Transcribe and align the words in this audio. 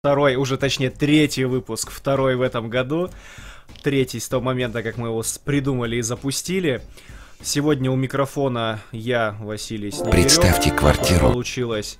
Второй, 0.00 0.36
уже 0.36 0.58
точнее 0.58 0.90
третий 0.90 1.44
выпуск, 1.44 1.90
второй 1.90 2.36
в 2.36 2.42
этом 2.42 2.70
году. 2.70 3.10
Третий 3.82 4.20
с 4.20 4.28
того 4.28 4.40
момента, 4.40 4.84
как 4.84 4.96
мы 4.96 5.08
его 5.08 5.24
придумали 5.44 5.96
и 5.96 6.02
запустили. 6.02 6.82
Сегодня 7.42 7.90
у 7.90 7.96
микрофона 7.96 8.78
я, 8.92 9.36
Василий 9.40 9.90
Снегирев. 9.90 10.12
Представьте 10.12 10.70
квартиру. 10.70 11.32
Получилось, 11.32 11.98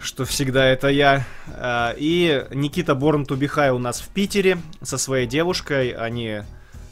что 0.00 0.24
всегда 0.24 0.66
это 0.66 0.86
я. 0.86 1.26
А, 1.48 1.96
и 1.98 2.46
Никита 2.52 2.94
Борн 2.94 3.26
Тубихай 3.26 3.70
у 3.70 3.78
нас 3.78 4.00
в 4.00 4.08
Питере 4.10 4.58
со 4.80 4.96
своей 4.96 5.26
девушкой. 5.26 5.90
Они 5.90 6.42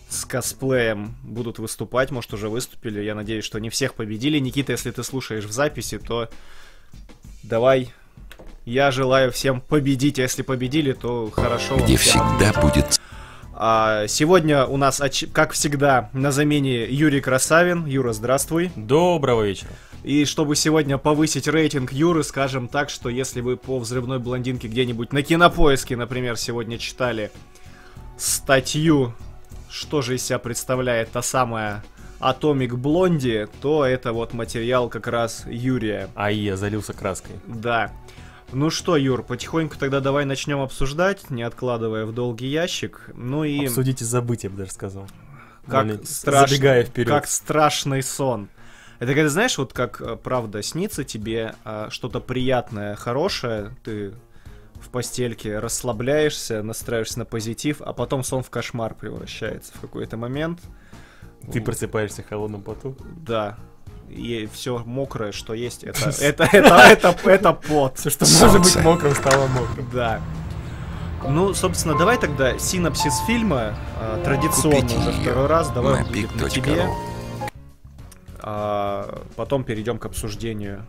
с 0.08 0.24
косплеем 0.24 1.14
будут 1.22 1.60
выступать, 1.60 2.10
может 2.10 2.34
уже 2.34 2.48
выступили. 2.48 3.00
Я 3.00 3.14
надеюсь, 3.14 3.44
что 3.44 3.60
не 3.60 3.70
всех 3.70 3.94
победили. 3.94 4.40
Никита, 4.40 4.72
если 4.72 4.90
ты 4.90 5.04
слушаешь 5.04 5.44
в 5.44 5.52
записи, 5.52 5.98
то 5.98 6.28
давай 7.44 7.92
я 8.64 8.90
желаю 8.90 9.30
всем 9.30 9.60
победить, 9.60 10.18
а 10.18 10.22
если 10.22 10.42
победили, 10.42 10.92
то 10.92 11.30
хорошо. 11.30 11.76
Где 11.76 11.96
всегда 11.96 12.52
будет... 12.60 13.00
А, 13.56 14.08
сегодня 14.08 14.66
у 14.66 14.76
нас, 14.76 15.00
как 15.32 15.52
всегда, 15.52 16.10
на 16.12 16.32
замене 16.32 16.86
Юрий 16.86 17.20
Красавин. 17.20 17.86
Юра, 17.86 18.12
здравствуй. 18.12 18.72
Доброго 18.74 19.42
вечера. 19.42 19.70
И 20.02 20.24
чтобы 20.24 20.56
сегодня 20.56 20.98
повысить 20.98 21.46
рейтинг 21.46 21.92
Юры, 21.92 22.24
скажем 22.24 22.66
так, 22.66 22.90
что 22.90 23.08
если 23.08 23.40
вы 23.40 23.56
по 23.56 23.78
взрывной 23.78 24.18
блондинке 24.18 24.66
где-нибудь 24.66 25.12
на 25.12 25.22
кинопоиске, 25.22 25.96
например, 25.96 26.36
сегодня 26.36 26.78
читали 26.78 27.30
статью, 28.18 29.14
что 29.70 30.02
же 30.02 30.16
из 30.16 30.24
себя 30.24 30.40
представляет 30.40 31.12
та 31.12 31.22
самая 31.22 31.84
Атомик 32.20 32.74
Блонди, 32.74 33.46
то 33.62 33.84
это 33.84 34.12
вот 34.12 34.32
материал 34.34 34.88
как 34.88 35.06
раз 35.06 35.44
Юрия. 35.46 36.08
А 36.14 36.30
я 36.30 36.56
залился 36.56 36.92
краской. 36.92 37.36
Да. 37.46 37.92
Ну 38.52 38.70
что, 38.70 38.96
Юр, 38.96 39.22
потихоньку 39.22 39.76
тогда 39.78 40.00
давай 40.00 40.24
начнем 40.24 40.60
обсуждать, 40.60 41.30
не 41.30 41.42
откладывая 41.42 42.06
в 42.06 42.12
долгий 42.12 42.46
ящик. 42.46 43.10
Ну 43.14 43.44
и... 43.44 43.66
Обсудить 43.66 44.02
и 44.02 44.04
забыть, 44.04 44.44
я 44.44 44.50
бы 44.50 44.56
даже 44.56 44.70
сказал. 44.70 45.08
Как, 45.66 46.06
страш... 46.06 46.50
Забегая 46.50 46.84
вперед. 46.84 47.08
как 47.08 47.26
страшный 47.26 48.02
сон. 48.02 48.48
Это 48.98 49.14
когда, 49.14 49.28
знаешь, 49.28 49.58
вот 49.58 49.72
как 49.72 50.00
э, 50.00 50.16
правда 50.16 50.62
снится 50.62 51.04
тебе 51.04 51.54
а, 51.64 51.90
что-то 51.90 52.20
приятное, 52.20 52.94
хорошее, 52.94 53.74
ты 53.82 54.14
в 54.74 54.88
постельке 54.90 55.58
расслабляешься, 55.58 56.62
настраиваешься 56.62 57.18
на 57.20 57.24
позитив, 57.24 57.80
а 57.80 57.92
потом 57.92 58.22
сон 58.22 58.42
в 58.42 58.50
кошмар 58.50 58.94
превращается 58.94 59.72
в 59.74 59.80
какой-то 59.80 60.16
момент. 60.16 60.60
Ты 61.52 61.60
просыпаешься 61.60 62.22
в 62.22 62.28
холодном 62.28 62.62
поту? 62.62 62.96
Да 63.16 63.58
и 64.08 64.48
все 64.52 64.78
мокрое, 64.84 65.32
что 65.32 65.54
есть, 65.54 65.84
это, 65.84 66.10
это, 66.20 66.44
это, 66.44 66.74
это, 66.74 67.16
это 67.24 67.52
пот. 67.52 67.98
Все, 67.98 68.10
что 68.10 68.26
может 68.26 68.62
быть 68.62 68.84
мокрым, 68.84 69.14
стало 69.14 69.46
мокрым. 69.48 69.88
Да. 69.92 70.20
Ну, 71.28 71.54
собственно, 71.54 71.96
давай 71.96 72.18
тогда 72.18 72.58
синапсис 72.58 73.18
фильма, 73.26 73.74
а, 73.98 74.22
традиционно 74.22 74.84
уже 74.84 75.12
второй 75.12 75.46
раз, 75.46 75.70
давай 75.70 76.04
будет 76.04 76.34
на 76.36 76.50
тебе. 76.50 76.86
А, 78.40 79.22
потом 79.36 79.64
перейдем 79.64 79.98
к 79.98 80.04
обсуждению. 80.04 80.84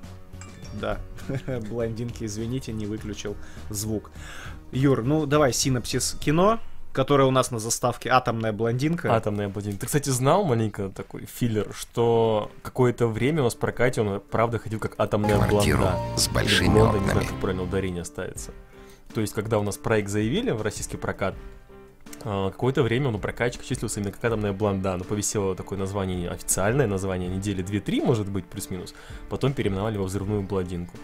Да, 0.74 1.00
блондинки, 1.70 2.26
извините, 2.26 2.74
не 2.74 2.86
выключил 2.86 3.38
звук. 3.70 4.12
Юр, 4.72 5.04
ну 5.04 5.26
давай 5.26 5.54
синапсис 5.54 6.18
кино 6.20 6.60
которая 6.96 7.28
у 7.28 7.32
нас 7.32 7.52
на 7.52 7.60
заставке 7.60 8.10
«Атомная 8.10 8.54
блондинка». 8.54 9.14
«Атомная 9.14 9.50
блондинка». 9.50 9.82
Ты, 9.82 9.86
кстати, 9.88 10.10
знал 10.10 10.46
маленько 10.46 10.90
такой 10.90 11.26
филлер, 11.26 11.74
что 11.76 12.50
какое-то 12.64 13.08
время 13.08 13.42
у 13.42 13.44
нас 13.44 13.54
в 13.54 13.58
прокате 13.58 14.02
он, 14.02 14.22
правда, 14.22 14.60
ходил 14.60 14.80
как 14.80 14.96
«Атомная 14.98 15.38
Квартиру 15.38 15.80
блонда». 15.80 16.18
с 16.18 16.30
большими 16.30 16.70
Блонда, 16.70 16.98
окнами. 16.98 17.04
не 17.04 17.12
знаю, 17.12 17.28
как 17.28 17.36
правильно 17.42 17.64
ударение 17.64 18.06
ставится. 18.06 18.52
То 19.14 19.20
есть, 19.20 19.34
когда 19.34 19.60
у 19.60 19.64
нас 19.64 19.78
проект 19.78 20.10
заявили 20.10 20.52
в 20.52 20.62
российский 20.62 20.96
прокат, 20.96 21.36
а, 22.24 22.50
какое-то 22.50 22.82
время 22.82 23.10
он 23.10 23.16
у 23.16 23.20
прокатчика 23.20 23.66
числился 23.66 24.00
именно 24.00 24.14
как 24.14 24.24
«Атомная 24.24 24.54
блонда», 24.54 24.96
но 24.96 25.04
повисело 25.04 25.54
такое 25.54 25.78
название, 25.78 26.30
официальное 26.30 26.88
название, 26.88 27.28
недели 27.28 27.62
2-3, 27.62 28.06
может 28.06 28.30
быть, 28.30 28.46
плюс-минус. 28.46 28.96
Потом 29.30 29.52
переименовали 29.52 29.98
во 29.98 30.06
«Взрывную 30.06 30.44
блондинку». 30.44 30.96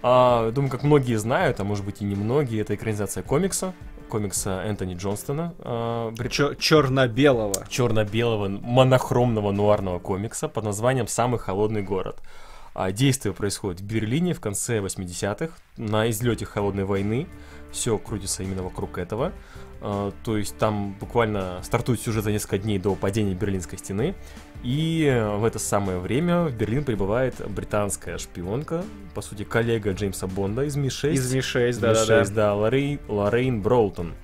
А, 0.00 0.52
думаю, 0.52 0.70
как 0.70 0.84
многие 0.84 1.16
знают, 1.16 1.58
а 1.58 1.64
может 1.64 1.84
быть 1.84 2.02
и 2.02 2.04
не 2.04 2.14
многие, 2.14 2.60
это 2.60 2.76
экранизация 2.76 3.24
комикса, 3.24 3.74
комикса 4.08 4.62
Энтони 4.64 4.94
Джонстона. 4.94 5.54
Э, 5.58 6.10
брит... 6.16 6.32
Черно-белого. 6.58 7.66
Черно-белого 7.68 8.48
монохромного 8.48 9.52
нуарного 9.52 9.98
комикса 9.98 10.48
под 10.48 10.64
названием 10.64 11.06
«Самый 11.06 11.38
холодный 11.38 11.82
город». 11.82 12.20
А 12.74 12.92
действие 12.92 13.34
происходит 13.34 13.80
в 13.80 13.84
Берлине 13.84 14.34
в 14.34 14.40
конце 14.40 14.78
80-х, 14.78 15.52
на 15.76 16.08
излете 16.10 16.44
холодной 16.44 16.84
войны. 16.84 17.26
Все 17.72 17.98
крутится 17.98 18.42
именно 18.42 18.62
вокруг 18.62 18.98
этого. 18.98 19.32
А, 19.80 20.12
то 20.24 20.36
есть 20.36 20.56
там 20.58 20.94
буквально 20.98 21.60
стартует 21.62 22.00
сюжет 22.00 22.24
за 22.24 22.32
несколько 22.32 22.58
дней 22.58 22.78
до 22.78 22.94
падения 22.94 23.34
Берлинской 23.34 23.78
стены. 23.78 24.14
И 24.62 25.08
в 25.36 25.44
это 25.44 25.58
самое 25.58 25.98
время 25.98 26.44
в 26.44 26.52
Берлин 26.52 26.84
прибывает 26.84 27.34
британская 27.48 28.18
шпионка, 28.18 28.84
по 29.14 29.22
сути, 29.22 29.44
коллега 29.44 29.92
Джеймса 29.92 30.26
Бонда 30.26 30.64
из 30.64 30.76
Ми-6. 30.76 31.12
Из 31.12 31.32
Ми-6, 31.32 31.80
да-да-да. 31.80 32.20
Ми-6, 32.20 32.34
да, 32.34 32.54
Лоррейн, 32.54 33.00
Лоррейн 33.08 33.62
Броутон. 33.62 34.14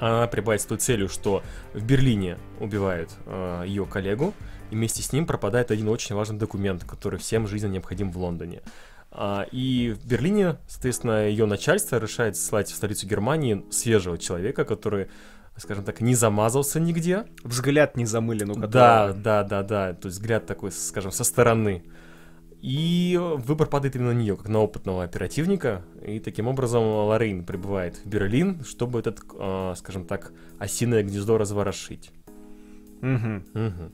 Она 0.00 0.26
прибывает 0.26 0.60
с 0.60 0.66
той 0.66 0.78
целью, 0.78 1.08
что 1.08 1.44
в 1.74 1.84
Берлине 1.84 2.36
убивают 2.58 3.10
э, 3.26 3.64
ее 3.66 3.86
коллегу, 3.86 4.34
и 4.72 4.74
вместе 4.74 5.00
с 5.00 5.12
ним 5.12 5.26
пропадает 5.26 5.70
один 5.70 5.88
очень 5.88 6.16
важный 6.16 6.38
документ, 6.38 6.82
который 6.84 7.20
всем 7.20 7.46
жизненно 7.46 7.74
необходим 7.74 8.10
в 8.10 8.18
Лондоне. 8.18 8.62
А, 9.12 9.46
и 9.52 9.90
в 9.90 10.06
Берлине, 10.06 10.56
соответственно, 10.66 11.28
ее 11.28 11.44
начальство 11.46 11.98
решает 11.98 12.36
слать 12.36 12.68
в 12.68 12.74
столицу 12.74 13.06
Германии 13.06 13.64
свежего 13.70 14.16
человека, 14.16 14.64
который 14.64 15.08
скажем 15.56 15.84
так, 15.84 16.00
не 16.00 16.14
замазался 16.14 16.80
нигде. 16.80 17.26
Взгляд 17.44 17.96
не 17.96 18.06
замылен 18.06 18.50
у 18.50 18.54
которого. 18.54 18.70
Да, 18.70 19.12
да, 19.12 19.42
да, 19.44 19.62
да. 19.62 19.94
То 19.94 20.08
есть 20.08 20.18
взгляд 20.18 20.46
такой, 20.46 20.72
скажем, 20.72 21.12
со 21.12 21.24
стороны. 21.24 21.84
И 22.60 23.18
выбор 23.20 23.66
падает 23.66 23.96
именно 23.96 24.12
на 24.12 24.16
нее, 24.16 24.36
как 24.36 24.48
на 24.48 24.60
опытного 24.60 25.02
оперативника. 25.02 25.84
И 26.06 26.20
таким 26.20 26.46
образом 26.46 26.84
Лорейн 26.84 27.44
прибывает 27.44 27.96
в 27.96 28.06
Берлин, 28.06 28.64
чтобы 28.64 29.00
этот, 29.00 29.20
э, 29.36 29.74
скажем 29.76 30.06
так, 30.06 30.32
осиное 30.60 31.02
гнездо 31.02 31.38
разворошить. 31.38 32.12
Угу. 33.02 33.42
Угу. 33.54 33.92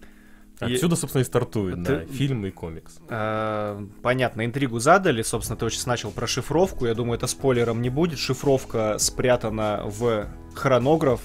Отсюда, 0.60 0.96
собственно, 0.96 1.22
и 1.22 1.24
стартует, 1.24 1.76
ты... 1.76 1.82
да, 1.82 2.04
фильм 2.06 2.44
и 2.44 2.50
комикс. 2.50 2.98
А, 3.08 3.80
понятно, 4.02 4.44
интригу 4.44 4.80
задали, 4.80 5.22
собственно, 5.22 5.56
ты 5.56 5.64
очень 5.64 5.80
начал 5.86 6.10
про 6.10 6.26
шифровку, 6.26 6.86
я 6.86 6.94
думаю, 6.94 7.16
это 7.16 7.26
спойлером 7.26 7.80
не 7.80 7.90
будет. 7.90 8.18
Шифровка 8.18 8.96
спрятана 8.98 9.82
в 9.84 10.26
хронограф, 10.54 11.20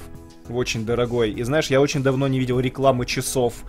очень 0.50 0.86
дорогой. 0.86 1.31
И 1.31 1.44
знаешь, 1.44 1.68
я 1.68 1.81
очень 1.81 2.04
давно 2.04 2.28
не 2.28 2.40
видел 2.40 2.59
рекламы 2.59 3.06
часов 3.06 3.64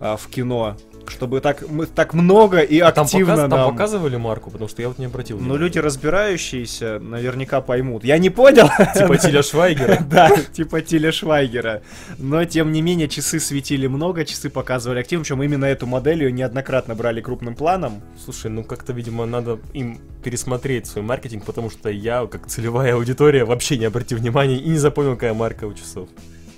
а, 0.00 0.16
в 0.16 0.28
кино 0.28 0.76
чтобы 1.10 1.40
так, 1.40 1.68
мы, 1.68 1.86
так 1.86 2.14
много 2.14 2.60
и 2.60 2.78
а 2.78 2.88
активно 2.88 3.36
там, 3.36 3.36
показ, 3.36 3.38
нам... 3.38 3.50
там 3.50 3.70
показывали 3.72 4.16
марку, 4.16 4.50
потому 4.50 4.68
что 4.68 4.82
я 4.82 4.88
вот 4.88 4.98
не 4.98 5.06
обратил 5.06 5.36
внимания. 5.36 5.58
Ну, 5.58 5.64
люди 5.64 5.78
разбирающиеся 5.78 6.98
наверняка 6.98 7.60
поймут. 7.60 8.04
Я 8.04 8.18
не 8.18 8.30
понял. 8.30 8.68
Типа 8.94 9.16
Тиля 9.18 9.42
Швайгера. 9.42 10.04
Да, 10.10 10.30
типа 10.52 10.80
Тиля 10.82 11.12
Швайгера. 11.12 11.82
Но, 12.18 12.44
тем 12.44 12.72
не 12.72 12.80
менее, 12.80 13.08
часы 13.08 13.40
светили 13.40 13.86
много, 13.86 14.24
часы 14.24 14.50
показывали 14.50 15.00
активно, 15.00 15.24
причем 15.24 15.42
именно 15.42 15.64
эту 15.64 15.86
модель 15.86 16.22
ее 16.22 16.32
неоднократно 16.32 16.94
брали 16.94 17.20
крупным 17.20 17.54
планом. 17.54 18.02
Слушай, 18.24 18.50
ну 18.50 18.64
как-то, 18.64 18.92
видимо, 18.92 19.26
надо 19.26 19.58
им 19.72 20.00
пересмотреть 20.22 20.86
свой 20.86 21.04
маркетинг, 21.04 21.44
потому 21.44 21.70
что 21.70 21.90
я, 21.90 22.26
как 22.26 22.46
целевая 22.46 22.94
аудитория, 22.94 23.44
вообще 23.44 23.78
не 23.78 23.84
обратил 23.84 24.18
внимания 24.18 24.56
и 24.56 24.68
не 24.68 24.78
запомнил, 24.78 25.14
какая 25.14 25.34
марка 25.34 25.64
у 25.64 25.74
часов. 25.74 26.08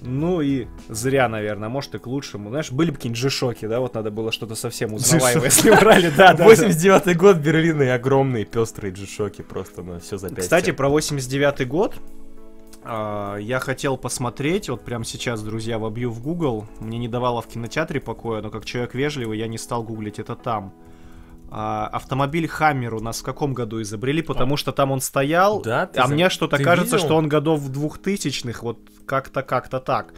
Ну 0.01 0.41
и 0.41 0.67
зря, 0.89 1.29
наверное, 1.29 1.69
может 1.69 1.95
и 1.95 1.99
к 1.99 2.07
лучшему. 2.07 2.51
Знаешь, 2.51 2.71
были 2.71 2.91
бы 2.91 2.97
какие-нибудь 2.97 3.23
G-шоки, 3.23 3.67
да, 3.67 3.81
вот 3.81 3.95
надо 3.95 4.11
было 4.11 4.33
что-то 4.33 4.55
совсем 4.55 4.95
узнаваемое, 4.95 5.47
если 5.47 5.71
брали, 5.71 6.13
да, 6.17 6.35
да. 6.35 6.47
89-й 6.47 7.15
год 7.15 7.37
Берлина 7.39 7.83
и 7.83 7.89
огромные 7.89 8.45
пестрые 8.45 8.93
G-шоки 8.93 9.43
просто 9.43 9.83
на 9.83 10.01
все 10.01 10.19
за 10.19 10.35
Кстати, 10.35 10.71
про 10.71 10.89
89-й 10.89 11.65
год 11.65 11.95
а, 12.85 13.37
я 13.37 13.61
хотел 13.61 13.97
посмотреть, 13.97 14.69
вот 14.69 14.85
прямо 14.85 15.05
сейчас, 15.05 15.43
друзья, 15.43 15.79
вобью 15.79 16.11
в 16.11 16.23
Google. 16.23 16.67
Мне 16.81 16.99
не 16.99 17.09
давало 17.09 17.43
в 17.43 17.47
кинотеатре 17.47 18.01
покоя, 18.01 18.41
но 18.41 18.51
как 18.51 18.65
человек 18.65 18.95
вежливый, 18.95 19.39
я 19.39 19.47
не 19.47 19.59
стал 19.59 19.83
гуглить 19.83 20.19
это 20.19 20.35
там. 20.37 20.73
А, 21.51 21.87
автомобиль 21.87 22.47
Хаммер 22.47 22.95
у 22.95 23.01
нас 23.01 23.21
в 23.21 23.23
каком 23.23 23.55
году 23.55 23.81
изобрели, 23.81 24.23
потому 24.23 24.57
что 24.57 24.73
там 24.73 24.91
он 24.91 25.01
стоял, 25.01 25.63
да, 25.63 25.89
а 25.97 26.07
за... 26.07 26.13
мне 26.13 26.29
что-то 26.29 26.63
кажется, 26.63 26.97
видел? 26.97 27.07
что 27.07 27.17
он 27.17 27.29
годов 27.29 27.61
в 27.61 27.73
двухтысячных, 27.73 28.63
вот 28.63 28.79
как-то, 29.07 29.43
как-то 29.43 29.81
так. 29.81 30.13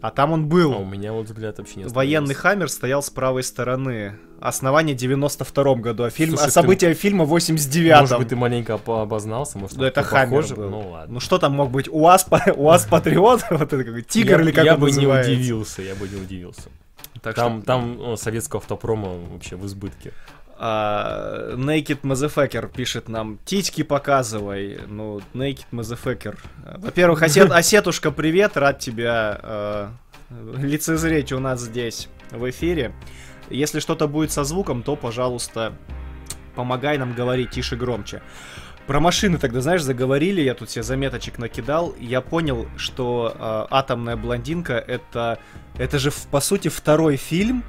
А 0.00 0.10
там 0.10 0.32
он 0.32 0.48
был. 0.48 0.72
А 0.72 0.78
у 0.78 0.84
меня 0.84 1.12
вот 1.12 1.26
взгляд 1.26 1.58
вообще 1.58 1.78
не 1.78 1.84
Военный 1.84 2.34
Хаммер 2.34 2.68
стоял 2.68 3.04
с 3.04 3.10
правой 3.10 3.44
стороны. 3.44 4.18
Основание 4.40 4.96
92-м 4.96 5.80
году, 5.80 6.02
а, 6.02 6.10
фильм, 6.10 6.36
Слушай, 6.36 6.48
а 6.48 6.50
события 6.50 6.88
ты... 6.88 6.94
фильма 6.94 7.24
89-м. 7.24 8.00
Может 8.00 8.18
быть, 8.18 8.28
ты 8.28 8.34
маленько 8.34 8.74
обознался, 8.74 9.58
может, 9.58 9.78
Да 9.78 9.86
это 9.86 10.02
Хаммер 10.02 10.44
был. 10.56 10.70
Ну 10.70 10.90
ладно. 10.90 11.14
Ну 11.14 11.20
что 11.20 11.38
там 11.38 11.52
мог 11.52 11.70
быть? 11.70 11.88
УАЗ, 11.88 12.26
УАЗ 12.56 12.86
Патриот? 12.86 13.44
Вот 13.50 13.72
это 13.72 13.84
какой 13.84 14.02
Тигр 14.02 14.40
или 14.40 14.50
как 14.50 14.64
Я 14.64 14.76
бы 14.76 14.90
не 14.90 15.06
удивился, 15.06 15.82
я 15.82 15.94
бы 15.94 16.08
не 16.08 16.16
удивился. 16.16 16.70
Там, 17.20 17.62
там 17.62 18.16
советского 18.16 18.60
автопрома 18.60 19.10
вообще 19.32 19.54
в 19.54 19.64
избытке. 19.66 20.12
А, 20.64 21.56
Naked 21.56 22.02
Motherfucker 22.02 22.72
пишет 22.72 23.08
нам, 23.08 23.40
титьки 23.44 23.82
показывай. 23.82 24.78
Ну, 24.86 25.20
Naked 25.34 25.66
Motherfucker. 25.72 26.38
Во-первых, 26.76 27.20
осет, 27.24 27.50
Осетушка, 27.50 28.12
привет, 28.12 28.56
рад 28.56 28.78
тебя 28.78 29.40
э, 29.42 29.88
лицезреть 30.58 31.32
у 31.32 31.40
нас 31.40 31.62
здесь 31.62 32.08
в 32.30 32.48
эфире. 32.48 32.94
Если 33.50 33.80
что-то 33.80 34.06
будет 34.06 34.30
со 34.30 34.44
звуком, 34.44 34.84
то, 34.84 34.94
пожалуйста, 34.94 35.72
помогай 36.54 36.96
нам 36.96 37.12
говорить 37.12 37.50
тише, 37.50 37.74
громче. 37.74 38.22
Про 38.86 39.00
машины 39.00 39.38
тогда, 39.38 39.62
знаешь, 39.62 39.82
заговорили, 39.82 40.42
я 40.42 40.54
тут 40.54 40.70
себе 40.70 40.84
заметочек 40.84 41.38
накидал, 41.38 41.92
я 41.98 42.20
понял, 42.20 42.68
что 42.76 43.34
э, 43.36 43.66
«Атомная 43.68 44.16
блондинка» 44.16 44.74
это, 44.74 45.40
это 45.76 45.98
же, 45.98 46.12
по 46.30 46.38
сути, 46.38 46.68
второй 46.68 47.16
фильм, 47.16 47.64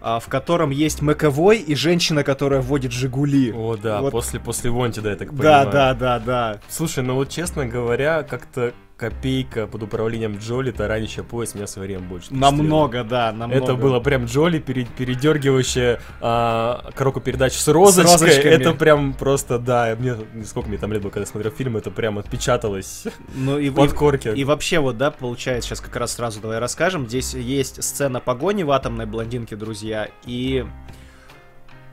в 0.00 0.28
котором 0.28 0.70
есть 0.70 1.02
Маковой 1.02 1.58
и 1.58 1.74
женщина, 1.74 2.22
которая 2.22 2.60
водит 2.60 2.92
«Жигули». 2.92 3.52
О, 3.52 3.76
да, 3.76 4.00
Вот. 4.00 4.12
после, 4.12 4.38
после 4.40 4.70
Вонти, 4.70 5.00
да, 5.00 5.10
я 5.10 5.16
так 5.16 5.34
Да, 5.34 5.64
понимаю. 5.64 5.70
да, 5.72 5.94
да, 5.94 6.18
да. 6.18 6.60
Слушай, 6.68 7.02
ну 7.04 7.14
вот 7.14 7.28
честно 7.30 7.66
говоря, 7.66 8.22
как-то 8.22 8.72
копейка 8.96 9.66
под 9.66 9.82
управлением 9.82 10.38
Джоли 10.38 10.70
таранящая 10.70 11.24
поезд 11.24 11.54
меня 11.54 11.66
в 11.66 11.70
свое 11.70 11.88
время 11.88 12.02
больше. 12.08 12.28
Намного, 12.32 13.04
да, 13.04 13.30
намного. 13.32 13.62
Это 13.62 13.74
было 13.74 14.00
прям 14.00 14.24
Джоли, 14.24 14.58
пере- 14.58 14.86
передергивающая 14.96 16.00
а, 16.20 16.90
коробку 16.94 17.20
передач 17.20 17.52
с 17.52 17.68
розочкой. 17.68 18.12
розочками. 18.12 18.52
это 18.52 18.72
прям 18.72 19.12
просто, 19.12 19.58
да, 19.58 19.94
мне, 19.98 20.16
сколько 20.46 20.68
мне 20.68 20.78
там 20.78 20.92
лет 20.92 21.02
было, 21.02 21.10
когда 21.10 21.20
я 21.20 21.26
смотрел 21.26 21.52
фильм, 21.52 21.76
это 21.76 21.90
прям 21.90 22.18
отпечаталось 22.18 23.04
Ну 23.34 23.58
и, 23.58 23.68
в 23.68 23.74
и, 23.74 23.76
подкорке. 23.76 24.32
и 24.34 24.44
вообще 24.44 24.78
вот, 24.78 24.96
да, 24.96 25.10
получается, 25.10 25.68
сейчас 25.68 25.80
как 25.80 25.94
раз 25.96 26.14
сразу 26.14 26.40
давай 26.40 26.58
расскажем. 26.58 27.06
Здесь 27.06 27.34
есть 27.34 27.82
сцена 27.84 28.20
погони 28.20 28.62
в 28.62 28.70
атомной 28.70 29.04
блондинке, 29.06 29.56
друзья, 29.56 30.08
и 30.24 30.64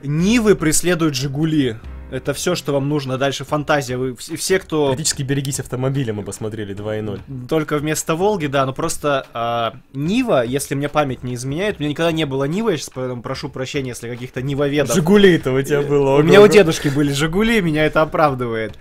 Нивы 0.04 0.54
преследуют 0.54 1.14
Жигули. 1.14 1.76
Это 2.10 2.32
все, 2.32 2.54
что 2.54 2.72
вам 2.72 2.88
нужно. 2.88 3.18
Дальше 3.18 3.44
фантазия. 3.44 3.96
Вы 3.96 4.10
вс- 4.12 4.36
все, 4.36 4.58
кто 4.60 4.88
Практически 4.88 5.22
берегись 5.22 5.58
автомобиля, 5.58 6.12
мы 6.12 6.22
посмотрели 6.22 6.74
2.0. 6.74 7.46
только 7.48 7.78
вместо 7.78 8.14
Волги, 8.14 8.46
да, 8.46 8.66
но 8.66 8.72
просто 8.72 9.26
а, 9.32 9.74
Нива, 9.94 10.44
если 10.44 10.74
мне 10.76 10.88
память 10.88 11.24
не 11.24 11.34
изменяет, 11.34 11.76
у 11.78 11.80
меня 11.80 11.90
никогда 11.90 12.12
не 12.12 12.24
было 12.24 12.44
Нивы, 12.44 12.72
я 12.72 12.76
сейчас 12.76 12.90
поэтому 12.94 13.22
прошу 13.22 13.48
прощения, 13.48 13.88
если 13.90 14.08
каких-то 14.08 14.42
Нивоведов. 14.42 14.94
Жигули-то 14.94 15.52
у 15.52 15.62
тебя 15.62 15.82
было. 15.82 16.16
У 16.18 16.22
меня 16.22 16.40
у 16.40 16.46
дедушки 16.46 16.88
были 16.88 17.10
Жигули, 17.12 17.60
меня 17.60 17.84
это 17.84 18.02
оправдывает. 18.02 18.78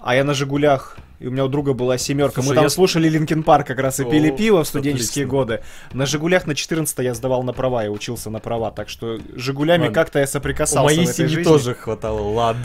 А 0.00 0.14
я 0.14 0.22
на 0.22 0.34
Жигулях, 0.34 0.96
и 1.20 1.26
у 1.26 1.30
меня 1.30 1.44
у 1.44 1.48
друга 1.48 1.72
была 1.72 1.98
семерка. 1.98 2.42
Мы 2.42 2.54
там 2.54 2.64
я- 2.64 2.70
слушали 2.70 3.08
Linkin 3.08 3.42
Park 3.42 3.66
как 3.66 3.78
раз 3.80 3.98
и 4.00 4.04
О, 4.04 4.10
пили 4.10 4.30
пиво 4.30 4.62
в 4.64 4.68
студенческие 4.68 5.24
отлично. 5.24 5.30
годы. 5.38 5.62
На 5.92 6.06
Жигулях 6.06 6.46
на 6.46 6.54
14 6.54 6.98
я 7.04 7.14
сдавал 7.14 7.42
на 7.42 7.52
права, 7.52 7.82
я 7.84 7.90
учился 7.90 8.30
на 8.30 8.38
права, 8.38 8.70
так 8.70 8.88
что 8.88 9.18
Жигулями 9.34 9.88
как-то 9.88 10.18
я 10.18 10.24
У 10.24 10.28
соприкасался 10.28 10.84
моей 10.84 11.00
в 11.06 11.10
этой 11.10 11.14
семьи 11.14 11.28
жизни. 11.34 11.42
тоже 11.44 11.74
хватало 11.74 12.20
лад. 12.20 12.56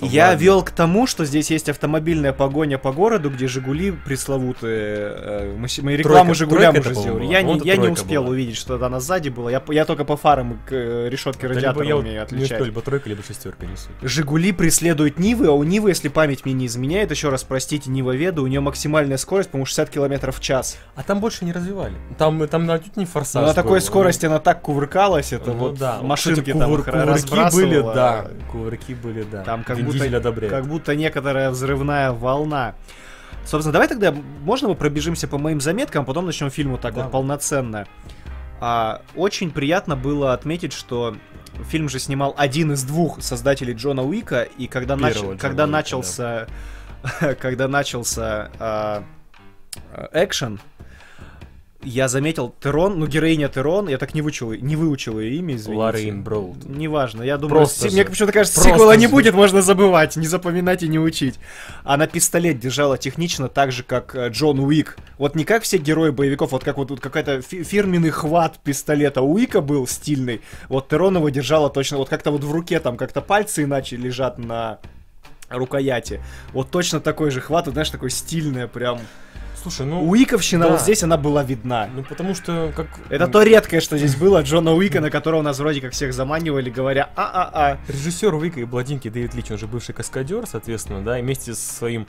Я 0.00 0.28
ладно. 0.28 0.40
вел 0.40 0.62
к 0.62 0.70
тому, 0.70 1.06
что 1.06 1.24
здесь 1.24 1.50
есть 1.50 1.68
автомобильная 1.68 2.32
погоня 2.32 2.78
по 2.78 2.92
городу, 2.92 3.30
где 3.30 3.46
Жигули 3.48 3.90
пресловутые. 4.36 5.12
э, 5.16 5.56
Мы, 5.56 5.68
мы 5.82 5.96
рекламу 5.96 6.32
Тройка- 6.32 6.34
Жигулям 6.34 6.74
тройка 6.74 6.90
уже 6.90 7.00
сделали. 7.00 7.24
Я, 7.26 7.42
не, 7.42 7.60
я 7.64 7.76
не 7.76 7.88
успел 7.88 8.22
была. 8.22 8.32
увидеть, 8.32 8.56
что 8.56 8.74
она 8.84 9.00
сзади 9.00 9.28
была. 9.28 9.50
Я, 9.50 9.62
я 9.68 9.84
только 9.84 10.04
по 10.04 10.16
фарам 10.16 10.52
и 10.54 10.68
к 10.68 10.72
э, 10.72 11.08
решетке 11.08 11.48
Да 11.48 11.54
радиатора 11.54 11.86
я 11.86 11.96
умею 11.96 12.14
не 12.14 12.20
отличать. 12.22 12.52
успел, 12.52 12.64
либо 12.66 12.80
тройка, 12.80 13.08
либо 13.08 13.22
шестерка 13.22 13.66
несу. 13.66 13.88
Жигули 14.02 14.52
преследуют 14.52 15.18
Нивы, 15.18 15.46
а 15.48 15.52
у 15.52 15.62
Нивы, 15.62 15.90
если 15.90 16.08
память 16.08 16.44
мне 16.44 16.54
не 16.54 16.66
изменяет, 16.66 17.10
еще 17.10 17.28
раз 17.28 17.42
простите, 17.44 17.81
Нива 17.86 18.14
Веда, 18.14 18.42
у 18.42 18.46
нее 18.46 18.60
максимальная 18.60 19.16
скорость, 19.16 19.50
по-моему, 19.50 19.66
60 19.66 19.90
км 19.90 20.32
в 20.32 20.40
час. 20.40 20.78
А 20.96 21.02
там 21.02 21.20
больше 21.20 21.44
не 21.44 21.52
развивали. 21.52 21.94
Там, 22.18 22.46
там 22.48 22.66
на 22.66 22.78
чуть 22.78 22.96
не 22.96 23.04
форсаж. 23.06 23.42
Но 23.42 23.48
на 23.48 23.54
такой 23.54 23.80
был. 23.80 23.86
скорости 23.86 24.26
она 24.26 24.38
так 24.38 24.62
кувыркалась, 24.62 25.32
это 25.32 25.52
Ну 25.52 25.56
вот 25.58 25.78
да. 25.78 25.98
машинки 26.02 26.40
Кстати, 26.40 26.58
там 26.58 26.70
кувыр- 26.70 26.78
их 26.80 26.84
кувырки 26.86 27.54
были, 27.54 27.80
да. 27.80 28.26
Кувырки 28.50 28.92
были, 28.94 29.22
да. 29.22 29.42
Там 29.42 29.64
как 29.64 29.76
Вин 29.78 29.86
будто, 29.86 30.16
одобряет. 30.16 30.52
как 30.52 30.66
будто 30.66 30.94
некоторая 30.96 31.50
взрывная 31.50 32.12
волна. 32.12 32.74
Собственно, 33.44 33.72
давай 33.72 33.88
тогда, 33.88 34.14
можно 34.44 34.68
мы 34.68 34.74
пробежимся 34.76 35.26
по 35.26 35.36
моим 35.38 35.60
заметкам, 35.60 36.02
а 36.02 36.06
потом 36.06 36.26
начнем 36.26 36.50
фильм 36.50 36.72
вот 36.72 36.80
так 36.80 36.92
Давай. 36.94 37.06
вот 37.06 37.12
полноценно. 37.12 37.86
А, 38.60 39.02
очень 39.16 39.50
приятно 39.50 39.96
было 39.96 40.32
отметить, 40.32 40.72
что 40.72 41.16
фильм 41.68 41.88
же 41.88 41.98
снимал 41.98 42.34
один 42.38 42.72
из 42.72 42.84
двух 42.84 43.20
создателей 43.20 43.74
Джона 43.74 44.02
Уика, 44.04 44.42
и 44.42 44.68
когда, 44.68 44.94
нач- 44.94 45.14
Первого 45.14 45.24
Джона 45.32 45.38
когда 45.38 45.64
Уика, 45.64 45.72
начался, 45.72 46.46
когда 47.40 47.68
начался 47.68 48.50
а, 48.58 49.04
экшен, 50.12 50.60
я 51.84 52.06
заметил 52.06 52.54
Терон, 52.62 52.98
ну 52.98 53.06
героиня 53.06 53.48
Терон, 53.48 53.88
я 53.88 53.98
так 53.98 54.14
не 54.14 54.22
выучил, 54.22 54.52
не 54.52 54.76
выучил 54.76 55.18
ее 55.18 55.36
имя, 55.38 55.56
извините. 55.56 55.78
Лоррейн 55.80 56.22
Броуд. 56.22 56.64
Неважно, 56.64 57.22
я 57.22 57.38
думаю, 57.38 57.58
Просто 57.58 57.88
си- 57.88 57.94
мне 57.94 58.04
почему-то 58.04 58.32
кажется, 58.32 58.60
Просто 58.60 58.72
сиквела 58.78 58.96
не 58.96 59.08
будет, 59.08 59.34
можно 59.34 59.62
забывать, 59.62 60.16
не 60.16 60.26
запоминать 60.26 60.82
и 60.82 60.88
не 60.88 60.98
учить. 60.98 61.40
Она 61.82 62.06
пистолет 62.06 62.60
держала 62.60 62.98
технично 62.98 63.48
так 63.48 63.72
же, 63.72 63.82
как 63.82 64.14
э, 64.14 64.28
Джон 64.28 64.60
Уик. 64.60 64.96
Вот 65.18 65.34
не 65.34 65.44
как 65.44 65.64
все 65.64 65.78
герои 65.78 66.10
боевиков, 66.10 66.52
вот 66.52 66.62
как 66.62 66.76
вот 66.76 66.88
тут 66.88 67.00
какой-то 67.00 67.42
фи- 67.42 67.64
фирменный 67.64 68.10
хват 68.10 68.58
пистолета 68.62 69.22
Уика 69.22 69.60
был 69.60 69.86
стильный, 69.88 70.40
вот 70.68 70.88
Терон 70.88 71.16
его 71.16 71.28
держала 71.30 71.68
точно, 71.68 71.98
вот 71.98 72.08
как-то 72.08 72.30
вот 72.30 72.44
в 72.44 72.52
руке 72.52 72.78
там 72.78 72.96
как-то 72.96 73.20
пальцы 73.20 73.64
иначе 73.64 73.96
лежат 73.96 74.38
на 74.38 74.78
рукояти. 75.52 76.20
Вот 76.52 76.70
точно 76.70 77.00
такой 77.00 77.30
же 77.30 77.40
хват, 77.40 77.66
вот, 77.66 77.72
знаешь, 77.72 77.90
такой 77.90 78.10
стильный 78.10 78.68
прям. 78.68 78.98
Слушай, 79.62 79.86
ну... 79.86 80.08
Уиковщина 80.08 80.64
да. 80.64 80.70
вот 80.72 80.80
здесь 80.80 81.04
она 81.04 81.16
была 81.16 81.44
видна. 81.44 81.88
Ну, 81.94 82.02
потому 82.02 82.34
что, 82.34 82.72
как... 82.74 82.88
Это 83.10 83.28
то 83.28 83.42
редкое, 83.44 83.80
что 83.80 83.96
здесь 83.96 84.16
было, 84.16 84.42
Джона 84.42 84.74
Уика, 84.74 85.00
на 85.00 85.08
которого 85.08 85.40
нас 85.40 85.60
вроде 85.60 85.80
как 85.80 85.92
всех 85.92 86.12
заманивали, 86.12 86.68
говоря 86.68 87.10
а-а-а. 87.14 87.78
Режиссер 87.86 88.34
Уика 88.34 88.58
и 88.58 88.64
Бладинки 88.64 89.08
Дэвид 89.08 89.34
Лич, 89.34 89.52
он 89.52 89.58
же 89.58 89.68
бывший 89.68 89.94
каскадер, 89.94 90.46
соответственно, 90.48 91.02
да, 91.02 91.16
и 91.18 91.22
вместе 91.22 91.54
со 91.54 91.74
своим, 91.74 92.08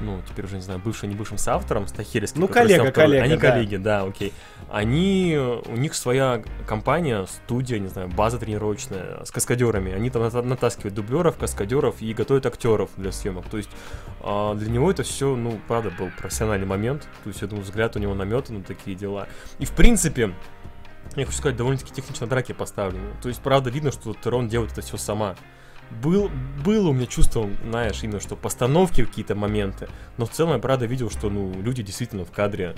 ну, 0.00 0.20
теперь 0.28 0.44
уже 0.44 0.56
не 0.56 0.62
знаю, 0.62 0.80
бывшим, 0.82 1.08
не 1.08 1.14
бывшим 1.14 1.38
соавтором, 1.38 1.86
Стахельским. 1.86 2.40
Ну, 2.40 2.48
коллега, 2.48 2.90
коллега, 2.92 3.24
Они 3.24 3.36
да. 3.36 3.50
коллеги, 3.50 3.76
да, 3.76 4.02
окей. 4.02 4.32
Они, 4.70 5.36
у 5.38 5.76
них 5.76 5.94
своя 5.94 6.42
компания, 6.66 7.26
студия, 7.26 7.78
не 7.78 7.88
знаю, 7.88 8.08
база 8.08 8.38
тренировочная 8.38 9.24
с 9.24 9.30
каскадерами. 9.30 9.92
Они 9.92 10.10
там 10.10 10.22
ната- 10.22 10.42
натаскивают 10.42 10.94
дублеров, 10.94 11.36
каскадеров 11.36 12.00
и 12.00 12.12
готовят 12.14 12.46
актеров 12.46 12.90
для 12.96 13.12
съемок. 13.12 13.46
То 13.50 13.56
есть 13.56 13.70
а, 14.22 14.54
для 14.54 14.70
него 14.70 14.90
это 14.90 15.02
все, 15.02 15.34
ну, 15.34 15.60
правда, 15.66 15.90
был 15.90 16.10
профессиональный 16.18 16.66
момент. 16.66 17.08
То 17.24 17.28
есть, 17.28 17.42
я 17.42 17.48
думаю, 17.48 17.64
взгляд 17.64 17.96
у 17.96 17.98
него 17.98 18.14
наметан 18.14 18.58
на 18.58 18.62
такие 18.62 18.96
дела. 18.96 19.26
И, 19.58 19.64
в 19.64 19.72
принципе, 19.72 20.34
я 21.16 21.26
хочу 21.26 21.36
сказать, 21.36 21.56
довольно-таки 21.56 21.92
технично 21.92 22.26
драки 22.26 22.52
поставлены. 22.52 23.14
То 23.22 23.28
есть, 23.28 23.40
правда, 23.40 23.70
видно, 23.70 23.90
что 23.90 24.14
Терон 24.14 24.48
делает 24.48 24.72
это 24.72 24.82
все 24.82 24.96
сама. 24.96 25.34
Был, 26.02 26.30
было 26.64 26.90
у 26.90 26.92
меня 26.92 27.06
чувство, 27.06 27.48
знаешь, 27.68 28.02
именно 28.02 28.20
что 28.20 28.36
постановки 28.36 29.04
какие-то 29.04 29.34
моменты, 29.34 29.88
но 30.18 30.26
в 30.26 30.30
целом 30.30 30.52
я 30.52 30.58
правда 30.58 30.86
видел, 30.86 31.10
что 31.10 31.30
ну 31.30 31.52
люди 31.60 31.82
действительно 31.82 32.24
в 32.24 32.30
кадре 32.30 32.76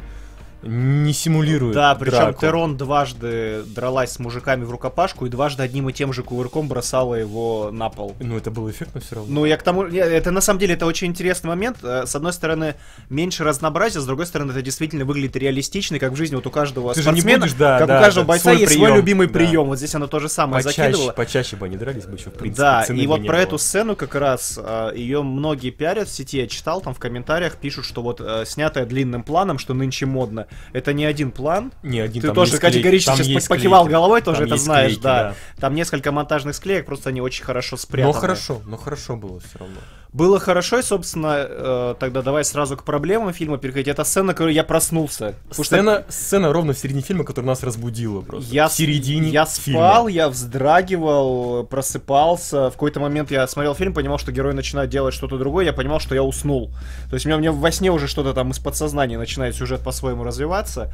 не 0.63 1.13
симулируют. 1.13 1.75
Да, 1.75 1.95
причем 1.95 2.17
драку. 2.19 2.41
Терон 2.41 2.77
дважды 2.77 3.63
дралась 3.67 4.13
с 4.13 4.19
мужиками 4.19 4.65
в 4.65 4.71
рукопашку 4.71 5.27
и 5.27 5.29
дважды 5.29 5.63
одним 5.63 5.89
и 5.89 5.93
тем 5.93 6.13
же 6.13 6.23
кувырком 6.23 6.69
бросала 6.69 7.15
его 7.15 7.71
на 7.73 7.89
пол. 7.89 8.15
Ну 8.21 8.37
это 8.37 8.51
было 8.51 8.71
эффектно 8.71 9.01
все 9.01 9.17
равно. 9.17 9.33
Ну, 9.33 9.45
я 9.45 9.57
к 9.57 9.63
тому... 9.63 9.85
Это 9.85 10.31
на 10.31 10.41
самом 10.41 10.61
деле 10.61 10.75
это 10.75 10.87
очень 10.87 11.09
интересный 11.09 11.49
момент. 11.49 11.79
Э, 11.83 12.07
С 12.07 12.15
одной 12.15 12.33
стороны, 12.33 12.75
меньше 13.09 13.45
разнообразия, 13.45 14.01
с 14.01 14.07
другой 14.07 14.27
стороны, 14.27 14.53
это 14.53 14.63
действительно 14.63 15.05
выглядит 15.05 15.37
реалистично, 15.37 15.99
как 15.99 16.13
в 16.13 16.17
жизни 16.17 16.37
вот 16.37 16.47
у 16.47 16.51
каждого 16.51 16.95
Ты 16.95 17.03
же 17.03 17.11
не 17.11 17.21
спортсмена, 17.21 17.45
будешь, 17.45 17.55
да, 17.55 17.79
как 17.79 17.89
да, 17.89 17.99
у 17.99 18.03
каждого 18.03 18.27
да, 18.27 18.29
бойца 18.29 18.43
свой 18.43 18.57
есть 18.61 18.73
свой 18.73 18.87
прием, 18.87 18.97
любимый 18.97 19.27
да. 19.27 19.33
прием. 19.33 19.65
Вот 19.65 19.79
здесь 19.79 19.95
она 19.95 20.07
то 20.07 20.21
же 20.21 20.29
самое 20.29 20.63
почаще, 20.63 20.83
закидывала. 20.83 21.13
почаще 21.13 21.57
бы 21.57 21.67
они 21.67 21.77
дрались 21.77 22.05
бы 22.05 22.17
еще 22.17 22.31
в 22.31 22.35
принципе. 22.35 22.63
Да, 22.63 22.85
и 22.85 23.07
вот 23.07 23.27
про 23.27 23.37
было. 23.37 23.43
эту 23.43 23.59
сцену 23.59 23.97
как 23.97 24.15
раз 24.15 24.59
ее 24.95 25.23
многие 25.23 25.71
пиарят 25.71 26.09
в 26.09 26.13
сети, 26.13 26.39
я 26.39 26.47
читал 26.47 26.81
там 26.81 26.95
в 26.95 26.99
комментариях, 26.99 27.57
пишут, 27.57 27.85
что 27.85 28.03
вот 28.03 28.21
э, 28.21 28.45
снятая 28.47 28.87
длинным 28.87 29.23
планом, 29.23 29.59
что 29.59 29.75
нынче 29.75 30.07
модно, 30.07 30.47
это 30.73 30.93
не 30.93 31.05
один 31.05 31.31
план. 31.31 31.73
Не 31.83 32.01
один 32.01 32.23
Ты 32.23 32.33
тоже 32.33 32.57
клей- 32.57 32.61
категорически 32.61 33.35
там 33.35 33.43
покивал 33.49 33.83
клейки. 33.85 33.93
головой, 33.93 34.23
тоже 34.23 34.39
Там 34.41 34.47
это 34.47 34.57
знаешь, 34.57 34.87
клейки, 34.93 35.03
да. 35.03 35.35
Там 35.59 35.75
несколько 35.75 36.13
монтажных 36.13 36.55
склеек, 36.55 36.87
просто 36.87 37.11
они 37.11 37.21
очень 37.21 37.45
хорошо 37.45 37.77
спрятаны. 37.77 38.13
Но 38.15 38.21
хорошо, 38.21 38.63
но 38.67 38.77
хорошо 38.77 39.17
было 39.17 39.41
все 39.41 39.59
равно. 39.59 39.77
Было 40.13 40.39
хорошо, 40.39 40.79
и, 40.79 40.83
собственно, 40.83 41.37
э, 41.39 41.95
тогда 41.99 42.21
давай 42.21 42.45
сразу 42.45 42.77
к 42.77 42.85
проблемам 42.85 43.33
фильма 43.33 43.57
переходить. 43.57 43.89
Это 43.89 44.05
сцена, 44.05 44.35
которой 44.35 44.55
я 44.55 44.63
проснулся. 44.63 45.35
Потому 45.49 45.65
что 45.65 45.77
Сцена, 45.77 46.05
сцена 46.11 46.53
ровно 46.53 46.75
в 46.75 46.79
середине 46.79 47.01
фильма, 47.01 47.25
которая 47.25 47.49
нас 47.49 47.63
разбудила 47.63 48.21
просто. 48.21 48.53
Я, 48.53 48.69
в 48.69 48.75
середине 48.75 49.31
я 49.31 49.47
фильма. 49.47 49.81
спал, 49.81 50.09
я 50.09 50.29
вздрагивал, 50.29 51.65
просыпался. 51.65 52.69
В 52.69 52.73
какой-то 52.73 53.01
момент 53.01 53.31
я 53.31 53.47
смотрел 53.47 53.75
фильм, 53.75 53.95
понимал, 53.95 54.19
что 54.19 54.33
герой 54.33 54.53
начинает 54.53 54.91
делать 54.91 55.15
что-то 55.15 55.39
другое, 55.39 55.65
я 55.65 55.73
понимал, 55.73 55.99
что 55.99 56.15
я 56.15 56.23
уснул. 56.23 56.71
То 57.09 57.15
есть 57.15 57.25
у 57.25 57.31
меня, 57.31 57.37
у 57.37 57.41
меня 57.41 57.53
во 57.53 57.73
сне 57.73 57.91
уже 57.91 58.07
что-то 58.07 58.35
там 58.35 58.51
из 58.51 58.59
подсознания 58.59 59.17
начинает 59.17 59.57
сюжет 59.57 59.81
по-своему 59.81 60.25
развиваться. 60.25 60.93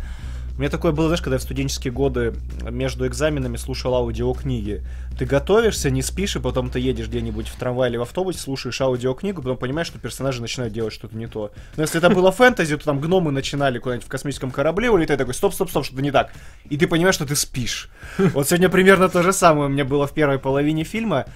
У 0.59 0.61
меня 0.61 0.71
такое 0.71 0.91
было, 0.91 1.07
знаешь, 1.07 1.23
когда 1.23 1.37
я 1.37 1.39
в 1.39 1.45
студенческие 1.45 1.93
годы 1.93 2.35
между 2.69 3.07
экзаменами 3.07 3.57
слушал 3.57 3.95
аудиокниги. 3.95 4.83
Ты 5.17 5.25
готовишься, 5.25 5.89
не 5.89 6.03
спишь, 6.03 6.35
и 6.35 6.41
потом 6.41 6.69
ты 6.69 6.81
едешь 6.81 7.07
где-нибудь 7.07 7.47
в 7.47 7.55
трамвае 7.55 7.91
или 7.91 7.97
в 7.97 8.03
автобусе, 8.03 8.41
слушаешь 8.41 8.81
аудиокнигу, 8.81 9.41
потом 9.41 9.57
понимаешь, 9.57 9.87
что 9.87 10.01
персонажи 10.01 10.43
начинают 10.43 10.75
делать 10.75 10.93
что-то 10.93 11.17
не 11.17 11.29
то. 11.29 11.53
Но 11.77 11.85
если 11.85 11.99
это 11.99 12.11
было 12.11 12.33
фэнтези, 12.33 12.77
то 12.77 12.87
там 12.87 12.99
гномы 12.99 13.31
начинали 13.31 13.79
куда-нибудь 13.79 14.07
в 14.07 14.11
космическом 14.11 14.51
корабле 14.51 14.91
улетать, 14.91 15.19
такой, 15.19 15.33
стоп, 15.33 15.55
стоп, 15.55 15.71
стоп, 15.71 15.85
что-то 15.85 16.03
не 16.03 16.11
так. 16.11 16.33
И 16.69 16.77
ты 16.77 16.89
понимаешь, 16.89 17.15
что 17.15 17.25
ты 17.25 17.37
спишь. 17.37 17.89
Вот 18.19 18.49
сегодня 18.49 18.69
примерно 18.69 19.09
то 19.09 19.23
же 19.23 19.33
самое 19.33 19.67
у 19.67 19.71
меня 19.71 19.85
было 19.85 20.09
в 20.09 20.13
первой 20.13 20.41
половине 20.41 20.83
фильма. 20.83 21.27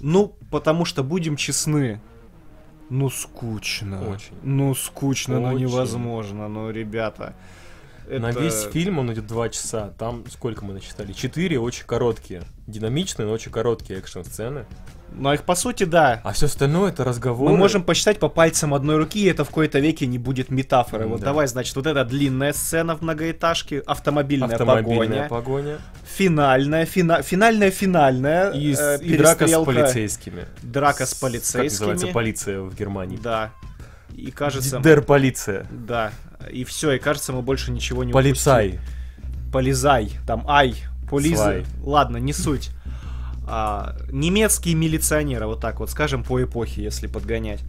Ну, 0.00 0.34
потому 0.50 0.86
что, 0.86 1.04
будем 1.04 1.36
честны, 1.36 2.00
ну 2.88 3.10
скучно. 3.10 4.08
Очень. 4.08 4.32
Ну 4.42 4.74
скучно, 4.74 5.38
ну 5.38 5.48
Очень. 5.48 5.66
невозможно, 5.66 6.48
ну 6.48 6.70
ребята. 6.70 7.34
На 8.18 8.30
это- 8.30 8.40
весь 8.40 8.64
фильм 8.72 8.98
он 8.98 9.12
идет 9.12 9.26
два 9.26 9.48
часа. 9.48 9.92
Там 9.98 10.24
сколько 10.30 10.64
мы 10.64 10.74
насчитали? 10.74 11.12
Четыре 11.12 11.58
очень 11.60 11.84
короткие. 11.84 12.42
Динамичные, 12.66 13.26
но 13.26 13.32
очень 13.32 13.52
короткие 13.52 13.98
экшн-сцены. 14.00 14.64
Ну, 15.12 15.28
а 15.28 15.34
их 15.34 15.42
по 15.42 15.56
сути, 15.56 15.82
да. 15.82 16.20
А 16.22 16.32
все 16.32 16.46
остальное 16.46 16.90
это 16.92 17.02
разговоры. 17.02 17.50
Мы 17.50 17.58
можем 17.58 17.82
посчитать 17.82 18.20
по 18.20 18.28
пальцам 18.28 18.74
одной 18.74 18.96
руки, 18.96 19.20
и 19.20 19.26
это 19.26 19.42
в 19.44 19.48
какой-то 19.48 19.80
веке 19.80 20.06
не 20.06 20.18
будет 20.18 20.50
метафоры. 20.50 21.06
Вот 21.08 21.18
Да. 21.18 21.26
давай, 21.26 21.48
значит, 21.48 21.74
вот 21.74 21.88
эта 21.88 22.04
длинная 22.04 22.52
сцена 22.52 22.94
в 22.96 23.02
многоэтажке, 23.02 23.80
автомобильная, 23.80 24.50
автомобильная 24.50 25.28
погоня, 25.28 25.28
погоня. 25.28 25.78
финальная, 26.04 26.86
фина- 26.86 27.22
финальная, 27.22 27.72
финальная, 27.72 28.50
И, 28.52 28.72
э, 28.78 28.98
и 29.02 29.16
драка 29.16 29.48
с 29.48 29.64
полицейскими. 29.64 30.44
Драка 30.62 31.06
с 31.06 31.10
Как 31.14 31.20
полицейскими. 31.20 31.68
называется 31.88 32.06
полиция 32.08 32.60
в 32.60 32.72
Германии? 32.76 33.18
Да. 33.20 33.50
И 34.14 34.30
кажется... 34.30 34.78
Дер 34.78 35.02
полиция. 35.02 35.66
Да. 35.70 36.12
И 36.50 36.64
все, 36.64 36.92
и 36.92 36.98
кажется, 36.98 37.32
мы 37.32 37.42
больше 37.42 37.70
ничего 37.70 38.04
не 38.04 38.12
Полицай. 38.12 38.68
упустили. 38.68 39.50
Полизай. 39.52 40.12
Там 40.26 40.44
ай. 40.48 40.76
Полизы. 41.08 41.36
Свай. 41.36 41.64
Ладно, 41.82 42.18
не 42.18 42.32
суть. 42.32 42.70
А, 43.46 43.96
немецкие 44.12 44.76
милиционеры, 44.76 45.46
вот 45.46 45.60
так 45.60 45.80
вот, 45.80 45.90
скажем, 45.90 46.22
по 46.22 46.42
эпохе, 46.42 46.82
если 46.82 47.08
подгонять. 47.08 47.60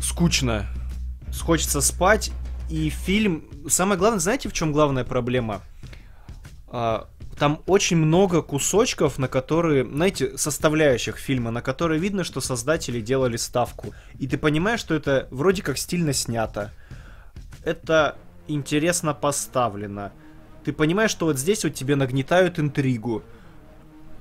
Скучно. 0.00 0.66
Хочется 1.40 1.80
спать. 1.80 2.30
И 2.70 2.90
фильм... 2.90 3.44
Самое 3.68 3.98
главное, 3.98 4.20
знаете, 4.20 4.48
в 4.48 4.52
чем 4.52 4.72
главная 4.72 5.04
проблема? 5.04 5.62
А, 6.68 7.08
там 7.38 7.62
очень 7.66 7.96
много 7.96 8.40
кусочков, 8.40 9.18
на 9.18 9.28
которые, 9.28 9.84
знаете, 9.84 10.38
составляющих 10.38 11.18
фильма, 11.18 11.50
на 11.50 11.60
которые 11.60 12.00
видно, 12.00 12.24
что 12.24 12.40
создатели 12.40 13.00
делали 13.00 13.36
ставку. 13.36 13.92
И 14.18 14.26
ты 14.26 14.38
понимаешь, 14.38 14.80
что 14.80 14.94
это 14.94 15.28
вроде 15.30 15.62
как 15.62 15.76
стильно 15.76 16.12
снято. 16.12 16.72
Это 17.66 18.16
интересно 18.46 19.12
поставлено. 19.12 20.12
Ты 20.64 20.72
понимаешь, 20.72 21.10
что 21.10 21.26
вот 21.26 21.36
здесь 21.36 21.64
вот 21.64 21.74
тебе 21.74 21.96
нагнетают 21.96 22.60
интригу. 22.60 23.24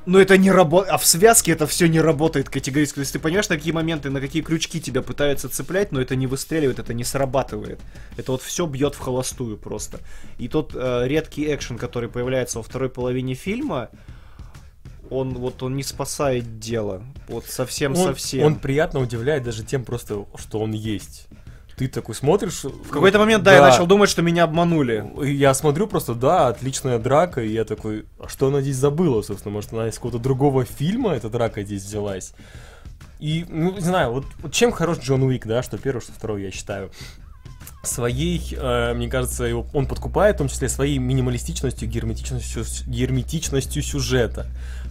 Но 0.07 0.19
это 0.19 0.35
не 0.37 0.51
работает, 0.51 0.93
а 0.93 0.97
в 0.97 1.05
связке 1.05 1.51
это 1.51 1.67
все 1.67 1.87
не 1.87 1.99
работает 1.99 2.49
категорически. 2.49 2.95
То 2.95 3.01
есть 3.01 3.13
ты 3.13 3.19
понимаешь, 3.19 3.47
на 3.49 3.57
какие 3.57 3.71
моменты, 3.71 4.09
на 4.09 4.19
какие 4.19 4.41
крючки 4.41 4.81
тебя 4.81 5.03
пытаются 5.03 5.47
цеплять, 5.47 5.91
но 5.91 6.01
это 6.01 6.15
не 6.15 6.25
выстреливает, 6.25 6.79
это 6.79 6.95
не 6.95 7.03
срабатывает. 7.03 7.79
Это 8.17 8.31
вот 8.31 8.41
все 8.41 8.65
бьет 8.65 8.95
в 8.95 8.99
холостую 8.99 9.57
просто. 9.57 9.99
И 10.39 10.47
тот 10.47 10.71
э, 10.75 11.07
редкий 11.07 11.53
экшен, 11.53 11.77
который 11.77 12.09
появляется 12.09 12.57
во 12.57 12.63
второй 12.63 12.89
половине 12.89 13.35
фильма, 13.35 13.89
он 15.11 15.35
вот 15.35 15.61
он 15.61 15.75
не 15.75 15.83
спасает 15.83 16.59
дело. 16.59 17.03
Вот 17.27 17.45
совсем 17.45 17.91
Он, 17.91 18.05
совсем. 18.07 18.43
он 18.43 18.55
приятно 18.55 18.99
удивляет 19.01 19.43
даже 19.43 19.63
тем 19.63 19.85
просто, 19.85 20.25
что 20.35 20.59
он 20.59 20.71
есть. 20.71 21.27
Ты 21.77 21.89
такой 21.89 22.15
смотришь... 22.15 22.63
В 22.63 22.89
какой-то 22.89 23.19
момент, 23.19 23.43
да, 23.43 23.53
я 23.53 23.61
начал 23.61 23.85
думать, 23.85 24.09
что 24.09 24.21
меня 24.21 24.45
обманули. 24.45 25.05
Я 25.25 25.53
смотрю 25.53 25.87
просто, 25.87 26.13
да, 26.13 26.47
отличная 26.47 26.99
драка, 26.99 27.41
и 27.41 27.51
я 27.51 27.65
такой, 27.65 28.05
а 28.17 28.29
что 28.29 28.47
она 28.47 28.61
здесь 28.61 28.77
забыла, 28.77 29.21
собственно, 29.21 29.53
может, 29.53 29.73
она 29.73 29.89
из 29.89 29.95
какого-то 29.95 30.19
другого 30.19 30.63
фильма, 30.63 31.13
эта 31.13 31.29
драка 31.29 31.63
здесь 31.63 31.83
взялась. 31.83 32.33
И, 33.19 33.45
ну, 33.49 33.73
не 33.73 33.81
знаю, 33.81 34.11
вот, 34.11 34.25
вот 34.39 34.53
чем 34.53 34.71
хорош 34.71 34.99
Джон 34.99 35.23
Уик, 35.23 35.45
да, 35.45 35.63
что 35.63 35.77
первый, 35.77 36.01
что 36.01 36.13
второй, 36.13 36.43
я 36.43 36.51
считаю. 36.51 36.91
Своей, 37.83 38.41
э, 38.57 38.93
мне 38.93 39.07
кажется, 39.09 39.43
его, 39.43 39.67
он 39.73 39.85
подкупает, 39.85 40.35
в 40.35 40.37
том 40.39 40.47
числе 40.47 40.69
своей 40.69 40.97
минималистичностью, 40.97 41.87
герметичностью, 41.87 42.63
герметичностью 42.87 43.83
сюжета. 43.83 44.47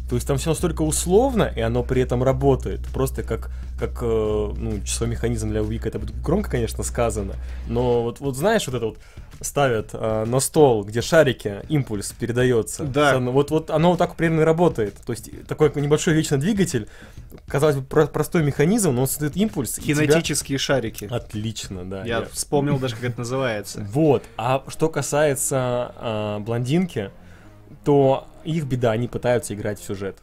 То 0.08 0.16
есть 0.16 0.26
там 0.26 0.36
все 0.36 0.50
настолько 0.50 0.82
условно, 0.82 1.50
и 1.56 1.60
оно 1.60 1.82
при 1.82 2.02
этом 2.02 2.22
работает. 2.22 2.80
Просто 2.92 3.22
как, 3.22 3.50
как 3.78 3.98
э, 4.02 4.04
ну, 4.56 4.80
часовой 4.84 5.10
механизм 5.12 5.48
для 5.48 5.62
Уика. 5.62 5.88
Это 5.88 5.98
будет 5.98 6.20
громко, 6.20 6.50
конечно, 6.50 6.82
сказано. 6.84 7.34
Но 7.68 8.02
вот, 8.02 8.20
вот 8.20 8.36
знаешь, 8.36 8.66
вот 8.66 8.76
это 8.76 8.86
вот 8.86 8.98
ставят 9.40 9.90
э, 9.94 10.24
на 10.26 10.40
стол, 10.40 10.84
где 10.84 11.00
шарики, 11.00 11.62
импульс 11.70 12.12
передается. 12.12 12.84
Да. 12.84 13.18
Вот, 13.18 13.50
вот 13.50 13.70
оно 13.70 13.90
вот 13.90 13.98
так 13.98 14.14
примерно 14.16 14.44
работает. 14.44 14.94
То 15.06 15.12
есть 15.12 15.30
такой 15.46 15.72
небольшой 15.74 16.12
вечный 16.14 16.38
двигатель, 16.38 16.86
казалось 17.48 17.76
бы, 17.76 17.82
про- 17.82 18.06
простой 18.06 18.42
механизм, 18.44 18.92
но 18.94 19.02
он 19.02 19.08
создает 19.08 19.36
импульс. 19.38 19.78
и 19.78 19.82
тебя- 19.82 20.02
Кинетические 20.06 20.58
шарики. 20.58 21.08
Отлично, 21.10 21.84
да. 21.84 22.00
Я 22.04 22.18
я- 22.18 22.24
вспомнил 22.30 22.78
даже, 22.78 22.94
как 22.96 23.04
это 23.04 23.20
называется. 23.20 23.86
вот. 23.90 24.22
А 24.36 24.62
что 24.68 24.88
касается 24.90 25.92
а, 25.96 26.38
блондинки, 26.40 27.10
то 27.84 28.26
их 28.44 28.64
беда, 28.64 28.92
они 28.92 29.08
пытаются 29.08 29.54
играть 29.54 29.80
в 29.80 29.84
сюжет. 29.84 30.18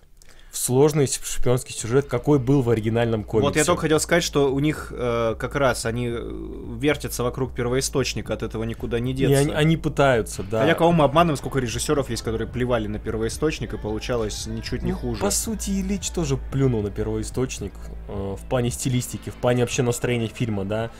В 0.51 0.57
сложный 0.57 1.07
шпионский 1.07 1.73
сюжет, 1.73 2.07
какой 2.07 2.37
был 2.37 2.61
в 2.61 2.69
оригинальном 2.69 3.23
комиксе. 3.23 3.47
Вот 3.47 3.55
я 3.55 3.63
только 3.63 3.83
хотел 3.83 4.01
сказать, 4.01 4.21
что 4.21 4.53
у 4.53 4.59
них 4.59 4.91
э, 4.93 5.35
как 5.39 5.55
раз 5.55 5.85
они 5.85 6.09
э, 6.09 6.75
вертятся 6.77 7.23
вокруг 7.23 7.55
первоисточника, 7.55 8.33
от 8.33 8.43
этого 8.43 8.65
никуда 8.65 8.99
не 8.99 9.11
И 9.11 9.13
деться. 9.13 9.39
они, 9.39 9.51
они 9.53 9.77
пытаются, 9.77 10.43
да. 10.43 10.59
Хотя 10.63 10.75
кого 10.75 10.91
мы 10.91 11.05
обманываем, 11.05 11.37
сколько 11.37 11.59
режиссеров 11.59 12.09
есть, 12.09 12.23
которые 12.23 12.49
плевали 12.49 12.87
на 12.87 12.99
первоисточник, 12.99 13.73
и 13.75 13.77
получалось 13.77 14.45
ничуть 14.45 14.81
не 14.81 14.91
Ну, 14.91 14.97
хуже. 14.97 15.21
По 15.21 15.29
сути, 15.31 15.69
Ильич 15.69 16.09
тоже 16.09 16.35
плюнул 16.35 16.81
на 16.81 16.91
первоисточник 16.91 17.71
э, 18.09 18.35
в 18.37 18.49
плане 18.49 18.71
стилистики, 18.71 19.29
в 19.29 19.35
плане 19.35 19.61
вообще 19.61 19.83
настроения 19.83 20.27
фильма, 20.27 20.65
да. 20.65 20.91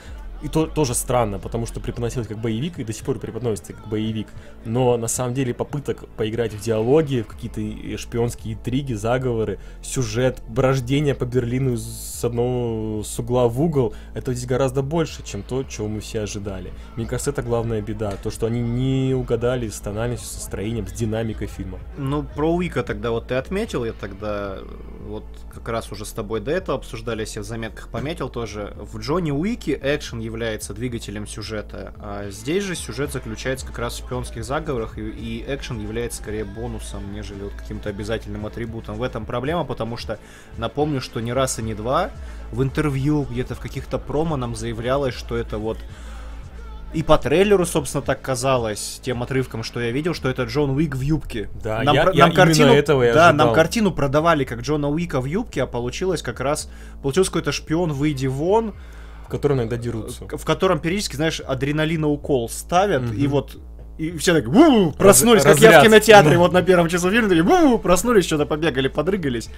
И 0.42 0.48
то 0.48 0.66
тоже 0.66 0.94
странно, 0.94 1.38
потому 1.38 1.66
что 1.66 1.80
преподносилось 1.80 2.26
как 2.26 2.38
боевик 2.38 2.78
и 2.78 2.84
до 2.84 2.92
сих 2.92 3.04
пор 3.04 3.18
преподносится 3.18 3.72
как 3.72 3.88
боевик. 3.88 4.26
Но 4.64 4.96
на 4.96 5.08
самом 5.08 5.34
деле 5.34 5.54
попыток 5.54 6.08
поиграть 6.16 6.52
в 6.52 6.60
диалоги, 6.60 7.22
в 7.22 7.28
какие-то 7.28 7.98
шпионские 7.98 8.54
интриги, 8.54 8.94
заговоры, 8.94 9.58
сюжет, 9.82 10.42
брождение 10.48 11.14
по 11.14 11.24
Берлину 11.24 11.76
с 11.76 12.24
одного 12.24 13.02
с 13.04 13.18
угла 13.18 13.46
в 13.48 13.60
угол, 13.60 13.94
это 14.14 14.34
здесь 14.34 14.46
гораздо 14.46 14.82
больше, 14.82 15.22
чем 15.24 15.42
то, 15.42 15.62
чего 15.64 15.88
мы 15.88 16.00
все 16.00 16.20
ожидали. 16.20 16.72
Мне 16.96 17.06
кажется, 17.06 17.30
это 17.30 17.42
главная 17.42 17.80
беда, 17.80 18.12
то, 18.22 18.30
что 18.30 18.46
они 18.46 18.60
не 18.60 19.14
угадали 19.14 19.68
с 19.68 19.78
тональностью, 19.78 20.28
с 20.28 20.34
настроением, 20.34 20.86
с 20.86 20.92
динамикой 20.92 21.46
фильма. 21.46 21.78
Ну, 21.96 22.24
про 22.24 22.52
Уика 22.52 22.82
тогда 22.82 23.10
вот 23.10 23.28
ты 23.28 23.34
отметил, 23.34 23.84
я 23.84 23.92
тогда 23.92 24.58
вот 25.06 25.24
как 25.52 25.68
раз 25.68 25.92
уже 25.92 26.04
с 26.04 26.12
тобой 26.12 26.40
до 26.40 26.50
этого 26.50 26.78
обсуждали, 26.78 27.20
я 27.20 27.26
себе 27.26 27.42
в 27.42 27.46
заметках 27.46 27.88
пометил 27.88 28.28
тоже. 28.28 28.74
В 28.76 28.98
Джонни 28.98 29.30
Уике 29.30 29.78
экшен 29.82 30.20
является 30.32 30.72
двигателем 30.72 31.26
сюжета, 31.26 31.92
а 31.98 32.30
здесь 32.30 32.64
же 32.64 32.74
сюжет 32.74 33.12
заключается 33.12 33.66
как 33.66 33.78
раз 33.78 33.94
в 33.94 33.98
шпионских 33.98 34.44
заговорах, 34.44 34.98
и, 34.98 35.02
и 35.02 35.44
экшен 35.46 35.78
является 35.78 36.22
скорее 36.22 36.44
бонусом, 36.44 37.12
нежели 37.12 37.42
вот 37.42 37.52
каким-то 37.52 37.90
обязательным 37.90 38.46
атрибутом. 38.46 38.96
В 38.96 39.02
этом 39.02 39.26
проблема, 39.26 39.64
потому 39.64 39.96
что 39.98 40.18
напомню, 40.56 41.00
что 41.02 41.20
не 41.20 41.32
раз 41.32 41.58
и 41.58 41.62
не 41.62 41.74
два 41.74 42.10
в 42.50 42.62
интервью, 42.62 43.26
где-то 43.30 43.54
в 43.54 43.60
каких-то 43.60 43.98
промо 43.98 44.36
нам 44.36 44.56
заявлялось, 44.56 45.14
что 45.14 45.36
это 45.36 45.58
вот 45.58 45.78
и 46.94 47.02
по 47.02 47.16
трейлеру, 47.16 47.64
собственно, 47.64 48.02
так 48.02 48.20
казалось, 48.20 49.00
тем 49.02 49.22
отрывком, 49.22 49.62
что 49.62 49.80
я 49.80 49.90
видел, 49.90 50.12
что 50.12 50.28
это 50.28 50.42
Джон 50.42 50.70
Уик 50.70 50.94
в 50.94 51.00
юбке. 51.00 51.48
Да, 51.62 51.82
нам, 51.82 51.94
я- 51.94 52.02
про- 52.04 52.12
я 52.12 52.24
нам 52.24 52.32
именно 52.32 52.44
картину, 52.46 52.72
этого 52.74 53.02
и 53.08 53.12
да, 53.12 53.28
ожидал. 53.28 53.46
нам 53.46 53.54
картину 53.54 53.92
продавали 53.92 54.44
как 54.44 54.60
Джона 54.60 54.90
Уика 54.90 55.20
в 55.22 55.24
юбке, 55.24 55.62
а 55.62 55.66
получилось 55.66 56.20
как 56.20 56.40
раз, 56.40 56.68
получился 57.02 57.30
какой-то 57.30 57.50
шпион 57.52 57.92
выйди 57.94 58.26
вон, 58.26 58.74
котором 59.32 59.58
иногда 59.58 59.76
дерутся. 59.76 60.24
в 60.28 60.44
котором 60.44 60.78
периодически, 60.78 61.16
знаешь, 61.16 61.40
адреналина 61.40 62.06
укол 62.08 62.48
ставят, 62.48 63.02
Мгм. 63.02 63.16
и 63.16 63.26
вот 63.26 63.58
и 63.98 64.16
все 64.16 64.32
так 64.34 64.46
«Ву!» 64.46 64.92
проснулись, 64.92 65.42
как 65.42 65.58
я 65.58 65.68
разряд. 65.68 65.82
в 65.82 65.86
кинотеатре, 65.86 66.32
Да. 66.32 66.38
вот 66.38 66.52
на 66.52 66.62
первом 66.62 66.88
часу 66.88 67.10
фильма, 67.10 67.28
такие 67.28 67.42
«Ву!» 67.44 67.78
проснулись, 67.78 68.24
что-то 68.24 68.46
побегали, 68.46 68.88
подрыгались, 68.88 69.50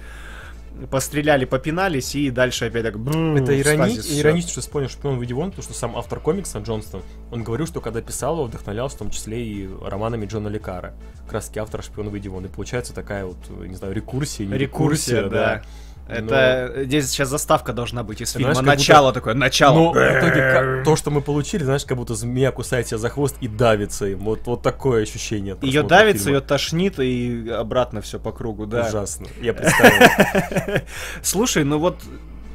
постреляли, 0.91 1.45
попинались, 1.45 2.15
и 2.15 2.29
дальше 2.29 2.65
опять 2.65 2.83
так 2.83 2.99
«Бррр», 2.99 3.37
Это 3.37 3.53
ирони... 3.59 3.95
иронично, 4.19 4.51
что 4.51 4.61
вспомнил 4.61 4.89
шпион 4.89 5.17
выйди 5.17 5.31
вон, 5.33 5.51
потому 5.51 5.63
что 5.63 5.73
сам 5.73 5.95
автор 5.95 6.19
комикса 6.19 6.59
Джонстон, 6.59 7.01
он 7.31 7.43
говорил, 7.43 7.65
что 7.65 7.79
когда 7.79 8.01
писал 8.01 8.35
его, 8.35 8.43
вдохновлялся 8.45 8.95
в 8.97 8.99
том 8.99 9.09
числе 9.09 9.41
и 9.41 9.69
романами 9.83 10.25
Джона 10.25 10.49
Лекара. 10.49 10.93
Как 11.23 11.33
раз 11.33 11.47
таки 11.47 11.59
автор 11.59 11.81
шпион 11.81 12.09
выйди 12.09 12.27
вон. 12.27 12.45
И 12.45 12.49
получается 12.49 12.93
такая 12.93 13.25
вот, 13.25 13.37
не 13.65 13.75
знаю, 13.75 13.93
рекурсия, 13.93 14.45
не 14.45 14.57
Рекурсия, 14.57 15.23
да. 15.29 15.61
Это 16.07 16.83
здесь 16.83 17.09
сейчас 17.09 17.29
заставка 17.29 17.73
должна 17.73 18.03
быть 18.03 18.21
из 18.21 18.31
фильма. 18.31 18.53
знаешь, 18.53 18.79
начало 18.79 19.11
такое, 19.11 19.33
начало. 19.33 19.75
Но 19.75 19.91
в 19.91 19.95
итоге 19.95 20.83
то, 20.83 20.95
что 20.95 21.09
мы 21.11 21.21
получили, 21.21 21.63
знаешь, 21.63 21.83
как 21.83 21.97
будто 21.97 22.13
змея 22.13 22.51
кусает 22.51 22.87
себя 22.87 22.97
за 22.99 23.09
хвост 23.09 23.35
и 23.41 23.47
давится 23.47 24.05
им. 24.07 24.19
Вот, 24.19 24.41
вот 24.45 24.61
такое 24.61 25.03
ощущение. 25.03 25.57
Ее 25.61 25.83
давится, 25.83 26.25
фильма. 26.25 26.37
ее 26.39 26.41
тошнит 26.41 26.99
и 26.99 27.49
обратно 27.49 28.01
все 28.01 28.19
по 28.19 28.31
кругу, 28.31 28.65
да. 28.67 28.87
Ужасно. 28.87 29.27
Я 29.41 29.53
представил. 29.53 30.81
Слушай, 31.23 31.63
ну 31.63 31.79
вот, 31.79 31.97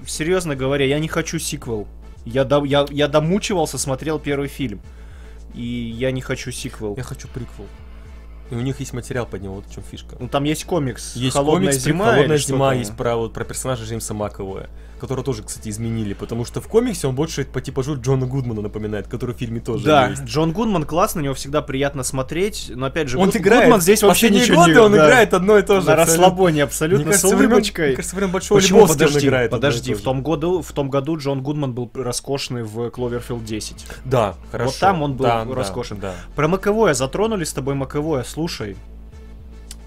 серьезно 0.06 0.54
говоря, 0.54 0.84
я 0.84 0.98
не 0.98 1.08
хочу 1.08 1.38
сиквел. 1.38 1.88
Я, 2.24 2.44
до- 2.44 2.64
я, 2.64 2.86
я 2.90 3.08
домучивался, 3.08 3.78
смотрел 3.78 4.18
первый 4.18 4.48
фильм. 4.48 4.80
И 5.54 5.62
я 5.64 6.12
не 6.12 6.20
хочу 6.20 6.52
сиквел. 6.52 6.94
Я 6.96 7.02
хочу 7.02 7.26
приквел. 7.28 7.66
И 8.50 8.54
у 8.54 8.60
них 8.60 8.80
есть 8.80 8.92
материал 8.92 9.26
под 9.26 9.42
него, 9.42 9.56
вот 9.56 9.66
в 9.66 9.72
чем 9.72 9.82
фишка. 9.82 10.16
Ну 10.18 10.28
там 10.28 10.44
есть 10.44 10.64
комикс. 10.64 11.14
Есть 11.14 11.34
Холодная 11.36 11.70
комикс, 11.70 11.84
зима. 11.84 12.04
«Холодная 12.12 12.38
зима» 12.38 12.74
есть 12.74 12.96
про, 12.96 13.16
вот, 13.16 13.32
про 13.32 13.44
персонажа 13.44 13.84
Джеймса 13.84 14.12
Макэвоя, 14.12 14.68
которого 15.00 15.24
тоже, 15.24 15.42
кстати, 15.42 15.68
изменили, 15.68 16.14
потому 16.14 16.44
что 16.44 16.60
в 16.60 16.68
комиксе 16.68 17.06
он 17.08 17.14
больше 17.14 17.44
по 17.44 17.60
типажу 17.60 18.00
Джона 18.00 18.26
Гудмана 18.26 18.60
напоминает, 18.62 19.08
который 19.08 19.34
в 19.34 19.38
фильме 19.38 19.60
тоже 19.60 19.84
Да, 19.84 20.08
есть. 20.08 20.22
Джон 20.24 20.52
Гудман 20.52 20.84
класс, 20.84 21.14
на 21.14 21.20
него 21.20 21.34
всегда 21.34 21.62
приятно 21.62 22.02
смотреть, 22.02 22.70
но 22.74 22.86
опять 22.86 23.08
же, 23.08 23.18
Он 23.18 23.28
Гуд- 23.30 23.36
играет, 23.38 23.64
Гудман 23.64 23.80
здесь 23.80 24.02
вообще 24.02 24.30
ничего 24.30 24.58
годы 24.60 24.72
не 24.72 24.78
он 24.78 24.92
да, 24.92 25.06
играет 25.06 25.34
одно 25.34 25.58
и 25.58 25.62
то 25.62 25.80
же. 25.80 25.86
на 25.86 25.96
расслабоне 25.96 26.62
абсолютно 26.62 27.04
Мне 27.06 27.12
кажется, 27.12 27.28
с 27.28 27.32
времен- 27.32 27.46
улыбочкой. 27.52 27.86
Мне 27.88 27.96
кажется, 27.96 28.10
со 28.10 28.16
времен 28.16 28.32
Большого 28.32 28.58
Почему? 28.60 28.78
Лебовски 28.80 28.92
он 29.02 29.08
Подожди, 29.08 29.26
играет. 29.26 29.50
подожди, 29.50 29.94
в 29.94 30.02
том, 30.02 30.22
году, 30.22 30.62
в 30.62 30.72
том 30.72 30.90
году 30.90 31.16
Джон 31.16 31.42
Гудман 31.42 31.72
был 31.72 31.90
роскошный 31.94 32.62
в 32.62 32.90
Кловерфилд 32.90 33.44
10. 33.44 33.86
Да, 34.04 34.34
хорошо. 34.52 34.74
там 34.78 35.02
он 35.02 35.14
был 35.14 35.24
Да, 35.24 35.44
да, 35.44 35.54
роскошен. 35.54 35.98
Да, 36.00 36.14
Про 36.36 36.48
Макэвоя 36.48 36.94
затронули 36.94 37.44
с 37.44 37.52
тобой 37.52 37.74
Макэвоя, 37.74 38.22
слушай. 38.24 38.76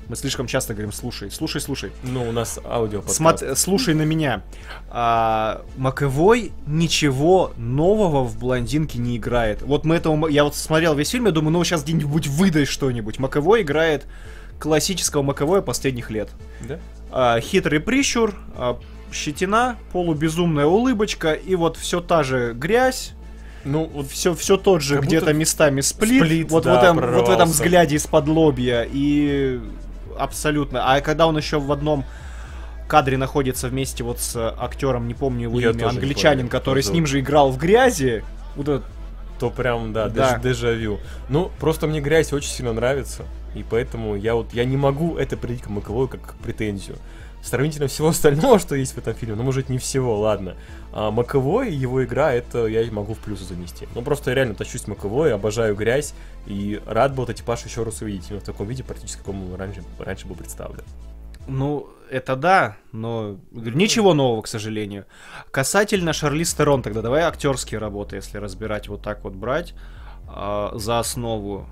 Мы 0.09 0.15
слишком 0.15 0.47
часто 0.47 0.73
говорим 0.73 0.91
слушай, 0.91 1.31
слушай, 1.31 1.61
слушай. 1.61 1.91
Ну, 2.03 2.27
у 2.27 2.31
нас 2.31 2.59
аудио 2.63 3.01
Смот- 3.07 3.55
слушай 3.55 3.93
на 3.93 4.03
меня. 4.03 4.43
А, 4.89 5.63
Маковой 5.77 6.51
ничего 6.67 7.53
нового 7.57 8.23
в 8.23 8.37
блондинке 8.37 8.99
не 8.99 9.17
играет. 9.17 9.61
Вот 9.61 9.85
мы 9.85 9.95
этого. 9.95 10.27
Я 10.27 10.43
вот 10.43 10.55
смотрел 10.55 10.95
весь 10.95 11.09
фильм, 11.09 11.25
я 11.25 11.31
думаю, 11.31 11.53
ну 11.53 11.63
сейчас 11.63 11.83
где-нибудь 11.83 12.27
выдай 12.27 12.65
что-нибудь. 12.65 13.19
Маковой 13.19 13.61
играет 13.61 14.05
классического 14.59 15.21
Маковое 15.21 15.61
последних 15.61 16.09
лет. 16.09 16.29
Да? 16.67 16.79
А, 17.11 17.39
хитрый 17.39 17.79
прищур, 17.79 18.35
а, 18.55 18.79
щетина, 19.11 19.77
полубезумная 19.91 20.65
улыбочка 20.65 21.33
и 21.33 21.55
вот 21.55 21.77
все 21.77 22.01
та 22.01 22.23
же 22.23 22.53
грязь. 22.53 23.13
Ну, 23.65 23.89
вот 23.93 24.09
Все, 24.09 24.35
все 24.35 24.57
тот 24.57 24.81
же, 24.81 24.99
где-то 24.99 25.31
местами 25.31 25.79
сплит, 25.79 26.21
сплит, 26.23 26.51
вот, 26.51 26.65
да, 26.65 26.73
в 26.73 26.83
этом, 26.83 27.13
вот 27.13 27.27
в 27.29 27.31
этом 27.31 27.47
взгляде 27.49 27.95
из-под 27.95 28.27
лобья, 28.27 28.85
и 28.91 29.61
абсолютно. 30.17 30.93
А 30.95 31.01
когда 31.01 31.27
он 31.27 31.37
еще 31.37 31.59
в 31.59 31.71
одном 31.71 32.05
кадре 32.87 33.17
находится 33.17 33.67
вместе 33.69 34.03
вот 34.03 34.19
с 34.19 34.35
актером, 34.57 35.07
не 35.07 35.13
помню 35.13 35.43
его 35.43 35.59
Я 35.59 35.71
имя, 35.71 35.89
англичанин, 35.89 36.47
который 36.47 36.83
с 36.83 36.89
ним 36.91 37.05
же 37.05 37.19
играл 37.19 37.51
в 37.51 37.57
грязи, 37.57 38.23
вот 38.55 38.67
этот 38.67 38.85
то 39.39 39.49
прям, 39.49 39.93
да, 39.93 40.09
Да. 40.09 40.35
деж- 40.37 40.41
дежавю. 40.43 40.99
Ну, 41.27 41.51
просто 41.59 41.87
мне 41.87 42.01
грязь 42.01 42.31
очень 42.33 42.49
сильно 42.51 42.71
нравится, 42.71 43.23
и 43.55 43.65
поэтому 43.67 44.15
я 44.15 44.35
вот, 44.35 44.53
я 44.53 44.63
не 44.63 44.77
могу 44.77 45.17
это 45.17 45.35
определить 45.35 45.63
к 45.63 45.69
Маковою 45.69 46.07
как 46.07 46.35
претензию. 46.35 46.97
Сравнительно 47.43 47.87
всего 47.87 48.07
остального, 48.09 48.57
что 48.57 48.75
есть 48.75 48.93
в 48.93 48.97
этом 48.97 49.13
фильме, 49.13 49.35
ну, 49.35 49.43
может, 49.43 49.69
не 49.69 49.77
всего, 49.77 50.19
ладно. 50.19 50.55
А 50.93 51.11
Маковой, 51.11 51.73
его 51.73 52.03
игра, 52.03 52.33
это 52.33 52.67
я 52.67 52.89
могу 52.91 53.13
в 53.13 53.19
плюсы 53.19 53.43
занести. 53.43 53.87
Ну, 53.93 54.01
просто 54.01 54.31
я 54.31 54.35
реально 54.35 54.55
тащусь 54.55 54.87
Маковой, 54.87 55.33
обожаю 55.33 55.75
грязь, 55.75 56.13
и 56.45 56.81
рад 56.85 57.13
был 57.13 57.25
этот 57.25 57.37
типаж 57.37 57.63
еще 57.65 57.83
раз 57.83 58.01
увидеть. 58.01 58.31
Но 58.31 58.39
в 58.39 58.43
таком 58.43 58.67
виде, 58.67 58.83
практически, 58.83 59.19
каком 59.19 59.51
он 59.51 59.59
раньше, 59.59 59.83
раньше 59.99 60.25
был 60.25 60.35
представлен. 60.35 60.83
Ну, 61.47 61.89
это 62.09 62.35
да, 62.35 62.77
но 62.91 63.37
ничего 63.51 64.13
нового, 64.13 64.41
к 64.43 64.47
сожалению. 64.47 65.05
Касательно 65.51 66.13
Шарли 66.13 66.43
Стерон, 66.43 66.81
тогда 66.81 67.01
давай 67.01 67.23
актерские 67.23 67.79
работы, 67.79 68.17
если 68.17 68.37
разбирать 68.37 68.87
вот 68.87 69.01
так 69.01 69.23
вот 69.23 69.33
брать 69.33 69.73
а, 70.27 70.71
за 70.75 70.99
основу. 70.99 71.67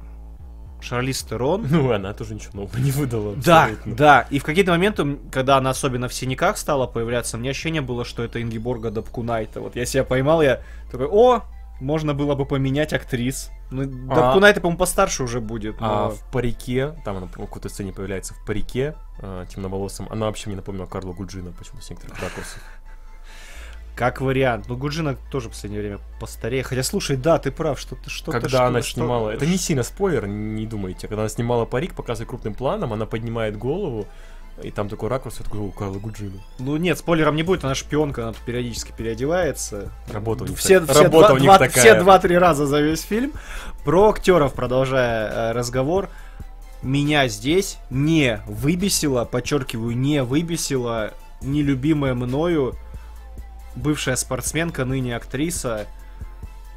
Шарли 0.81 1.11
Стерон. 1.11 1.65
Ну, 1.69 1.91
она 1.91 2.13
тоже 2.13 2.33
ничего 2.35 2.61
нового 2.61 2.77
не 2.77 2.91
выдала. 2.91 3.35
Да, 3.35 3.63
абсолютно. 3.63 3.95
да. 3.95 4.27
И 4.29 4.39
в 4.39 4.43
какие-то 4.43 4.71
моменты, 4.71 5.17
когда 5.31 5.57
она 5.57 5.69
особенно 5.69 6.07
в 6.07 6.13
синяках 6.13 6.57
стала 6.57 6.87
появляться, 6.87 7.37
мне 7.37 7.51
ощущение 7.51 7.81
было, 7.81 8.03
что 8.05 8.23
это 8.23 8.41
Ингеборга 8.41 8.91
Дабкунайта. 8.91 9.61
Вот 9.61 9.75
я 9.75 9.85
себя 9.85 10.03
поймал, 10.03 10.41
я 10.41 10.61
такой, 10.91 11.07
о, 11.07 11.43
можно 11.79 12.13
было 12.13 12.35
бы 12.35 12.45
поменять 12.45 12.93
актрис. 12.93 13.49
Ну, 13.71 13.83
А- 14.11 14.15
Дабкунайта, 14.15 14.61
по-моему, 14.61 14.77
постарше 14.79 15.23
уже 15.23 15.39
будет. 15.39 15.77
А 15.79 16.09
но- 16.09 16.11
в 16.11 16.31
парике, 16.31 16.93
там 17.05 17.17
она 17.17 17.27
по 17.27 17.41
какой-то 17.41 17.69
сцене 17.69 17.91
появляется 17.93 18.33
в 18.33 18.45
парике 18.45 18.95
э, 19.19 19.45
темноволосым, 19.49 20.07
она 20.09 20.25
вообще 20.25 20.49
мне 20.49 20.57
напомнила 20.57 20.85
Карла 20.85 21.13
Гуджина 21.13 21.51
почему-то 21.51 21.85
с 21.85 21.89
некоторых 21.89 22.19
ракурсов. 22.19 22.61
Как 24.01 24.19
вариант. 24.19 24.65
Ну, 24.67 24.75
Гуджина 24.75 25.15
тоже 25.29 25.47
в 25.47 25.51
последнее 25.51 25.79
время 25.83 25.99
постарее. 26.19 26.63
Хотя, 26.63 26.81
слушай, 26.81 27.15
да, 27.17 27.37
ты 27.37 27.51
прав, 27.51 27.79
что 27.79 27.93
ты 27.95 28.09
что-то... 28.09 28.31
Когда 28.31 28.49
что- 28.49 28.65
она 28.65 28.81
что- 28.81 28.93
снимала, 28.99 29.29
это 29.29 29.45
не 29.45 29.57
сильно 29.57 29.83
спойлер, 29.83 30.25
не 30.25 30.65
думайте, 30.65 31.07
когда 31.07 31.21
она 31.21 31.29
снимала 31.29 31.65
парик, 31.65 31.93
показывает 31.93 32.27
крупным 32.27 32.55
планом, 32.55 32.93
она 32.93 33.05
поднимает 33.05 33.57
голову, 33.59 34.07
и 34.63 34.71
там 34.71 34.89
такой 34.89 35.09
ракурс, 35.09 35.37
я 35.37 35.43
такой, 35.45 35.59
о, 35.59 35.69
Карла 35.69 35.99
Гуджина. 35.99 36.41
Ну 36.57 36.77
нет, 36.77 36.97
спойлером 36.97 37.35
не 37.35 37.43
будет, 37.43 37.63
она 37.63 37.75
шпионка, 37.75 38.23
она 38.23 38.33
периодически 38.43 38.91
переодевается. 38.97 39.91
Работа 40.11 40.45
у 40.45 40.47
них 40.47 40.57
все, 40.57 40.79
так- 40.79 40.89
все 40.95 41.03
работа 41.03 41.27
два- 41.27 41.35
у 41.35 41.37
них 41.37 41.45
два- 41.45 41.59
такая. 41.59 41.83
все 41.83 42.01
два-три 42.01 42.37
раза 42.39 42.65
за 42.65 42.81
весь 42.81 43.01
фильм. 43.03 43.33
Про 43.85 44.09
актеров, 44.09 44.55
продолжая 44.55 45.29
э, 45.29 45.51
разговор, 45.51 46.09
меня 46.81 47.27
здесь 47.27 47.77
не 47.91 48.41
выбесило, 48.47 49.25
подчеркиваю, 49.25 49.95
не 49.95 50.23
выбесила 50.23 51.13
нелюбимая 51.43 52.15
мною 52.15 52.73
бывшая 53.75 54.15
спортсменка, 54.15 54.85
ныне 54.85 55.15
актриса 55.15 55.87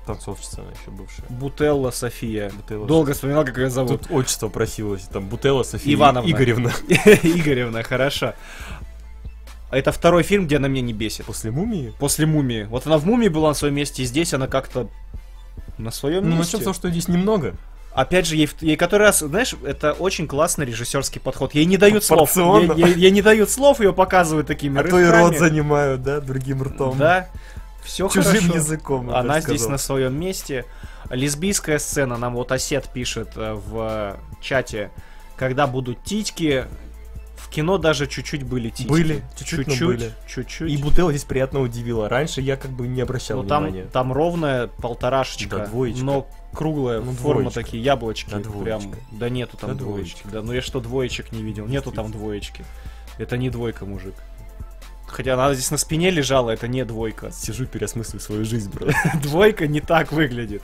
Танцовщица 0.06 0.60
она 0.60 0.70
еще 0.72 0.90
бывшая. 0.90 1.24
Бутелла 1.30 1.90
София. 1.90 2.50
Бутелла 2.50 2.86
Долго 2.86 3.14
вспоминал, 3.14 3.44
как 3.44 3.56
ее 3.56 3.70
зовут. 3.70 4.02
Тут 4.02 4.10
отчество 4.10 4.48
просилось, 4.48 5.04
там 5.04 5.28
Бутелла 5.28 5.62
София 5.62 5.94
Ивановна. 5.94 6.30
Игоревна. 6.30 6.72
Игоревна, 6.88 7.82
хорошо. 7.82 8.34
Это 9.70 9.92
второй 9.92 10.22
фильм, 10.22 10.46
где 10.46 10.58
она 10.58 10.68
меня 10.68 10.82
не 10.82 10.92
бесит. 10.92 11.24
После 11.24 11.50
мумии? 11.50 11.94
После 11.98 12.26
мумии. 12.26 12.64
Вот 12.64 12.86
она 12.86 12.98
в 12.98 13.06
мумии 13.06 13.28
была 13.28 13.48
на 13.48 13.54
своем 13.54 13.74
месте, 13.74 14.02
и 14.02 14.06
здесь 14.06 14.34
она 14.34 14.46
как-то 14.46 14.88
на 15.78 15.90
своем 15.90 16.22
Ну, 16.28 16.36
месте. 16.36 16.38
начнем 16.40 16.60
с 16.60 16.64
того, 16.64 16.74
что 16.74 16.90
здесь 16.90 17.08
немного. 17.08 17.54
Опять 17.94 18.26
же, 18.26 18.34
ей, 18.36 18.50
ей 18.60 18.76
который 18.76 19.02
раз, 19.04 19.20
знаешь, 19.20 19.54
это 19.64 19.92
очень 19.92 20.26
классный 20.26 20.66
режиссерский 20.66 21.20
подход. 21.20 21.54
Ей 21.54 21.64
не 21.64 21.76
дают 21.76 22.02
слов. 22.04 22.36
Ей, 22.36 22.68
ей- 22.76 22.94
ей 22.98 23.10
не 23.12 23.22
дают 23.22 23.50
слов, 23.50 23.78
ее 23.80 23.92
показывают 23.92 24.48
такими 24.48 24.80
А 24.80 24.82
то 24.82 24.98
и 24.98 25.04
рот 25.04 25.38
занимают, 25.38 26.02
да, 26.02 26.20
другим 26.20 26.62
ртом. 26.64 26.98
Да, 26.98 27.28
все 27.84 28.08
Чужим 28.08 28.32
хорошо. 28.32 28.54
языком. 28.56 29.10
Она 29.14 29.40
здесь 29.40 29.60
сказал. 29.60 29.70
на 29.72 29.78
своем 29.78 30.18
месте. 30.18 30.64
Лесбийская 31.10 31.78
сцена, 31.78 32.16
нам 32.16 32.34
вот 32.34 32.50
Осет 32.50 32.88
пишет 32.88 33.28
э, 33.36 33.52
в 33.54 34.16
чате, 34.40 34.90
когда 35.36 35.66
будут 35.66 36.02
титьки, 36.02 36.64
в 37.36 37.48
кино 37.50 37.78
даже 37.78 38.06
чуть-чуть 38.08 38.42
были 38.42 38.70
титьки. 38.70 38.88
Были, 38.90 39.22
чуть-чуть, 39.38 39.66
чуть-чуть, 39.66 39.86
были. 39.86 40.12
чуть-чуть. 40.26 40.70
И 40.70 40.76
Бутелла 40.78 41.12
здесь 41.12 41.24
приятно 41.24 41.60
удивила. 41.60 42.08
Раньше 42.08 42.40
я 42.40 42.56
как 42.56 42.70
бы 42.72 42.88
не 42.88 43.02
обращал 43.02 43.42
Ну 43.42 43.48
там, 43.48 43.64
внимания. 43.66 43.86
там 43.92 44.12
ровная 44.12 44.66
полторашечка, 44.66 45.58
Да, 45.58 45.66
двоечка. 45.66 46.04
но 46.04 46.26
круглая 46.54 47.00
Ну, 47.00 47.12
форма 47.12 47.42
двоечка. 47.42 47.60
такие 47.62 47.82
яблочки, 47.82 48.30
Да, 48.30 48.38
прям, 48.38 48.82
да 49.10 49.28
нету 49.28 49.56
там 49.56 49.70
Да, 49.70 49.76
двоечки, 49.76 50.22
да, 50.24 50.42
ну 50.42 50.52
я 50.52 50.62
что 50.62 50.80
двоечек 50.80 51.32
не 51.32 51.42
видел, 51.42 51.66
нету 51.66 51.92
там 51.92 52.10
двоечки, 52.10 52.64
это 53.18 53.36
не 53.36 53.50
двойка, 53.50 53.84
мужик. 53.86 54.14
Хотя 55.06 55.34
она 55.34 55.54
здесь 55.54 55.70
на 55.70 55.76
спине 55.76 56.10
лежала, 56.10 56.50
это 56.50 56.66
не 56.66 56.84
двойка. 56.84 57.30
Сижу, 57.30 57.66
переосмыслю 57.66 58.18
свою 58.18 58.44
жизнь, 58.44 58.72
брат. 58.72 58.94
Двойка 59.22 59.68
не 59.68 59.80
так 59.80 60.10
выглядит. 60.10 60.62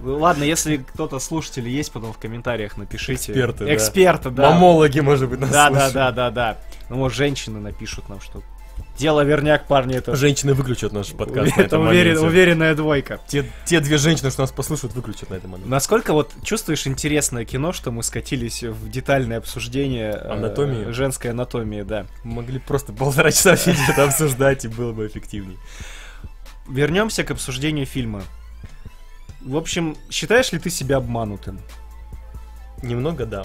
Ну, 0.00 0.18
Ладно, 0.18 0.42
если 0.42 0.78
кто-то 0.78 1.18
слушатели 1.18 1.70
есть, 1.70 1.90
потом 1.90 2.12
в 2.12 2.18
комментариях 2.18 2.76
напишите. 2.76 3.32
Эксперты. 3.32 3.74
Эксперты, 3.74 4.30
да. 4.30 4.50
Мамологи, 4.50 5.00
может 5.00 5.30
быть, 5.30 5.40
нас 5.40 5.50
Да, 5.50 5.70
да, 5.70 5.90
да, 5.90 6.12
да, 6.12 6.30
да. 6.30 6.58
Ну, 6.90 6.96
может, 6.96 7.16
женщины 7.16 7.58
напишут 7.58 8.08
нам, 8.10 8.20
что 8.20 8.42
дело 8.96 9.22
верняк, 9.22 9.66
парни, 9.66 9.96
это, 9.96 10.14
Женщины 10.16 10.54
выключат 10.54 10.92
наш 10.92 11.12
подкаст 11.12 11.56
на 11.56 11.60
это 11.60 11.62
этом 11.62 11.82
уверен- 11.88 12.14
моменте. 12.16 12.26
уверенная 12.26 12.74
двойка. 12.74 13.20
Те, 13.26 13.44
те 13.64 13.80
две 13.80 13.98
женщины, 13.98 14.30
что 14.30 14.42
нас 14.42 14.52
послушают, 14.52 14.94
выключат 14.94 15.30
на 15.30 15.34
этом 15.34 15.50
моменте. 15.50 15.70
Насколько 15.70 16.12
вот 16.12 16.32
чувствуешь 16.42 16.86
интересное 16.86 17.44
кино, 17.44 17.72
что 17.72 17.90
мы 17.90 18.02
скатились 18.02 18.62
в 18.62 18.88
детальное 18.88 19.38
обсуждение 19.38 20.10
э, 20.12 20.32
Анатомии? 20.32 20.90
женской 20.92 21.30
анатомии, 21.30 21.82
да. 21.82 22.06
Могли 22.22 22.58
просто 22.58 22.92
полтора 22.92 23.30
часа 23.32 23.56
сидеть 23.56 23.88
это 23.88 24.04
обсуждать, 24.04 24.64
и 24.64 24.68
было 24.68 24.92
бы 24.92 25.06
эффективнее. 25.06 25.58
Вернемся 26.68 27.24
к 27.24 27.30
обсуждению 27.30 27.86
фильма. 27.86 28.22
В 29.42 29.56
общем, 29.56 29.96
считаешь 30.10 30.52
ли 30.52 30.58
ты 30.58 30.70
себя 30.70 30.96
обманутым? 30.96 31.60
Немного 32.82 33.26
да. 33.26 33.44